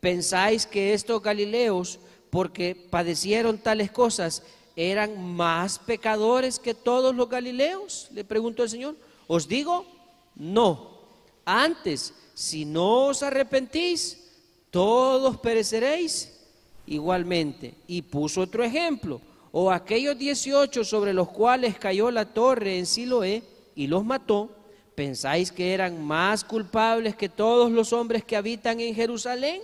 ¿pensáis 0.00 0.66
que 0.66 0.92
estos 0.92 1.22
galileos, 1.22 2.00
porque 2.30 2.74
padecieron 2.74 3.58
tales 3.58 3.90
cosas, 3.90 4.42
eran 4.76 5.34
más 5.34 5.78
pecadores 5.78 6.58
que 6.58 6.74
todos 6.74 7.14
los 7.14 7.28
galileos? 7.28 8.08
Le 8.12 8.24
preguntó 8.24 8.62
el 8.62 8.70
Señor. 8.70 8.96
Os 9.26 9.48
digo, 9.48 9.86
no. 10.34 10.96
Antes, 11.44 12.14
si 12.34 12.64
no 12.64 13.06
os 13.06 13.22
arrepentís, 13.22 14.30
todos 14.70 15.38
pereceréis 15.38 16.38
igualmente. 16.86 17.74
Y 17.86 18.02
puso 18.02 18.42
otro 18.42 18.62
ejemplo, 18.62 19.20
o 19.52 19.70
aquellos 19.70 20.18
18 20.18 20.84
sobre 20.84 21.14
los 21.14 21.28
cuales 21.28 21.78
cayó 21.78 22.10
la 22.10 22.26
torre 22.26 22.78
en 22.78 22.84
Siloé 22.84 23.42
y 23.74 23.86
los 23.86 24.04
mató, 24.04 24.50
¿pensáis 24.94 25.50
que 25.50 25.72
eran 25.72 26.04
más 26.04 26.44
culpables 26.44 27.16
que 27.16 27.28
todos 27.28 27.70
los 27.70 27.92
hombres 27.92 28.24
que 28.24 28.36
habitan 28.36 28.80
en 28.80 28.94
Jerusalén? 28.94 29.62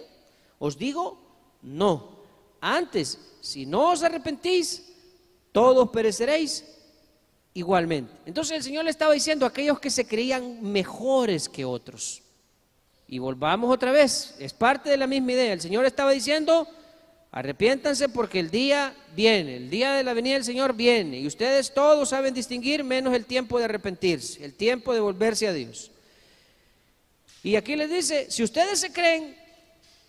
Os 0.58 0.78
digo, 0.78 1.18
no. 1.60 2.11
Antes, 2.64 3.18
si 3.40 3.66
no 3.66 3.90
os 3.90 4.04
arrepentís, 4.04 4.84
todos 5.50 5.90
pereceréis 5.90 6.64
igualmente. 7.54 8.12
Entonces 8.24 8.56
el 8.56 8.62
Señor 8.62 8.84
le 8.84 8.90
estaba 8.92 9.12
diciendo 9.12 9.44
a 9.44 9.48
aquellos 9.48 9.80
que 9.80 9.90
se 9.90 10.06
creían 10.06 10.62
mejores 10.62 11.48
que 11.48 11.64
otros. 11.64 12.22
Y 13.08 13.18
volvamos 13.18 13.74
otra 13.74 13.90
vez, 13.90 14.36
es 14.38 14.52
parte 14.52 14.90
de 14.90 14.96
la 14.96 15.08
misma 15.08 15.32
idea. 15.32 15.52
El 15.52 15.60
Señor 15.60 15.84
estaba 15.86 16.12
diciendo, 16.12 16.68
arrepiéntanse 17.32 18.08
porque 18.08 18.38
el 18.38 18.52
día 18.52 18.94
viene, 19.16 19.56
el 19.56 19.68
día 19.68 19.94
de 19.94 20.04
la 20.04 20.14
venida 20.14 20.34
del 20.34 20.44
Señor 20.44 20.72
viene. 20.72 21.18
Y 21.18 21.26
ustedes 21.26 21.74
todos 21.74 22.10
saben 22.10 22.32
distinguir 22.32 22.84
menos 22.84 23.12
el 23.12 23.26
tiempo 23.26 23.58
de 23.58 23.64
arrepentirse, 23.64 24.44
el 24.44 24.54
tiempo 24.54 24.94
de 24.94 25.00
volverse 25.00 25.48
a 25.48 25.52
Dios. 25.52 25.90
Y 27.42 27.56
aquí 27.56 27.74
les 27.74 27.90
dice, 27.90 28.30
si 28.30 28.44
ustedes 28.44 28.78
se 28.78 28.92
creen 28.92 29.36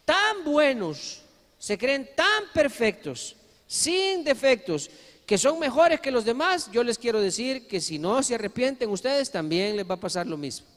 tan 0.06 0.44
buenos, 0.44 1.23
se 1.64 1.78
creen 1.78 2.10
tan 2.14 2.44
perfectos, 2.54 3.38
sin 3.66 4.26
defectos, 4.26 4.92
que 5.26 5.38
son 5.38 5.60
mejores 5.60 6.02
que 6.02 6.12
los 6.12 6.26
demás, 6.26 6.70
yo 6.74 6.84
les 6.84 6.98
quiero 6.98 7.22
decir 7.22 7.70
que 7.70 7.80
si 7.80 7.98
no 7.98 8.22
se 8.22 8.36
arrepienten 8.36 8.90
ustedes, 8.90 9.32
también 9.32 9.78
les 9.78 9.90
va 9.90 9.96
a 9.96 10.00
pasar 10.02 10.28
lo 10.28 10.36
mismo. 10.36 10.68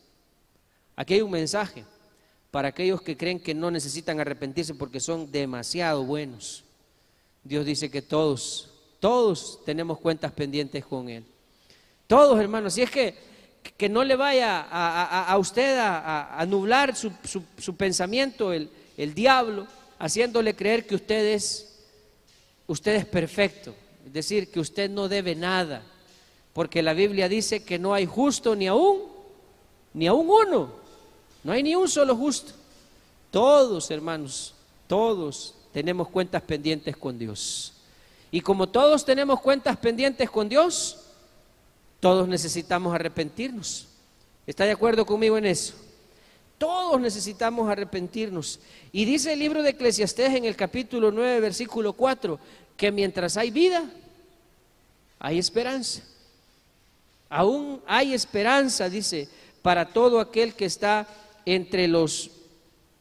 Aquí 0.95 1.15
hay 1.15 1.23
un 1.23 1.33
mensaje 1.33 1.85
para 2.53 2.69
aquellos 2.69 3.03
que 3.03 3.17
creen 3.17 3.41
que 3.41 3.53
no 3.53 3.69
necesitan 3.69 4.21
arrepentirse 4.21 4.75
porque 4.75 5.01
son 5.01 5.29
demasiado 5.33 6.05
buenos. 6.05 6.63
Dios 7.43 7.67
dice 7.67 7.91
que 7.91 8.01
todos, 8.01 8.71
todos 9.01 9.65
tenemos 9.65 9.99
cuentas 9.99 10.31
pendientes 10.31 10.87
con 10.87 11.09
Él. 11.09 11.25
Todos, 12.07 12.39
hermanos. 12.39 12.75
Si 12.75 12.83
es 12.83 12.93
que, 12.93 13.17
que 13.77 13.89
no 13.89 14.05
le 14.05 14.15
vaya 14.15 14.61
a, 14.61 15.37
usted 15.37 15.79
a, 15.81 16.47
nublar 16.47 16.95
su, 16.95 17.75
pensamiento 17.77 18.53
el, 18.53 18.71
el, 18.97 19.15
diablo, 19.15 19.67
haciéndole 19.99 20.55
creer 20.55 20.87
que 20.87 20.95
usted 20.95 21.35
es, 21.35 21.81
usted 22.67 22.95
es 22.95 23.07
perfecto. 23.07 23.75
Es 24.07 24.13
decir, 24.13 24.51
que 24.51 24.61
usted 24.61 24.91
no 24.91 25.09
debe 25.09 25.35
nada. 25.35 25.83
Porque 26.53 26.83
la 26.83 26.95
Biblia 26.95 27.29
dice 27.29 27.65
que 27.65 27.79
no 27.79 27.93
hay 27.93 28.07
justo 28.07 28.57
ni 28.57 28.67
aún, 28.67 29.03
ni 29.93 30.07
aún 30.07 30.29
uno. 30.29 30.71
No 31.45 31.53
hay 31.53 31.63
ni 31.63 31.75
un 31.75 31.89
solo 31.89 32.17
justo. 32.17 32.53
Todos, 33.31 33.91
hermanos, 33.91 34.55
todos 34.87 35.55
tenemos 35.73 36.09
cuentas 36.09 36.43
pendientes 36.43 36.97
con 36.97 37.19
Dios. 37.19 37.75
Y 38.31 38.41
como 38.41 38.69
todos 38.69 39.05
tenemos 39.05 39.41
cuentas 39.41 39.77
pendientes 39.77 40.31
con 40.31 40.49
Dios, 40.49 40.99
todos 42.01 42.27
necesitamos 42.27 42.95
arrepentirnos. 42.95 43.87
¿Está 44.47 44.65
de 44.65 44.73
acuerdo 44.73 45.05
conmigo 45.05 45.37
en 45.39 45.47
eso? 45.47 45.75
Todos 46.59 47.01
necesitamos 47.01 47.69
arrepentirnos. 47.69 48.61
Y 48.93 49.05
dice 49.05 49.33
el 49.33 49.39
libro 49.39 49.63
de 49.63 49.71
Eclesiastés 49.71 50.35
en 50.35 50.45
el 50.45 50.57
capítulo 50.57 51.11
9, 51.11 51.41
versículo 51.41 51.93
4, 51.93 52.39
que 52.77 52.91
mientras 52.91 53.37
hay 53.37 53.51
vida, 53.51 53.85
hay 55.19 55.39
esperanza. 55.39 56.03
Aún 57.29 57.83
hay 57.87 58.15
esperanza, 58.15 58.89
dice, 58.89 59.29
para 59.61 59.87
todo 59.87 60.21
aquel 60.21 60.55
que 60.55 60.65
está 60.65 61.07
entre 61.45 61.89
los, 61.89 62.31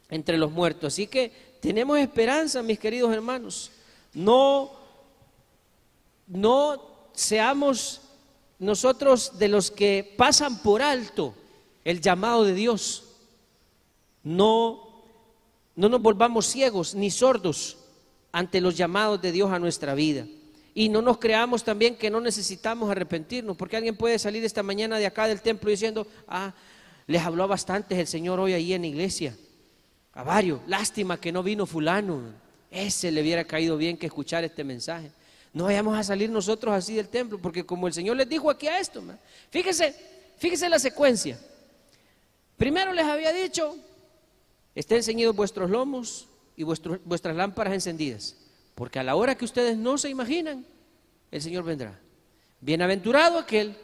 entre 0.10 0.38
los 0.38 0.52
muertos. 0.52 0.94
Así 0.94 1.08
que 1.08 1.32
tenemos 1.62 1.98
esperanza, 2.00 2.62
mis 2.62 2.80
queridos 2.80 3.14
hermanos. 3.14 3.72
No, 4.14 4.72
no 6.28 6.82
seamos 7.14 8.02
nosotros 8.60 9.38
de 9.38 9.48
los 9.48 9.72
que 9.72 10.14
pasan 10.18 10.62
por 10.62 10.82
alto 10.82 11.34
el 11.84 12.02
llamado 12.02 12.44
de 12.44 12.54
Dios. 12.54 13.05
No, 14.26 15.06
no 15.76 15.88
nos 15.88 16.02
volvamos 16.02 16.48
ciegos 16.48 16.96
ni 16.96 17.10
sordos 17.10 17.78
ante 18.34 18.60
los 18.60 18.76
llamados 18.76 19.22
de 19.22 19.32
Dios 19.32 19.50
a 19.52 19.60
nuestra 19.60 19.96
vida. 19.96 20.28
Y 20.74 20.90
no 20.90 21.02
nos 21.02 21.20
creamos 21.20 21.64
también 21.64 21.96
que 21.96 22.10
no 22.10 22.20
necesitamos 22.20 22.90
arrepentirnos, 22.90 23.56
porque 23.56 23.78
alguien 23.78 23.96
puede 23.96 24.20
salir 24.20 24.44
esta 24.44 24.62
mañana 24.62 24.98
de 24.98 25.06
acá 25.06 25.28
del 25.28 25.40
templo 25.40 25.70
diciendo, 25.70 26.06
ah, 26.28 26.54
les 27.08 27.22
habló 27.22 27.48
bastante 27.48 27.98
el 27.98 28.08
Señor 28.08 28.42
hoy 28.42 28.52
ahí 28.52 28.74
en 28.74 28.82
la 28.82 28.88
iglesia. 28.88 29.38
A 30.14 30.24
varios. 30.24 30.60
Lástima 30.68 31.18
que 31.18 31.32
no 31.32 31.44
vino 31.44 31.66
fulano. 31.66 32.22
Ese 32.72 33.12
le 33.12 33.22
hubiera 33.22 33.46
caído 33.46 33.78
bien 33.78 33.96
que 33.96 34.08
escuchar 34.08 34.44
este 34.44 34.64
mensaje. 34.66 35.12
No 35.54 35.66
vayamos 35.66 35.98
a 35.98 36.04
salir 36.04 36.30
nosotros 36.30 36.74
así 36.74 36.96
del 36.96 37.08
templo, 37.08 37.38
porque 37.38 37.66
como 37.66 37.88
el 37.88 37.94
Señor 37.94 38.18
les 38.18 38.28
dijo 38.28 38.50
aquí 38.50 38.68
a 38.68 38.80
esto, 38.80 39.02
fíjese, 39.52 39.96
fíjese 40.38 40.68
la 40.68 40.80
secuencia. 40.80 41.40
Primero 42.58 42.92
les 42.92 43.06
había 43.06 43.32
dicho, 43.32 43.78
estén 44.76 45.02
ceñidos 45.02 45.36
vuestros 45.36 45.70
lomos 45.70 46.28
y 46.56 46.64
vuestras 46.64 47.36
lámparas 47.36 47.74
encendidas, 47.74 48.36
porque 48.76 49.00
a 49.00 49.04
la 49.04 49.16
hora 49.16 49.36
que 49.36 49.46
ustedes 49.46 49.78
no 49.78 49.98
se 49.98 50.10
imaginan, 50.10 50.66
el 51.32 51.42
Señor 51.42 51.64
vendrá. 51.64 52.00
Bienaventurado 52.62 53.40
aquel 53.40 53.76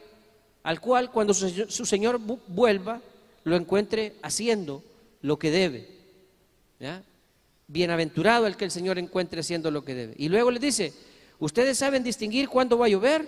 al 0.64 0.80
cual 0.80 1.12
cuando 1.12 1.34
su, 1.34 1.86
Señor 1.86 2.20
vuelva, 2.20 3.02
lo 3.44 3.56
encuentre 3.56 4.16
haciendo 4.22 4.84
lo 5.22 5.40
que 5.40 5.50
debe. 5.50 5.88
Bienaventurado 7.68 8.48
el 8.48 8.58
que 8.58 8.66
el 8.66 8.72
Señor 8.72 9.00
encuentre 9.00 9.42
haciendo 9.42 9.72
lo 9.72 9.84
que 9.84 9.96
debe. 9.96 10.14
Y 10.18 10.30
luego 10.30 10.52
le 10.52 10.60
dice, 10.60 10.94
ustedes 11.40 11.78
saben 11.78 12.04
distinguir 12.04 12.50
cuándo 12.50 12.78
va 12.78 12.86
a 12.86 12.90
llover, 12.90 13.28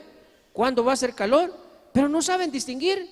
cuándo 0.51 0.83
va 0.83 0.91
a 0.91 0.93
hacer 0.93 1.15
calor, 1.15 1.53
pero 1.91 2.09
no 2.09 2.21
saben 2.21 2.51
distinguir 2.51 3.09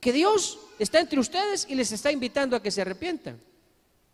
que 0.00 0.12
Dios 0.12 0.58
está 0.78 1.00
entre 1.00 1.20
ustedes 1.20 1.66
y 1.68 1.74
les 1.74 1.92
está 1.92 2.10
invitando 2.10 2.56
a 2.56 2.62
que 2.62 2.70
se 2.70 2.80
arrepientan. 2.80 3.38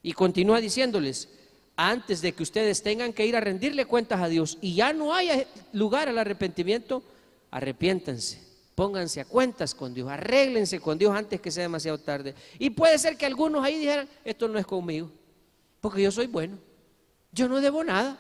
Y 0.09 0.14
continúa 0.14 0.59
diciéndoles, 0.59 1.28
antes 1.76 2.22
de 2.22 2.32
que 2.32 2.42
ustedes 2.42 2.82
tengan 2.82 3.12
que 3.12 3.26
ir 3.26 3.36
a 3.36 3.40
rendirle 3.40 3.84
cuentas 3.84 4.22
a 4.22 4.26
Dios 4.26 4.56
y 4.62 4.74
ya 4.74 4.94
no 4.94 5.12
haya 5.12 5.46
lugar 5.74 6.09
al 6.09 6.16
arrepentimiento, 6.16 7.02
arrepiéntanse, 7.50 8.40
pónganse 8.74 9.20
a 9.20 9.26
cuentas 9.26 9.74
con 9.74 9.92
Dios, 9.92 10.09
arréglense 10.09 10.80
con 10.80 10.96
Dios 10.96 11.14
antes 11.14 11.42
que 11.42 11.50
sea 11.50 11.64
demasiado 11.64 11.98
tarde. 11.98 12.34
Y 12.59 12.70
puede 12.70 12.96
ser 12.96 13.18
que 13.18 13.26
algunos 13.26 13.62
ahí 13.62 13.76
dijeran, 13.76 14.09
esto 14.24 14.48
no 14.48 14.59
es 14.59 14.64
conmigo, 14.64 15.11
porque 15.78 16.00
yo 16.00 16.11
soy 16.11 16.26
bueno, 16.26 16.56
yo 17.30 17.46
no 17.46 17.61
debo 17.61 17.84
nada, 17.84 18.18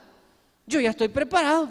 yo 0.66 0.80
ya 0.80 0.90
estoy 0.90 1.08
preparado. 1.08 1.70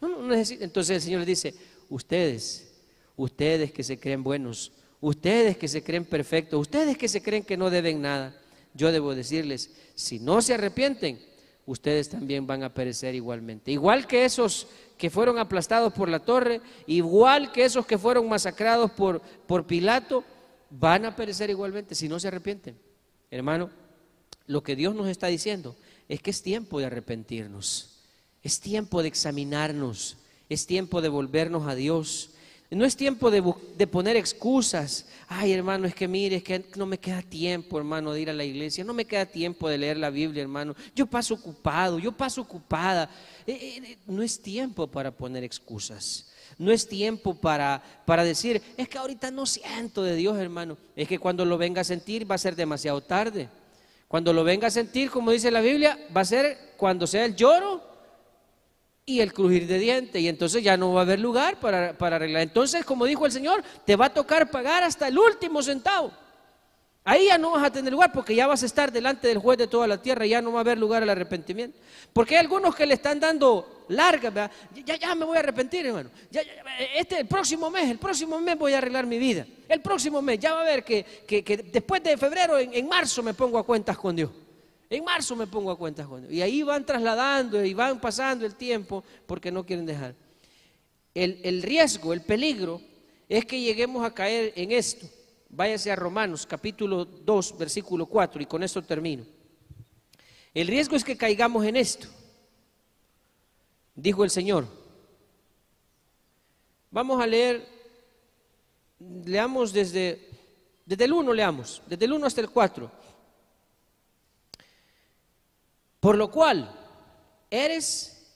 Entonces 0.00 0.90
el 0.90 1.02
Señor 1.02 1.18
les 1.18 1.26
dice, 1.26 1.54
ustedes, 1.90 2.72
ustedes 3.14 3.72
que 3.72 3.82
se 3.82 4.00
creen 4.00 4.24
buenos, 4.24 4.72
ustedes 5.02 5.58
que 5.58 5.68
se 5.68 5.82
creen 5.82 6.06
perfectos, 6.06 6.58
ustedes 6.58 6.96
que 6.96 7.08
se 7.08 7.22
creen 7.22 7.42
que 7.42 7.58
no 7.58 7.68
deben 7.68 8.00
nada, 8.00 8.40
yo 8.74 8.92
debo 8.92 9.14
decirles, 9.14 9.70
si 9.94 10.18
no 10.18 10.42
se 10.42 10.54
arrepienten, 10.54 11.18
ustedes 11.66 12.08
también 12.08 12.46
van 12.46 12.62
a 12.62 12.74
perecer 12.74 13.14
igualmente. 13.14 13.72
Igual 13.72 14.06
que 14.06 14.24
esos 14.24 14.66
que 14.98 15.10
fueron 15.10 15.38
aplastados 15.38 15.92
por 15.92 16.08
la 16.08 16.18
torre, 16.18 16.60
igual 16.86 17.52
que 17.52 17.64
esos 17.64 17.86
que 17.86 17.98
fueron 17.98 18.28
masacrados 18.28 18.90
por, 18.90 19.20
por 19.46 19.66
Pilato, 19.66 20.24
van 20.70 21.04
a 21.04 21.14
perecer 21.16 21.50
igualmente 21.50 21.94
si 21.94 22.08
no 22.08 22.18
se 22.18 22.28
arrepienten. 22.28 22.76
Hermano, 23.30 23.70
lo 24.46 24.62
que 24.62 24.76
Dios 24.76 24.94
nos 24.94 25.08
está 25.08 25.28
diciendo 25.28 25.76
es 26.08 26.20
que 26.20 26.30
es 26.30 26.42
tiempo 26.42 26.78
de 26.78 26.86
arrepentirnos, 26.86 28.02
es 28.42 28.60
tiempo 28.60 29.02
de 29.02 29.08
examinarnos, 29.08 30.18
es 30.48 30.66
tiempo 30.66 31.00
de 31.00 31.08
volvernos 31.08 31.66
a 31.66 31.74
Dios, 31.74 32.30
no 32.74 32.84
es 32.84 32.96
tiempo 32.96 33.30
de, 33.30 33.86
poner 33.86 34.16
excusas. 34.16 35.06
Ay, 35.28 35.52
hermano, 35.52 35.86
es 35.86 35.94
que 35.94 36.08
mire, 36.08 36.36
es 36.36 36.42
que 36.42 36.64
no 36.76 36.86
me 36.86 36.98
queda 36.98 37.22
tiempo, 37.22 37.78
hermano, 37.78 38.12
de 38.12 38.20
ir 38.20 38.30
a 38.30 38.32
la 38.32 38.44
iglesia. 38.44 38.84
No 38.84 38.94
me 38.94 39.04
queda 39.04 39.26
tiempo 39.26 39.68
de 39.68 39.78
leer 39.78 39.96
la 39.96 40.10
Biblia, 40.10 40.42
hermano. 40.42 40.74
Yo 40.94 41.06
paso 41.06 41.34
ocupado, 41.34 41.98
yo 41.98 42.12
paso 42.12 42.40
ocupada. 42.40 43.08
Eh, 43.46 43.52
eh, 43.52 43.82
eh, 43.84 43.98
no 44.06 44.22
es 44.22 44.40
tiempo 44.40 44.86
para 44.86 45.10
poner 45.10 45.44
excusas. 45.44 46.30
No 46.56 46.70
es 46.70 46.86
tiempo 46.86 47.34
para, 47.34 47.82
para 48.06 48.24
decir, 48.24 48.62
es 48.76 48.88
que 48.88 48.98
ahorita 48.98 49.30
no 49.30 49.46
siento 49.46 50.02
de 50.02 50.16
Dios, 50.16 50.38
hermano. 50.38 50.76
Es 50.94 51.08
que 51.08 51.18
cuando 51.18 51.44
lo 51.44 51.58
venga 51.58 51.80
a 51.80 51.84
sentir 51.84 52.30
va 52.30 52.36
a 52.36 52.38
ser 52.38 52.56
demasiado 52.56 53.00
tarde. 53.00 53.48
Cuando 54.08 54.32
lo 54.32 54.44
venga 54.44 54.68
a 54.68 54.70
sentir, 54.70 55.10
como 55.10 55.32
dice 55.32 55.50
la 55.50 55.60
Biblia, 55.60 55.98
va 56.16 56.20
a 56.20 56.24
ser 56.24 56.74
cuando 56.76 57.06
sea 57.06 57.24
el 57.24 57.34
lloro 57.34 57.93
y 59.06 59.20
el 59.20 59.32
crujir 59.32 59.66
de 59.66 59.78
dientes, 59.78 60.20
y 60.20 60.28
entonces 60.28 60.62
ya 60.62 60.76
no 60.76 60.92
va 60.92 61.00
a 61.00 61.04
haber 61.04 61.20
lugar 61.20 61.60
para, 61.60 61.94
arreglar. 61.98 62.42
Entonces, 62.42 62.84
como 62.84 63.04
dijo 63.04 63.26
el 63.26 63.32
Señor, 63.32 63.62
te 63.84 63.96
va 63.96 64.06
a 64.06 64.14
tocar 64.14 64.50
pagar 64.50 64.82
hasta 64.82 65.08
el 65.08 65.18
último 65.18 65.62
centavo. 65.62 66.10
Ahí 67.06 67.26
ya 67.26 67.36
no 67.36 67.50
vas 67.50 67.64
a 67.64 67.70
tener 67.70 67.92
lugar 67.92 68.12
porque 68.12 68.34
ya 68.34 68.46
vas 68.46 68.62
a 68.62 68.66
estar 68.66 68.90
delante 68.90 69.28
del 69.28 69.36
juez 69.36 69.58
de 69.58 69.66
toda 69.66 69.86
la 69.86 70.00
tierra 70.00 70.24
y 70.24 70.30
ya 70.30 70.40
no 70.40 70.52
va 70.52 70.60
a 70.60 70.62
haber 70.62 70.78
lugar 70.78 71.02
al 71.02 71.10
arrepentimiento. 71.10 71.78
Porque 72.14 72.34
hay 72.34 72.40
algunos 72.40 72.74
que 72.74 72.86
le 72.86 72.94
están 72.94 73.20
dando 73.20 73.84
larga, 73.88 74.50
ya, 74.86 74.96
ya, 74.96 75.14
me 75.14 75.26
voy 75.26 75.36
a 75.36 75.40
arrepentir, 75.40 75.84
hermano. 75.84 76.08
Ya, 76.30 76.40
este 76.96 77.20
el 77.20 77.26
próximo 77.26 77.68
mes, 77.68 77.90
el 77.90 77.98
próximo 77.98 78.40
mes 78.40 78.56
voy 78.56 78.72
a 78.72 78.78
arreglar 78.78 79.04
mi 79.04 79.18
vida. 79.18 79.46
El 79.68 79.82
próximo 79.82 80.22
mes, 80.22 80.38
ya 80.38 80.54
va 80.54 80.62
a 80.62 80.64
ver 80.64 80.82
que, 80.82 81.04
después 81.70 82.02
de 82.02 82.16
febrero, 82.16 82.58
en 82.58 82.88
marzo 82.88 83.22
me 83.22 83.34
pongo 83.34 83.58
a 83.58 83.66
cuentas 83.66 83.98
con 83.98 84.16
Dios. 84.16 84.30
En 84.94 85.04
marzo 85.04 85.34
me 85.34 85.48
pongo 85.48 85.72
a 85.72 85.76
cuentas 85.76 86.06
con 86.06 86.32
Y 86.32 86.40
ahí 86.40 86.62
van 86.62 86.86
trasladando 86.86 87.64
y 87.64 87.74
van 87.74 88.00
pasando 88.00 88.46
el 88.46 88.54
tiempo 88.54 89.02
porque 89.26 89.50
no 89.50 89.66
quieren 89.66 89.84
dejar. 89.84 90.14
El, 91.12 91.62
riesgo, 91.62 92.12
el 92.12 92.20
peligro, 92.20 92.80
es 93.28 93.44
que 93.44 93.60
lleguemos 93.60 94.04
a 94.04 94.14
caer 94.14 94.52
en 94.54 94.70
esto. 94.70 95.08
Váyase 95.48 95.90
a 95.90 95.96
Romanos 95.96 96.46
capítulo 96.46 97.04
2, 97.04 97.58
versículo 97.58 98.06
4, 98.06 98.42
y 98.42 98.46
con 98.46 98.62
esto 98.62 98.82
termino. 98.82 99.24
El 100.52 100.68
riesgo 100.68 100.94
es 100.94 101.02
que 101.02 101.16
caigamos 101.16 101.64
en 101.64 101.74
esto. 101.74 102.06
Dijo 103.96 104.22
el 104.22 104.30
Señor. 104.30 104.64
Vamos 106.92 107.20
a 107.20 107.26
leer, 107.26 107.66
leamos 109.24 109.72
desde, 109.72 110.28
desde 110.86 111.04
el 111.04 111.12
1, 111.12 111.32
leamos, 111.32 111.82
desde 111.88 112.04
el 112.04 112.12
1 112.12 112.26
hasta 112.26 112.40
el 112.40 112.50
4. 112.50 113.03
Por 116.04 116.18
lo 116.18 116.30
cual, 116.30 116.70
eres 117.50 118.26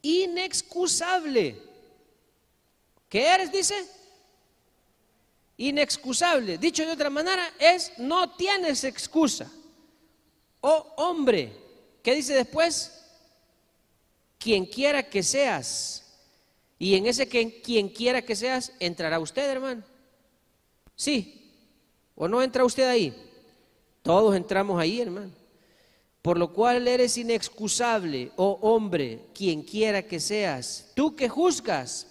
inexcusable. 0.00 1.60
¿Qué 3.08 3.26
eres? 3.26 3.50
Dice. 3.50 3.74
Inexcusable. 5.56 6.56
Dicho 6.56 6.86
de 6.86 6.92
otra 6.92 7.10
manera, 7.10 7.52
es 7.58 7.98
no 7.98 8.36
tienes 8.36 8.84
excusa. 8.84 9.50
Oh 10.60 10.94
hombre, 10.98 11.52
¿qué 12.00 12.14
dice 12.14 12.32
después? 12.32 13.04
Quien 14.38 14.64
quiera 14.64 15.02
que 15.02 15.24
seas. 15.24 16.04
Y 16.78 16.94
en 16.94 17.06
ese 17.06 17.26
quien 17.26 17.88
quiera 17.88 18.22
que 18.22 18.36
seas, 18.36 18.72
entrará 18.78 19.18
usted, 19.18 19.50
hermano. 19.50 19.82
Sí. 20.94 21.52
¿O 22.14 22.28
no 22.28 22.40
entra 22.40 22.64
usted 22.64 22.86
ahí? 22.86 23.12
Todos 24.04 24.36
entramos 24.36 24.80
ahí, 24.80 25.00
hermano 25.00 25.45
por 26.26 26.38
lo 26.38 26.52
cual 26.52 26.88
eres 26.88 27.16
inexcusable, 27.18 28.32
oh 28.34 28.58
hombre, 28.60 29.20
quien 29.32 29.62
quiera 29.62 30.02
que 30.02 30.18
seas, 30.18 30.90
tú 30.96 31.14
que 31.14 31.28
juzgas, 31.28 32.08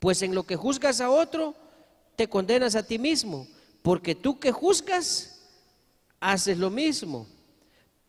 pues 0.00 0.20
en 0.20 0.34
lo 0.34 0.42
que 0.42 0.54
juzgas 0.54 1.00
a 1.00 1.08
otro, 1.08 1.54
te 2.14 2.28
condenas 2.28 2.74
a 2.76 2.82
ti 2.82 2.98
mismo, 2.98 3.48
porque 3.80 4.14
tú 4.14 4.38
que 4.38 4.52
juzgas, 4.52 5.40
haces 6.20 6.58
lo 6.58 6.68
mismo. 6.68 7.26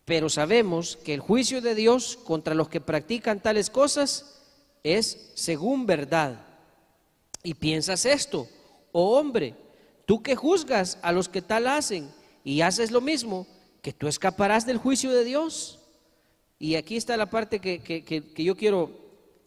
Pero 0.04 0.28
sabemos 0.28 0.98
que 0.98 1.14
el 1.14 1.20
juicio 1.20 1.62
de 1.62 1.74
Dios 1.74 2.18
contra 2.22 2.54
los 2.54 2.68
que 2.68 2.82
practican 2.82 3.40
tales 3.40 3.70
cosas 3.70 4.42
es 4.84 5.30
según 5.36 5.86
verdad. 5.86 6.38
Y 7.42 7.54
piensas 7.54 8.04
esto, 8.04 8.46
oh 8.92 9.16
hombre, 9.16 9.54
tú 10.04 10.22
que 10.22 10.36
juzgas 10.36 10.98
a 11.00 11.12
los 11.12 11.30
que 11.30 11.40
tal 11.40 11.66
hacen 11.66 12.12
y 12.44 12.60
haces 12.60 12.90
lo 12.90 13.00
mismo, 13.00 13.46
que 13.86 13.92
tú 13.92 14.08
escaparás 14.08 14.66
del 14.66 14.78
juicio 14.78 15.12
de 15.12 15.22
Dios. 15.22 15.78
Y 16.58 16.74
aquí 16.74 16.96
está 16.96 17.16
la 17.16 17.30
parte 17.30 17.60
que, 17.60 18.24
yo 18.36 18.56
quiero 18.56 18.90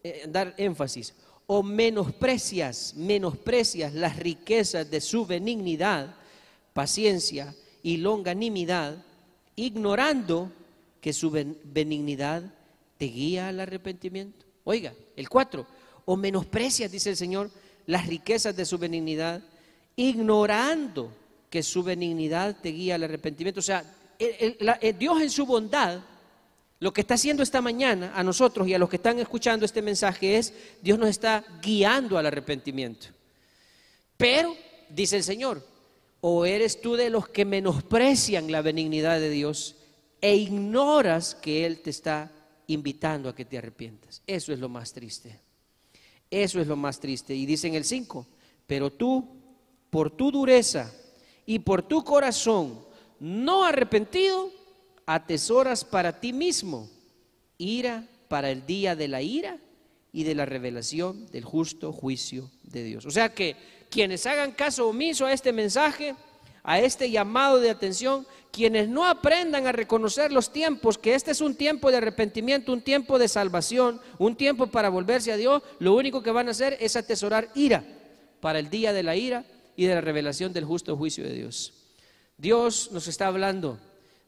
eh, 0.02 0.24
dar 0.26 0.54
énfasis. 0.56 1.12
O 1.46 1.62
menosprecias, 1.62 2.94
menosprecias 2.96 3.92
las 3.92 4.16
riquezas 4.16 4.90
de 4.90 5.02
su 5.02 5.26
benignidad, 5.26 6.14
paciencia 6.72 7.54
y 7.82 7.98
longanimidad, 7.98 9.04
ignorando 9.56 10.50
que 11.02 11.12
su 11.12 11.30
benignidad 11.30 12.42
te 12.96 13.08
guía 13.08 13.48
al 13.48 13.60
arrepentimiento. 13.60 14.46
Oiga, 14.64 14.94
el 15.16 15.28
4, 15.28 15.66
o 16.06 16.16
menosprecias, 16.16 16.90
dice 16.90 17.10
el 17.10 17.18
Señor, 17.18 17.50
las 17.84 18.06
riquezas 18.06 18.56
de 18.56 18.64
su 18.64 18.78
benignidad, 18.78 19.42
ignorando 19.96 21.12
que 21.50 21.62
su 21.62 21.82
benignidad 21.82 22.56
te 22.62 22.70
guía 22.70 22.94
al 22.94 23.02
arrepentimiento. 23.02 23.60
O 23.60 23.62
sea, 23.62 23.84
Dios 24.98 25.22
en 25.22 25.30
su 25.30 25.46
bondad, 25.46 26.00
lo 26.78 26.92
que 26.92 27.02
está 27.02 27.14
haciendo 27.14 27.42
esta 27.42 27.60
mañana 27.60 28.12
a 28.14 28.22
nosotros 28.22 28.66
y 28.66 28.74
a 28.74 28.78
los 28.78 28.88
que 28.88 28.96
están 28.96 29.18
escuchando 29.18 29.66
este 29.66 29.82
mensaje 29.82 30.36
es, 30.36 30.54
Dios 30.80 30.98
nos 30.98 31.08
está 31.08 31.44
guiando 31.62 32.16
al 32.16 32.26
arrepentimiento. 32.26 33.08
Pero, 34.16 34.56
dice 34.88 35.16
el 35.16 35.22
Señor, 35.22 35.66
o 36.20 36.44
eres 36.44 36.80
tú 36.80 36.96
de 36.96 37.10
los 37.10 37.28
que 37.28 37.44
menosprecian 37.44 38.50
la 38.50 38.62
benignidad 38.62 39.20
de 39.20 39.30
Dios 39.30 39.76
e 40.20 40.36
ignoras 40.36 41.34
que 41.34 41.64
Él 41.66 41.80
te 41.80 41.90
está 41.90 42.30
invitando 42.66 43.28
a 43.28 43.34
que 43.34 43.44
te 43.44 43.58
arrepientas. 43.58 44.22
Eso 44.26 44.52
es 44.52 44.58
lo 44.58 44.68
más 44.68 44.92
triste. 44.92 45.38
Eso 46.30 46.60
es 46.60 46.66
lo 46.66 46.76
más 46.76 47.00
triste. 47.00 47.34
Y 47.34 47.46
dice 47.46 47.68
en 47.68 47.74
el 47.74 47.84
5, 47.84 48.26
pero 48.66 48.90
tú, 48.90 49.26
por 49.90 50.10
tu 50.10 50.30
dureza 50.30 50.92
y 51.46 51.58
por 51.58 51.82
tu 51.82 52.04
corazón, 52.04 52.89
no 53.20 53.64
arrepentido, 53.64 54.50
atesoras 55.06 55.84
para 55.84 56.18
ti 56.20 56.32
mismo 56.32 56.88
ira 57.58 58.06
para 58.28 58.50
el 58.50 58.64
día 58.64 58.96
de 58.96 59.08
la 59.08 59.22
ira 59.22 59.58
y 60.12 60.24
de 60.24 60.34
la 60.34 60.46
revelación 60.46 61.26
del 61.30 61.44
justo 61.44 61.92
juicio 61.92 62.50
de 62.62 62.82
Dios. 62.82 63.06
O 63.06 63.10
sea 63.10 63.34
que 63.34 63.56
quienes 63.90 64.26
hagan 64.26 64.52
caso 64.52 64.88
omiso 64.88 65.26
a 65.26 65.32
este 65.32 65.52
mensaje, 65.52 66.14
a 66.62 66.80
este 66.80 67.10
llamado 67.10 67.60
de 67.60 67.70
atención, 67.70 68.26
quienes 68.50 68.88
no 68.88 69.06
aprendan 69.06 69.66
a 69.66 69.72
reconocer 69.72 70.32
los 70.32 70.52
tiempos, 70.52 70.98
que 70.98 71.14
este 71.14 71.30
es 71.32 71.40
un 71.40 71.54
tiempo 71.54 71.90
de 71.90 71.98
arrepentimiento, 71.98 72.72
un 72.72 72.82
tiempo 72.82 73.18
de 73.18 73.28
salvación, 73.28 74.00
un 74.18 74.36
tiempo 74.36 74.68
para 74.68 74.88
volverse 74.88 75.32
a 75.32 75.36
Dios, 75.36 75.62
lo 75.78 75.94
único 75.94 76.22
que 76.22 76.30
van 76.30 76.48
a 76.48 76.52
hacer 76.52 76.76
es 76.80 76.96
atesorar 76.96 77.48
ira 77.54 77.84
para 78.40 78.58
el 78.58 78.70
día 78.70 78.92
de 78.92 79.02
la 79.02 79.16
ira 79.16 79.44
y 79.76 79.86
de 79.86 79.94
la 79.94 80.00
revelación 80.00 80.52
del 80.52 80.64
justo 80.64 80.96
juicio 80.96 81.24
de 81.24 81.34
Dios. 81.34 81.79
Dios 82.40 82.88
nos 82.90 83.06
está 83.06 83.26
hablando, 83.26 83.78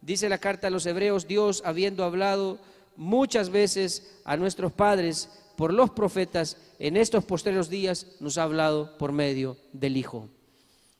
dice 0.02 0.28
la 0.28 0.36
carta 0.36 0.66
a 0.66 0.70
los 0.70 0.84
hebreos, 0.84 1.26
Dios 1.26 1.62
habiendo 1.64 2.04
hablado 2.04 2.58
muchas 2.94 3.48
veces 3.48 4.18
a 4.26 4.36
nuestros 4.36 4.70
padres 4.70 5.30
por 5.56 5.72
los 5.72 5.88
profetas, 5.90 6.58
en 6.78 6.98
estos 6.98 7.24
posteriores 7.24 7.70
días 7.70 8.06
nos 8.20 8.36
ha 8.36 8.42
hablado 8.42 8.98
por 8.98 9.12
medio 9.12 9.56
del 9.72 9.96
Hijo. 9.96 10.28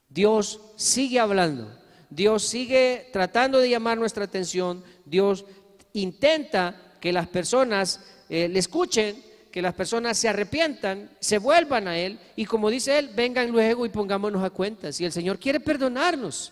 Dios 0.09 0.59
sigue 0.75 1.19
hablando, 1.19 1.71
Dios 2.09 2.43
sigue 2.45 3.09
tratando 3.13 3.59
de 3.59 3.69
llamar 3.69 3.99
nuestra 3.99 4.23
atención, 4.23 4.83
Dios 5.05 5.45
intenta 5.93 6.95
que 6.99 7.13
las 7.13 7.27
personas 7.27 7.99
eh, 8.27 8.47
le 8.47 8.57
escuchen, 8.57 9.23
que 9.51 9.61
las 9.61 9.75
personas 9.75 10.17
se 10.17 10.29
arrepientan, 10.29 11.11
se 11.19 11.37
vuelvan 11.37 11.87
a 11.87 11.95
Él 11.95 12.17
y 12.35 12.45
como 12.45 12.71
dice 12.71 12.97
Él, 12.97 13.11
vengan 13.15 13.51
luego 13.51 13.85
y 13.85 13.89
pongámonos 13.89 14.43
a 14.43 14.49
cuenta. 14.49 14.91
Si 14.91 15.05
el 15.05 15.11
Señor 15.11 15.37
quiere 15.37 15.59
perdonarnos, 15.59 16.51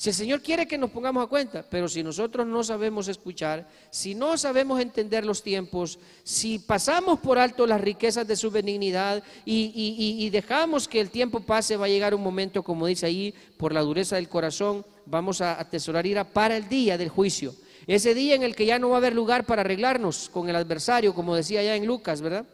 si 0.00 0.08
el 0.08 0.14
Señor 0.14 0.40
quiere 0.40 0.66
que 0.66 0.78
nos 0.78 0.90
pongamos 0.90 1.22
a 1.22 1.26
cuenta, 1.26 1.62
pero 1.68 1.86
si 1.86 2.02
nosotros 2.02 2.46
no 2.46 2.64
sabemos 2.64 3.06
escuchar, 3.06 3.68
si 3.90 4.14
no 4.14 4.38
sabemos 4.38 4.80
entender 4.80 5.26
los 5.26 5.42
tiempos, 5.42 5.98
si 6.24 6.58
pasamos 6.58 7.18
por 7.18 7.38
alto 7.38 7.66
las 7.66 7.82
riquezas 7.82 8.26
de 8.26 8.34
su 8.34 8.50
benignidad 8.50 9.22
y, 9.44 10.30
dejamos 10.30 10.88
que 10.88 11.02
el 11.02 11.10
tiempo 11.10 11.40
pase, 11.40 11.76
va 11.76 11.84
a 11.84 11.90
llegar 11.90 12.14
un 12.14 12.22
momento, 12.22 12.62
como 12.62 12.86
dice 12.86 13.04
ahí, 13.04 13.34
por 13.58 13.74
la 13.74 13.82
dureza 13.82 14.16
del 14.16 14.30
corazón, 14.30 14.86
vamos 15.04 15.42
a 15.42 15.60
atesorar 15.60 16.06
ira 16.06 16.24
para 16.24 16.56
el 16.56 16.66
día 16.66 16.96
del 16.96 17.10
juicio. 17.10 17.54
Ese 17.86 18.14
día 18.14 18.34
en 18.34 18.42
el 18.42 18.56
que 18.56 18.64
ya 18.64 18.78
no 18.78 18.88
va 18.88 18.94
a 18.94 18.98
haber 19.00 19.14
lugar 19.14 19.44
para 19.44 19.60
arreglarnos 19.60 20.30
con 20.30 20.48
el 20.48 20.56
adversario, 20.56 21.12
como 21.12 21.36
decía 21.36 21.62
ya 21.62 21.76
en 21.76 21.84
Lucas, 21.84 22.22
¿verdad? 22.22 22.46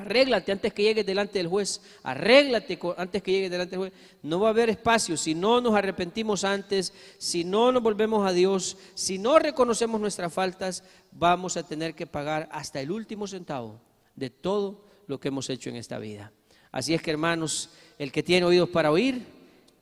Arréglate 0.00 0.50
antes 0.50 0.72
que 0.72 0.82
llegues 0.82 1.04
delante 1.04 1.38
del 1.38 1.48
juez. 1.48 1.82
Arréglate 2.02 2.78
antes 2.96 3.22
que 3.22 3.32
llegues 3.32 3.50
delante 3.50 3.72
del 3.72 3.80
juez. 3.80 3.92
No 4.22 4.40
va 4.40 4.48
a 4.48 4.50
haber 4.50 4.70
espacio 4.70 5.16
si 5.16 5.34
no 5.34 5.60
nos 5.60 5.74
arrepentimos 5.74 6.42
antes, 6.44 6.94
si 7.18 7.44
no 7.44 7.70
nos 7.70 7.82
volvemos 7.82 8.26
a 8.26 8.32
Dios, 8.32 8.78
si 8.94 9.18
no 9.18 9.38
reconocemos 9.38 10.00
nuestras 10.00 10.32
faltas, 10.32 10.84
vamos 11.12 11.58
a 11.58 11.66
tener 11.66 11.94
que 11.94 12.06
pagar 12.06 12.48
hasta 12.50 12.80
el 12.80 12.90
último 12.90 13.26
centavo 13.26 13.78
de 14.16 14.30
todo 14.30 14.86
lo 15.06 15.20
que 15.20 15.28
hemos 15.28 15.50
hecho 15.50 15.68
en 15.68 15.76
esta 15.76 15.98
vida. 15.98 16.32
Así 16.72 16.94
es 16.94 17.02
que 17.02 17.10
hermanos, 17.10 17.68
el 17.98 18.10
que 18.10 18.22
tiene 18.22 18.46
oídos 18.46 18.70
para 18.70 18.90
oír, 18.90 19.26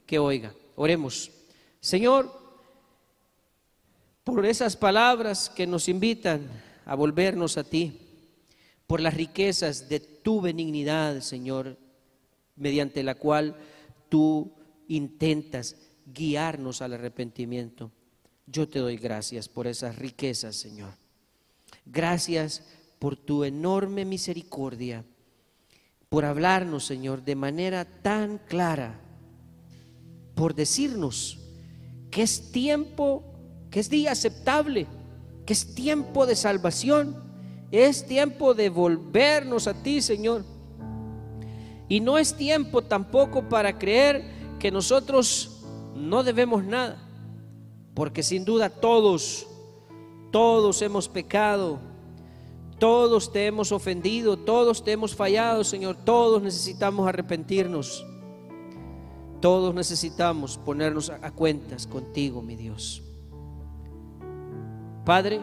que 0.05 0.19
oiga. 0.19 0.53
Oremos. 0.74 1.31
Señor, 1.81 2.32
por 4.24 4.45
esas 4.45 4.77
palabras 4.77 5.49
que 5.49 5.66
nos 5.66 5.89
invitan 5.89 6.49
a 6.86 6.97
volvernos 6.97 7.57
a 7.57 7.62
ti 7.62 8.07
por 8.89 9.01
las 9.02 9.15
riquezas 9.15 9.90
de 9.90 10.01
tu 10.01 10.40
benignidad, 10.40 11.20
Señor, 11.20 11.77
mediante 12.56 13.02
la 13.02 13.15
cual 13.15 13.55
tú 14.09 14.51
intentas 14.89 15.77
guiarnos 16.06 16.81
al 16.81 16.94
arrepentimiento. 16.94 17.93
Yo 18.47 18.66
te 18.66 18.78
doy 18.78 18.97
gracias 18.97 19.47
por 19.47 19.66
esas 19.66 19.97
riquezas, 19.97 20.56
Señor. 20.56 20.94
Gracias 21.85 22.65
por 22.98 23.15
tu 23.15 23.44
enorme 23.44 24.06
misericordia, 24.06 25.05
por 26.09 26.24
hablarnos, 26.24 26.86
Señor, 26.86 27.23
de 27.23 27.36
manera 27.36 27.85
tan 27.85 28.39
clara, 28.39 28.98
por 30.35 30.55
decirnos 30.55 31.39
que 32.10 32.23
es 32.23 32.52
tiempo, 32.52 33.23
que 33.70 33.81
es 33.81 33.90
día 33.90 34.12
aceptable, 34.12 34.86
que 35.44 35.52
es 35.52 35.74
tiempo 35.74 36.24
de 36.24 36.36
salvación 36.36 37.27
es 37.70 38.07
tiempo 38.07 38.55
de 38.55 38.70
volvernos 38.70 39.66
a 39.66 39.74
ti, 39.74 40.01
Señor. 40.01 40.45
Y 41.89 42.01
no 42.01 42.19
es 42.19 42.35
tiempo 42.35 42.82
tampoco 42.82 43.49
para 43.49 43.78
creer 43.78 44.24
que 44.59 44.70
nosotros 44.70 45.62
no 45.95 46.23
debemos 46.23 46.65
nada, 46.65 46.99
porque 47.95 48.23
sin 48.23 48.45
duda 48.45 48.69
todos, 48.69 49.47
todos 50.31 50.82
hemos 50.82 51.09
pecado, 51.09 51.78
todos 52.78 53.32
te 53.32 53.47
hemos 53.47 53.73
ofendido, 53.73 54.36
todos 54.36 54.85
te 54.85 54.93
hemos 54.93 55.15
fallado, 55.15 55.65
Señor, 55.65 55.97
todos 55.97 56.43
necesitamos 56.43 57.09
arrepentirnos, 57.09 58.07
todos 59.40 59.74
necesitamos 59.74 60.59
ponernos 60.59 61.11
a 61.11 61.31
cuentas 61.31 61.86
contigo, 61.86 62.43
mi 62.43 62.55
Dios. 62.55 63.03
Padre, 65.05 65.40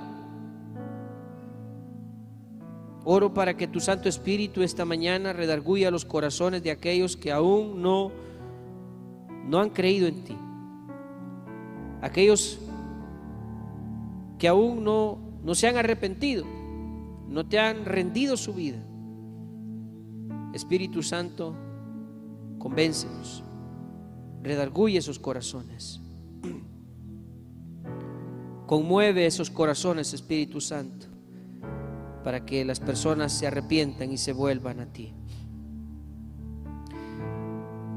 Oro 3.08 3.36
para 3.36 3.56
que 3.56 3.68
tu 3.68 3.80
Santo 3.80 4.10
Espíritu 4.10 4.64
esta 4.64 4.84
mañana 4.84 5.32
redarguya 5.32 5.92
los 5.92 6.06
corazones 6.06 6.64
de 6.64 6.72
aquellos 6.72 7.16
que 7.16 7.32
aún 7.32 7.80
no, 7.80 8.12
no 9.48 9.60
han 9.60 9.70
creído 9.70 10.08
en 10.08 10.24
ti. 10.24 10.36
Aquellos 12.02 12.58
que 14.40 14.48
aún 14.48 14.84
no, 14.84 15.20
no 15.44 15.54
se 15.54 15.68
han 15.68 15.78
arrepentido, 15.78 16.46
no 17.30 17.48
te 17.48 17.60
han 17.60 17.86
rendido 17.86 18.38
su 18.38 18.56
vida. 18.56 18.84
Espíritu 20.56 21.04
Santo, 21.04 21.56
convéncenos, 22.58 23.44
redarguye 24.42 24.98
esos 24.98 25.20
corazones. 25.20 26.02
Conmueve 28.66 29.28
esos 29.28 29.52
corazones, 29.52 30.12
Espíritu 30.12 30.60
Santo 30.60 31.15
para 32.26 32.44
que 32.44 32.66
las 32.66 32.80
personas 32.80 33.32
se 33.32 33.46
arrepientan 33.46 34.12
y 34.12 34.18
se 34.18 34.34
vuelvan 34.34 34.80
a 34.80 34.92
ti. 34.92 35.14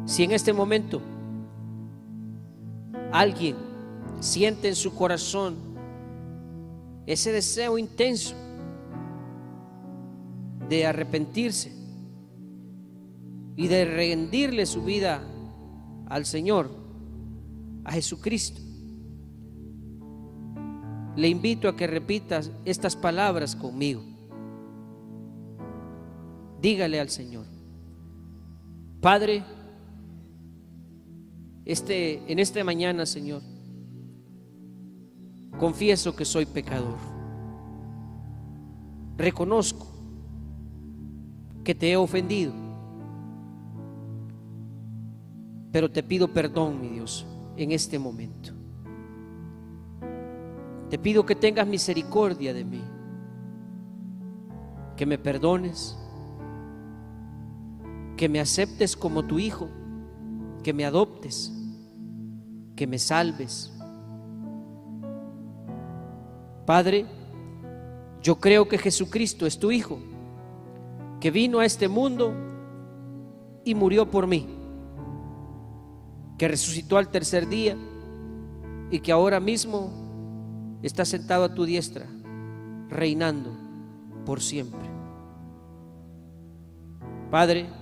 Si 0.05 0.23
en 0.23 0.33
este 0.33 0.53
momento 0.53 1.01
alguien 3.11 3.57
siente 4.21 4.69
en 4.69 4.75
su 4.75 4.95
corazón 4.95 5.57
ese 7.07 7.33
deseo 7.33 7.79
intenso 7.79 8.35
de 10.69 10.85
arrepentirse 10.85 11.73
y 13.57 13.67
de 13.67 13.87
rendirle 13.87 14.67
su 14.67 14.85
vida 14.85 15.23
al 16.07 16.27
Señor, 16.27 16.69
a 17.83 17.93
Jesucristo, 17.93 18.61
le 21.17 21.29
invito 21.29 21.67
a 21.67 21.77
que 21.77 21.87
repitas 21.87 22.51
estas 22.67 22.95
palabras 22.95 23.57
conmigo 23.57 24.08
dígale 26.61 27.01
al 27.01 27.09
Señor, 27.11 27.45
Padre, 29.01 29.45
este, 31.65 32.33
en 32.33 32.39
esta 32.39 32.65
mañana, 32.65 33.07
Señor, 33.07 33.43
confieso 35.59 36.17
que 36.17 36.25
soy 36.25 36.47
pecador. 36.47 36.97
Reconozco 39.17 39.87
que 41.63 41.75
te 41.75 41.93
he 41.93 41.97
ofendido, 41.97 42.53
pero 45.71 45.91
te 45.91 46.03
pido 46.03 46.33
perdón, 46.33 46.81
mi 46.81 46.89
Dios, 46.89 47.27
en 47.57 47.73
este 47.73 47.99
momento. 47.99 48.53
Te 50.91 50.99
pido 50.99 51.27
que 51.27 51.35
tengas 51.35 51.67
misericordia 51.67 52.55
de 52.55 52.65
mí, 52.65 52.83
que 54.97 55.05
me 55.05 55.19
perdones 55.19 55.97
que 58.19 58.29
me 58.29 58.41
aceptes 58.41 58.97
como 58.97 59.25
tu 59.25 59.39
hijo, 59.39 59.69
que 60.65 60.73
me 60.75 60.85
adoptes, 60.85 61.53
que 62.75 62.87
me 62.87 62.99
salves. 62.99 63.73
Padre, 66.67 67.07
yo 68.21 68.41
creo 68.41 68.69
que 68.69 68.77
Jesucristo 68.77 69.47
es 69.47 69.61
tu 69.61 69.71
Hijo, 69.71 70.01
que 71.21 71.31
vino 71.31 71.61
a 71.61 71.65
este 71.65 71.87
mundo 71.87 72.35
y 73.65 73.77
murió 73.77 74.11
por 74.11 74.27
mí, 74.27 74.49
que 76.37 76.49
resucitó 76.49 76.99
al 76.99 77.11
tercer 77.11 77.49
día 77.49 77.77
y 78.91 78.99
que 78.99 79.13
ahora 79.13 79.39
mismo 79.39 80.79
está 80.83 81.05
sentado 81.05 81.45
a 81.45 81.55
tu 81.55 81.65
diestra, 81.65 82.07
reinando 82.89 83.53
por 84.27 84.41
siempre. 84.41 84.89
Padre, 87.31 87.78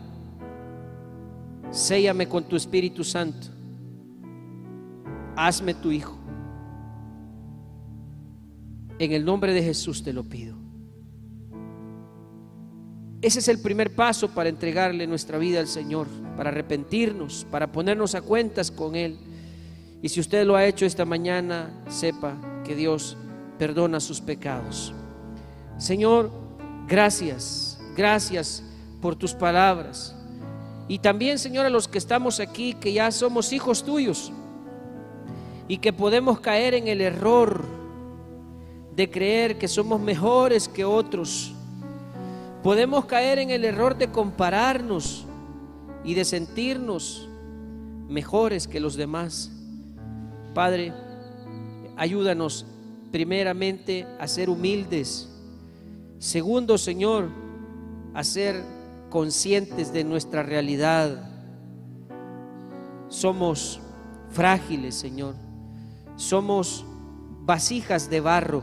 Séllame 1.71 2.29
con 2.29 2.45
tu 2.45 2.57
Espíritu 2.57 3.05
Santo. 3.05 3.49
Hazme 5.37 5.75
tu 5.75 5.91
Hijo. 5.91 6.17
En 8.99 9.13
el 9.13 9.25
nombre 9.25 9.53
de 9.53 9.63
Jesús 9.63 10.03
te 10.03 10.13
lo 10.13 10.25
pido. 10.25 10.57
Ese 13.21 13.41
es 13.41 13.49
el 13.49 13.61
primer 13.61 13.95
paso 13.95 14.31
para 14.31 14.49
entregarle 14.49 15.07
nuestra 15.07 15.37
vida 15.39 15.61
al 15.61 15.67
Señor, 15.67 16.07
para 16.37 16.51
arrepentirnos, 16.51 17.47
para 17.51 17.73
ponernos 17.73 18.15
a 18.15 18.23
cuentas 18.23 18.71
con 18.71 18.95
Él. 18.95 19.19
Y 20.03 20.09
si 20.09 20.21
usted 20.21 20.47
lo 20.47 20.57
ha 20.57 20.65
hecho 20.65 20.87
esta 20.87 21.05
mañana, 21.05 21.71
sepa 21.89 22.37
que 22.65 22.75
Dios 22.75 23.17
perdona 23.59 24.01
sus 24.01 24.21
pecados. 24.21 24.95
Señor, 25.79 26.31
gracias, 26.89 27.79
gracias 27.97 28.63
por 29.03 29.17
tus 29.17 29.35
palabras. 29.35 30.16
Y 30.89 30.99
también, 30.99 31.39
Señor, 31.39 31.67
a 31.67 31.71
los 31.71 31.89
que 31.89 31.99
estamos 31.99 32.39
aquí, 32.39 32.75
que 32.75 32.93
ya 32.93 33.11
somos 33.11 33.53
hijos 33.53 33.85
tuyos 33.85 34.33
y 35.69 35.79
que 35.79 35.93
podemos 35.93 36.41
caer 36.41 36.75
en 36.75 36.87
el 36.87 37.01
error 37.01 37.65
de 38.95 39.11
creer 39.11 39.59
que 39.59 39.69
somos 39.69 40.01
mejores 40.01 40.69
que 40.69 40.85
otros. 40.85 41.53
Podemos 42.63 43.05
caer 43.05 43.39
en 43.39 43.51
el 43.51 43.65
error 43.65 43.97
de 43.97 44.09
compararnos 44.09 45.27
y 46.05 46.15
de 46.15 46.25
sentirnos 46.25 47.29
mejores 48.09 48.69
que 48.69 48.81
los 48.81 48.95
demás. 48.95 49.51
Padre, 50.55 50.93
ayúdanos 51.97 52.65
primeramente 53.11 54.07
a 54.19 54.29
ser 54.29 54.49
humildes. 54.49 55.29
Segundo, 56.19 56.79
Señor, 56.79 57.29
a 58.15 58.25
ser 58.25 58.63
conscientes 59.11 59.93
de 59.93 60.05
nuestra 60.05 60.43
realidad. 60.43 61.31
Somos 63.09 63.81
frágiles, 64.31 64.95
Señor. 64.95 65.35
Somos 66.17 66.85
vasijas 67.43 68.11
de 68.11 68.21
barro. 68.21 68.63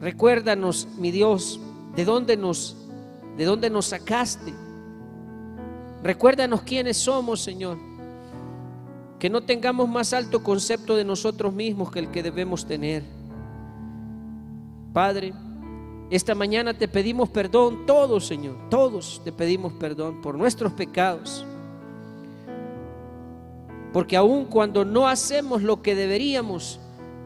Recuérdanos, 0.00 0.88
mi 0.98 1.10
Dios, 1.10 1.60
de 1.94 2.04
dónde 2.04 2.36
nos 2.36 2.76
de 3.36 3.44
dónde 3.44 3.68
nos 3.70 3.86
sacaste. 3.86 4.54
Recuérdanos 6.02 6.62
quiénes 6.62 6.96
somos, 6.96 7.40
Señor. 7.40 7.78
Que 9.18 9.30
no 9.30 9.42
tengamos 9.42 9.88
más 9.88 10.12
alto 10.12 10.42
concepto 10.42 10.96
de 10.96 11.04
nosotros 11.04 11.52
mismos 11.52 11.90
que 11.90 11.98
el 11.98 12.10
que 12.10 12.22
debemos 12.22 12.66
tener. 12.66 13.02
Padre, 14.92 15.34
esta 16.10 16.34
mañana 16.34 16.74
te 16.74 16.86
pedimos 16.86 17.28
perdón, 17.28 17.84
todos, 17.84 18.26
Señor, 18.26 18.56
todos 18.70 19.20
te 19.24 19.32
pedimos 19.32 19.72
perdón 19.72 20.20
por 20.22 20.36
nuestros 20.36 20.72
pecados. 20.72 21.44
Porque 23.92 24.16
aun 24.16 24.44
cuando 24.44 24.84
no 24.84 25.08
hacemos 25.08 25.62
lo 25.62 25.82
que 25.82 25.94
deberíamos, 25.94 26.78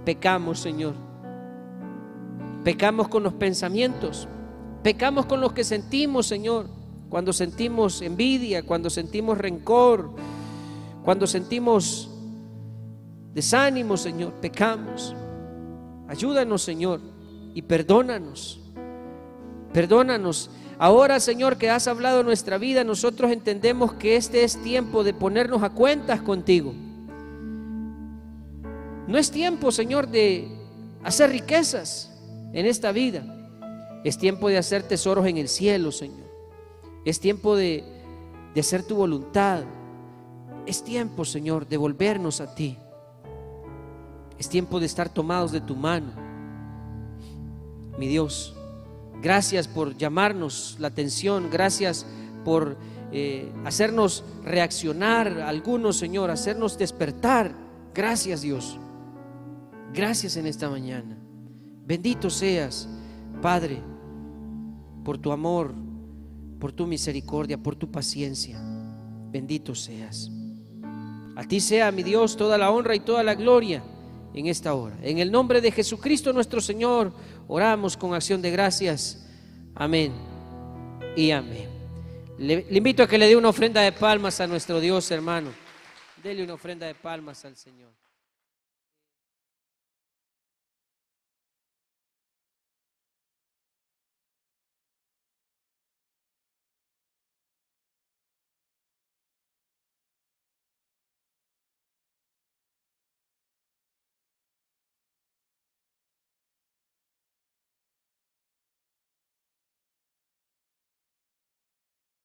pecamos, 0.05 0.61
Señor. 0.61 0.95
Pecamos 2.65 3.09
con 3.09 3.23
los 3.23 3.35
pensamientos, 3.35 4.29
pecamos 4.83 5.27
con 5.27 5.41
los 5.41 5.53
que 5.53 5.65
sentimos, 5.65 6.27
Señor. 6.27 6.67
Cuando 7.09 7.33
sentimos 7.33 8.01
envidia, 8.03 8.63
cuando 8.63 8.89
sentimos 8.89 9.37
rencor, 9.37 10.11
cuando 11.05 11.27
sentimos 11.27 12.09
desánimo, 13.35 13.97
Señor, 13.97 14.33
pecamos. 14.35 15.15
Ayúdanos, 16.09 16.63
Señor, 16.63 17.01
y 17.53 17.63
perdónanos. 17.63 18.60
Perdónanos. 19.73 20.51
Ahora, 20.79 21.21
Señor, 21.21 21.59
que 21.59 21.71
has 21.71 21.87
hablado 21.87 22.23
nuestra 22.23 22.59
vida, 22.59 22.85
nosotros 22.85 23.31
entendemos 23.31 23.93
que 23.95 24.17
este 24.17 24.45
es 24.45 24.63
tiempo 24.63 25.05
de 25.05 25.13
ponernos 25.13 25.63
a 25.63 25.71
cuentas 25.71 26.23
contigo. 26.23 26.73
No 29.07 29.19
es 29.19 29.31
tiempo, 29.31 29.71
Señor, 29.73 30.09
de 30.09 30.49
hacer 31.05 31.31
riquezas 31.31 32.11
en 32.53 32.65
esta 32.67 32.93
vida. 32.93 33.25
Es 34.05 34.17
tiempo 34.17 34.49
de 34.49 34.57
hacer 34.57 34.83
tesoros 34.83 35.27
en 35.27 35.37
el 35.37 35.49
cielo, 35.49 35.93
Señor. 35.93 36.31
Es 37.05 37.21
tiempo 37.21 37.57
de, 37.57 37.85
de 38.55 38.61
hacer 38.61 38.83
tu 38.83 38.97
voluntad. 38.97 39.65
Es 40.65 40.83
tiempo, 40.83 41.25
Señor, 41.25 41.69
de 41.69 41.77
volvernos 41.77 42.41
a 42.41 42.55
ti. 42.55 42.79
Es 44.39 44.49
tiempo 44.49 44.81
de 44.81 44.87
estar 44.87 45.13
tomados 45.13 45.53
de 45.53 45.61
tu 45.61 45.77
mano. 45.77 46.13
Mi 47.99 48.09
Dios. 48.09 48.57
Gracias 49.21 49.69
por 49.69 49.97
llamarnos 49.97 50.77
la 50.79 50.89
atención, 50.89 51.49
gracias 51.51 52.07
por 52.45 52.77
eh, 53.13 53.53
hacernos 53.65 54.25
reaccionar, 54.45 55.41
algunos, 55.41 55.97
Señor, 55.97 56.31
hacernos 56.31 56.79
despertar. 56.79 57.55
Gracias, 57.95 58.41
Dios. 58.41 58.79
Gracias 59.93 60.37
en 60.37 60.47
esta 60.47 60.71
mañana. 60.71 61.19
Bendito 61.85 62.31
seas, 62.31 62.89
Padre, 63.43 63.83
por 65.05 65.19
tu 65.19 65.33
amor, 65.33 65.75
por 66.59 66.73
tu 66.73 66.87
misericordia, 66.87 67.59
por 67.59 67.77
tu 67.77 67.91
paciencia. 67.91 68.59
Bendito 69.31 69.75
seas. 69.75 70.31
A 71.37 71.45
ti 71.45 71.61
sea, 71.61 71.91
mi 71.93 72.03
Dios, 72.03 72.37
toda 72.37 72.57
la 72.57 72.71
honra 72.71 72.95
y 72.95 73.01
toda 73.01 73.23
la 73.23 73.35
gloria 73.35 73.83
en 74.35 74.47
esta 74.47 74.75
hora. 74.75 74.97
En 75.03 75.19
el 75.19 75.31
nombre 75.31 75.61
de 75.61 75.73
Jesucristo 75.73 76.33
nuestro 76.33 76.61
Señor, 76.61 77.13
oramos 77.49 77.97
con 77.97 78.15
acción 78.15 78.41
de 78.43 78.51
gracias. 78.51 79.27
Amén 79.75 80.13
y 81.17 81.31
amén. 81.31 81.69
Le, 82.39 82.65
invito 82.71 83.03
a 83.03 83.07
que 83.07 83.19
le 83.19 83.27
dé 83.27 83.37
una 83.37 83.51
ofrenda 83.51 83.83
de 83.83 83.93
palmas 83.93 84.41
a 84.41 84.47
nuestro 84.47 84.81
Dios, 84.81 85.11
hermano. 85.11 85.51
Dele 86.23 86.45
una 86.45 86.55
ofrenda 86.55 86.87
de 86.87 86.95
palmas 86.95 87.45
al 87.45 87.57
Señor. 87.57 88.00